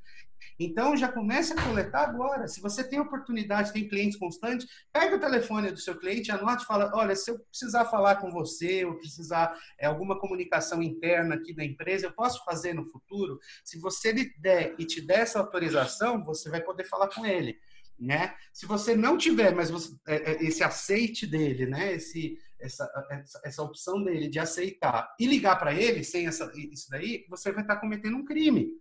Então, 0.59 0.97
já 0.97 1.11
comece 1.11 1.53
a 1.53 1.62
coletar 1.62 2.03
agora. 2.03 2.47
Se 2.47 2.61
você 2.61 2.85
tem 2.85 3.01
oportunidade, 3.01 3.73
tem 3.73 3.88
clientes 3.88 4.18
constantes, 4.18 4.66
pega 4.92 5.16
o 5.16 5.21
telefone 5.21 5.71
do 5.71 5.79
seu 5.79 5.99
cliente, 5.99 6.31
anote 6.31 6.64
e 6.64 6.66
fala, 6.66 6.90
olha, 6.95 7.16
se 7.16 7.31
eu 7.31 7.38
precisar 7.38 7.87
falar 7.87 8.16
com 8.16 8.31
você, 8.31 8.85
ou 8.85 8.95
precisar 8.97 9.57
é, 9.79 9.87
alguma 9.87 10.18
comunicação 10.18 10.83
interna 10.83 11.35
aqui 11.35 11.55
da 11.55 11.64
empresa, 11.64 12.07
eu 12.07 12.12
posso 12.12 12.45
fazer 12.45 12.75
no 12.75 12.85
futuro? 12.87 13.38
Se 13.64 13.79
você 13.79 14.12
lhe 14.12 14.33
der 14.38 14.75
e 14.79 14.85
te 14.85 15.01
der 15.01 15.21
essa 15.21 15.38
autorização, 15.38 16.25
você 16.25 16.51
vai 16.51 16.61
poder 16.61 16.85
falar 16.85 17.09
com 17.09 17.25
ele. 17.25 17.59
Né? 17.99 18.35
Se 18.53 18.66
você 18.66 18.97
não 18.97 19.16
tiver, 19.16 19.55
mas 19.55 19.71
você, 19.71 19.95
é, 20.09 20.33
é, 20.33 20.45
esse 20.45 20.64
aceite 20.64 21.25
dele, 21.25 21.66
né? 21.66 21.92
Esse, 21.95 22.37
essa, 22.62 22.90
essa, 23.11 23.40
essa 23.44 23.62
opção 23.62 24.03
dele 24.03 24.29
de 24.29 24.38
aceitar 24.38 25.14
e 25.18 25.27
ligar 25.27 25.57
para 25.59 25.75
ele 25.75 26.03
sem 26.05 26.27
essa, 26.27 26.51
isso 26.55 26.88
daí, 26.90 27.27
você 27.29 27.53
vai 27.53 27.62
estar 27.62 27.77
cometendo 27.77 28.16
um 28.16 28.25
crime 28.25 28.81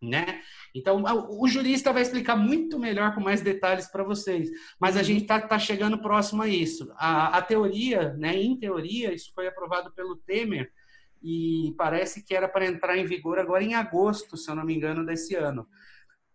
né? 0.00 0.42
Então, 0.74 1.02
o 1.28 1.48
jurista 1.48 1.92
vai 1.92 2.02
explicar 2.02 2.36
muito 2.36 2.78
melhor 2.78 3.14
com 3.14 3.20
mais 3.20 3.40
detalhes 3.40 3.88
para 3.88 4.04
vocês, 4.04 4.48
mas 4.78 4.96
a 4.96 5.02
gente 5.02 5.22
está 5.22 5.40
tá 5.40 5.58
chegando 5.58 6.00
próximo 6.00 6.42
a 6.42 6.48
isso. 6.48 6.92
A, 6.96 7.38
a, 7.38 7.42
teoria, 7.42 8.14
né, 8.14 8.36
em 8.36 8.56
teoria, 8.56 9.12
isso 9.12 9.32
foi 9.34 9.48
aprovado 9.48 9.92
pelo 9.92 10.16
Temer 10.16 10.70
e 11.22 11.74
parece 11.76 12.24
que 12.24 12.34
era 12.34 12.48
para 12.48 12.66
entrar 12.66 12.96
em 12.96 13.04
vigor 13.04 13.38
agora 13.38 13.64
em 13.64 13.74
agosto, 13.74 14.36
se 14.36 14.48
eu 14.48 14.54
não 14.54 14.64
me 14.64 14.74
engano, 14.74 15.04
desse 15.04 15.34
ano. 15.34 15.68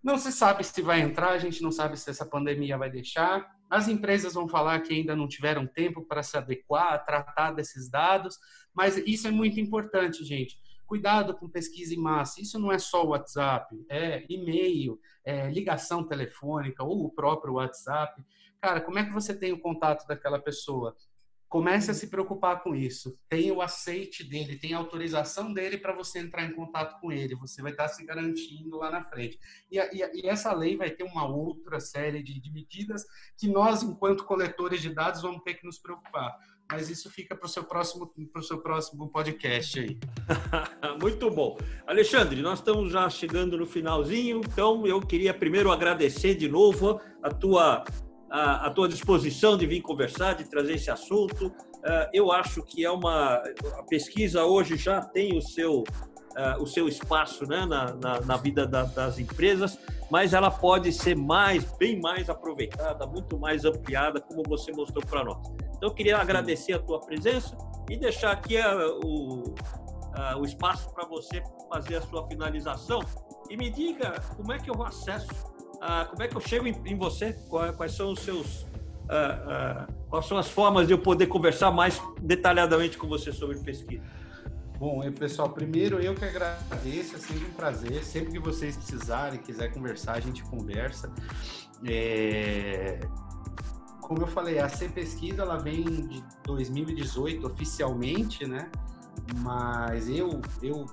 Não 0.04 0.18
se 0.18 0.32
sabe 0.34 0.64
se 0.66 0.82
vai 0.82 1.00
entrar, 1.00 1.30
a 1.30 1.38
gente 1.38 1.64
não 1.64 1.72
sabe 1.72 1.98
se 1.98 2.10
essa 2.10 2.26
pandemia 2.26 2.78
vai 2.78 2.90
deixar. 2.90 3.50
As 3.70 3.88
empresas 3.88 4.34
vão 4.34 4.48
falar 4.48 4.80
que 4.82 4.94
ainda 4.94 5.16
não 5.16 5.28
tiveram 5.28 5.66
tempo 5.66 6.06
para 6.06 6.22
se 6.22 6.38
adequar, 6.38 7.04
tratar 7.06 7.52
desses 7.52 7.90
dados, 7.90 8.38
mas 8.74 8.98
isso 8.98 9.28
é 9.28 9.32
muito 9.32 9.60
importante, 9.60 10.24
gente 10.24 10.58
Cuidado 10.86 11.34
com 11.34 11.50
pesquisa 11.50 11.94
em 11.94 11.98
massa. 11.98 12.42
Isso 12.42 12.60
não 12.60 12.72
é 12.72 12.78
só 12.78 13.04
o 13.04 13.10
WhatsApp, 13.10 13.76
é 13.90 14.26
e-mail, 14.30 15.00
é 15.26 15.50
ligação 15.50 16.04
telefônica 16.04 16.84
ou 16.84 17.06
o 17.06 17.10
próprio 17.10 17.54
WhatsApp. 17.54 18.22
Cara, 18.62 18.82
como 18.82 19.00
é 19.00 19.04
que 19.04 19.12
você 19.12 19.34
tem 19.34 19.52
o 19.52 19.60
contato 19.60 20.06
daquela 20.06 20.40
pessoa? 20.40 20.96
Comece 21.54 21.92
a 21.92 21.94
se 21.94 22.08
preocupar 22.08 22.64
com 22.64 22.76
isso. 22.76 23.16
Tem 23.30 23.52
o 23.52 23.62
aceite 23.62 24.24
dele, 24.24 24.58
tem 24.58 24.74
a 24.74 24.80
autorização 24.80 25.54
dele 25.54 25.78
para 25.78 25.94
você 25.94 26.18
entrar 26.18 26.44
em 26.44 26.52
contato 26.52 27.00
com 27.00 27.12
ele. 27.12 27.36
Você 27.36 27.62
vai 27.62 27.70
estar 27.70 27.88
se 27.90 28.04
garantindo 28.04 28.76
lá 28.76 28.90
na 28.90 29.04
frente. 29.04 29.40
E, 29.72 29.78
e, 29.78 30.24
e 30.24 30.28
essa 30.28 30.52
lei 30.52 30.76
vai 30.76 30.90
ter 30.90 31.04
uma 31.04 31.28
outra 31.28 31.80
série 31.80 32.24
de, 32.24 32.42
de 32.42 32.52
medidas 32.52 33.06
que 33.38 33.48
nós, 33.48 33.84
enquanto 33.84 34.26
coletores 34.26 34.82
de 34.82 34.90
dados, 34.90 35.22
vamos 35.22 35.44
ter 35.44 35.54
que 35.54 35.68
nos 35.68 35.78
preocupar 35.78 36.36
mas 36.72 36.90
isso 36.90 37.12
fica 37.12 37.36
para 37.36 37.46
o 37.46 37.50
seu 37.50 37.66
próximo 37.66 38.12
seu 38.42 38.58
próximo 38.58 39.08
podcast 39.10 39.80
aí. 39.80 40.00
Muito 41.00 41.30
bom, 41.30 41.56
Alexandre. 41.86 42.42
Nós 42.42 42.60
estamos 42.60 42.92
já 42.92 43.08
chegando 43.12 43.56
no 43.58 43.68
finalzinho, 43.68 44.42
então 44.44 44.88
eu 44.88 45.00
queria 45.00 45.36
primeiro 45.36 45.72
agradecer 45.72 46.34
de 46.34 46.48
novo 46.48 47.00
a 47.22 47.30
tua 47.30 47.84
a 48.34 48.70
tua 48.72 48.88
disposição 48.88 49.56
de 49.56 49.68
vir 49.68 49.82
conversar, 49.82 50.34
de 50.34 50.46
trazer 50.46 50.74
esse 50.74 50.90
assunto. 50.90 51.48
Uh, 51.48 52.10
eu 52.12 52.32
acho 52.32 52.64
que 52.64 52.84
é 52.84 52.90
uma 52.90 53.36
a 53.78 53.84
pesquisa 53.84 54.44
hoje 54.44 54.76
já 54.76 55.02
tem 55.02 55.38
o 55.38 55.42
seu 55.42 55.82
uh, 55.82 56.60
o 56.60 56.66
seu 56.66 56.88
espaço 56.88 57.46
né, 57.46 57.64
na, 57.64 57.94
na, 57.94 58.22
na 58.22 58.38
vida 58.38 58.66
da, 58.66 58.86
das 58.86 59.20
empresas, 59.20 59.78
mas 60.10 60.34
ela 60.34 60.50
pode 60.50 60.92
ser 60.92 61.16
mais, 61.16 61.64
bem 61.78 62.02
mais 62.02 62.28
aproveitada, 62.28 63.06
muito 63.06 63.38
mais 63.38 63.66
ampliada, 63.66 64.20
como 64.20 64.42
você 64.48 64.72
mostrou 64.72 65.06
para 65.06 65.24
nós. 65.24 65.38
Então, 65.76 65.90
eu 65.90 65.94
queria 65.94 66.18
agradecer 66.18 66.74
a 66.74 66.80
tua 66.80 67.00
presença 67.00 67.56
e 67.88 67.96
deixar 67.96 68.32
aqui 68.32 68.58
uh, 68.58 69.00
o, 69.06 69.44
o 70.40 70.46
espaço 70.46 70.92
para 70.92 71.06
você 71.06 71.44
fazer 71.72 71.98
a 71.98 72.02
sua 72.02 72.28
finalização. 72.28 73.02
E 73.48 73.56
me 73.56 73.70
diga 73.70 74.20
como 74.36 74.52
é 74.54 74.58
que 74.58 74.72
eu 74.72 74.82
acesso, 74.82 75.53
uh, 75.84 76.10
como 76.10 76.24
é 76.24 76.28
que 76.28 76.36
eu 76.36 76.42
chego 76.42 76.68
em, 76.68 76.76
em 76.86 76.96
você, 76.96 77.34
quais, 77.50 77.92
são 77.92 78.12
os 78.14 78.20
seus. 78.20 78.66
quais 80.10 80.26
são 80.26 80.38
as 80.38 80.50
formas 80.50 80.88
de 80.88 80.94
eu 80.94 80.98
poder 80.98 81.28
conversar 81.28 81.72
mais 81.72 82.02
detalhadamente 82.22 82.98
com 82.98 83.08
você 83.08 83.32
sobre 83.32 83.58
pesquisa? 83.60 84.04
Bom, 84.80 85.00
pessoal, 85.12 85.50
primeiro 85.50 86.02
eu 86.02 86.14
que 86.14 86.26
agradeço, 86.26 87.16
é 87.16 87.20
sempre 87.20 87.46
um 87.46 87.54
prazer. 87.54 88.04
Sempre 88.04 88.34
que 88.34 88.40
vocês 88.40 88.76
precisarem, 88.76 89.40
quiser 89.40 89.72
conversar, 89.72 90.14
a 90.14 90.20
gente 90.20 90.44
conversa. 90.44 91.12
É... 91.86 93.00
Como 94.02 94.24
eu 94.24 94.28
falei, 94.28 94.60
a 94.60 94.68
C 94.68 94.90
Pesquisa 94.90 95.44
ela 95.44 95.58
vem 95.58 95.84
de 95.86 96.24
2018 96.44 97.48
oficialmente, 97.48 98.46
né? 98.46 98.70
Mas 99.38 100.10
eu, 100.10 100.42
eu 100.62 100.86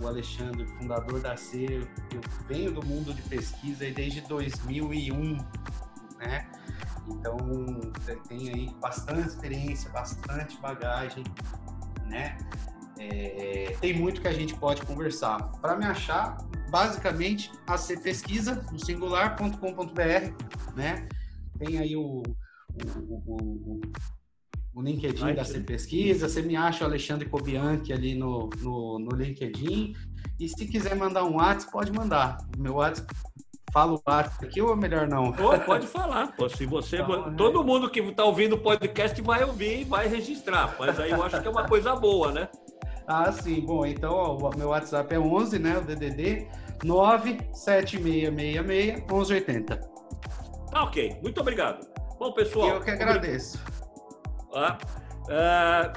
o 0.00 0.06
Alexandre, 0.06 0.66
fundador 0.66 1.20
da 1.20 1.36
C, 1.36 1.86
eu 2.12 2.20
venho 2.48 2.72
do 2.72 2.84
mundo 2.84 3.14
de 3.14 3.22
pesquisa 3.22 3.90
desde 3.90 4.20
2001, 4.22 5.36
né? 6.18 6.50
Então, 7.08 7.36
tem 8.28 8.50
aí 8.50 8.74
bastante 8.80 9.28
experiência, 9.28 9.90
bastante 9.90 10.60
bagagem, 10.60 11.24
né? 12.06 12.36
É, 12.98 13.76
tem 13.80 13.98
muito 13.98 14.20
que 14.20 14.28
a 14.28 14.32
gente 14.32 14.54
pode 14.56 14.82
conversar. 14.82 15.38
Para 15.60 15.76
me 15.76 15.86
achar, 15.86 16.36
basicamente, 16.70 17.50
a 17.66 17.78
ser 17.78 18.00
pesquisa 18.00 18.66
no 18.70 18.78
singular.com.br, 18.78 20.74
né? 20.76 21.08
Tem 21.58 21.78
aí 21.78 21.96
o, 21.96 22.22
o, 22.22 23.14
o, 23.26 23.36
o 23.36 23.80
LinkedIn 24.76 25.24
Ai, 25.24 25.34
da 25.34 25.44
C 25.44 25.60
Pesquisa, 25.60 26.28
você 26.28 26.42
me 26.42 26.56
acha 26.56 26.84
o 26.84 26.86
Alexandre 26.86 27.28
Cobianchi 27.28 27.92
ali 27.92 28.14
no, 28.14 28.48
no, 28.60 28.98
no 28.98 29.16
LinkedIn. 29.16 29.94
E 30.38 30.48
se 30.48 30.66
quiser 30.66 30.94
mandar 30.94 31.24
um 31.24 31.36
WhatsApp, 31.36 31.72
pode 31.72 31.92
mandar. 31.92 32.38
O 32.56 32.62
meu 32.62 32.74
WhatsApp 32.74 33.12
fala 33.72 33.92
o 33.92 34.02
WhatsApp 34.06 34.46
aqui 34.46 34.60
ou 34.60 34.72
é 34.72 34.76
melhor 34.76 35.08
não? 35.08 35.32
Pô, 35.32 35.58
pode 35.58 35.86
falar. 35.86 36.34
Pô, 36.36 36.48
se 36.48 36.66
você, 36.66 36.98
então, 36.98 37.34
todo 37.34 37.60
é. 37.60 37.64
mundo 37.64 37.90
que 37.90 38.00
está 38.00 38.24
ouvindo 38.24 38.54
o 38.54 38.58
podcast 38.58 39.20
vai 39.22 39.44
ouvir 39.44 39.80
e 39.80 39.84
vai 39.84 40.08
registrar. 40.08 40.74
Mas 40.78 40.98
aí 41.00 41.10
eu 41.10 41.22
acho 41.22 41.40
que 41.40 41.48
é 41.48 41.50
uma 41.50 41.66
coisa 41.66 41.96
boa, 41.96 42.32
né? 42.32 42.48
Ah, 43.06 43.30
sim. 43.32 43.60
Bom, 43.60 43.84
então 43.84 44.12
ó, 44.12 44.36
o 44.36 44.56
meu 44.56 44.68
WhatsApp 44.68 45.14
é 45.14 45.18
11, 45.18 45.58
né? 45.58 45.78
O 45.78 45.82
DDD 45.82 46.46
97666 46.84 49.06
1180. 49.06 49.76
Tá 50.70 50.84
ok. 50.84 51.18
Muito 51.22 51.40
obrigado. 51.40 51.86
Bom, 52.18 52.32
pessoal. 52.32 52.68
Eu 52.68 52.80
que 52.80 52.90
agradeço. 52.90 53.58
Tá? 54.52 54.78
É, 55.28 55.92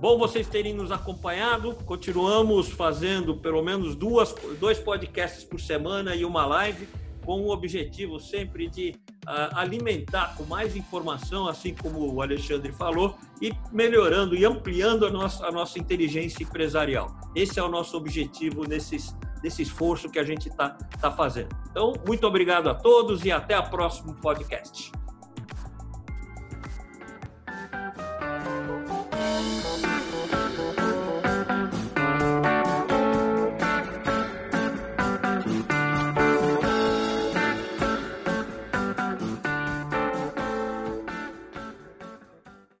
bom 0.00 0.18
vocês 0.18 0.48
terem 0.48 0.74
nos 0.74 0.90
acompanhado. 0.90 1.74
Continuamos 1.84 2.70
fazendo 2.70 3.36
pelo 3.36 3.62
menos 3.62 3.94
duas, 3.94 4.34
dois 4.58 4.78
podcasts 4.78 5.44
por 5.44 5.60
semana 5.60 6.14
e 6.14 6.24
uma 6.24 6.46
live, 6.46 6.88
com 7.24 7.42
o 7.42 7.50
objetivo 7.50 8.18
sempre 8.20 8.68
de 8.68 8.94
uh, 9.26 9.56
alimentar 9.56 10.34
com 10.36 10.44
mais 10.44 10.76
informação, 10.76 11.48
assim 11.48 11.74
como 11.74 12.14
o 12.14 12.22
Alexandre 12.22 12.72
falou, 12.72 13.18
e 13.42 13.52
melhorando 13.72 14.34
e 14.34 14.44
ampliando 14.44 15.04
a 15.04 15.10
nossa, 15.10 15.44
a 15.44 15.50
nossa 15.50 15.78
inteligência 15.78 16.44
empresarial. 16.44 17.14
Esse 17.34 17.58
é 17.58 17.62
o 17.62 17.68
nosso 17.68 17.96
objetivo 17.96 18.64
nesses, 18.64 19.14
nesse 19.42 19.62
esforço 19.62 20.08
que 20.08 20.18
a 20.18 20.24
gente 20.24 20.48
está 20.48 20.70
tá 21.00 21.10
fazendo. 21.10 21.54
Então, 21.70 21.92
muito 22.06 22.26
obrigado 22.26 22.70
a 22.70 22.74
todos 22.74 23.24
e 23.24 23.32
até 23.32 23.58
o 23.58 23.68
próximo 23.68 24.14
podcast. 24.14 24.92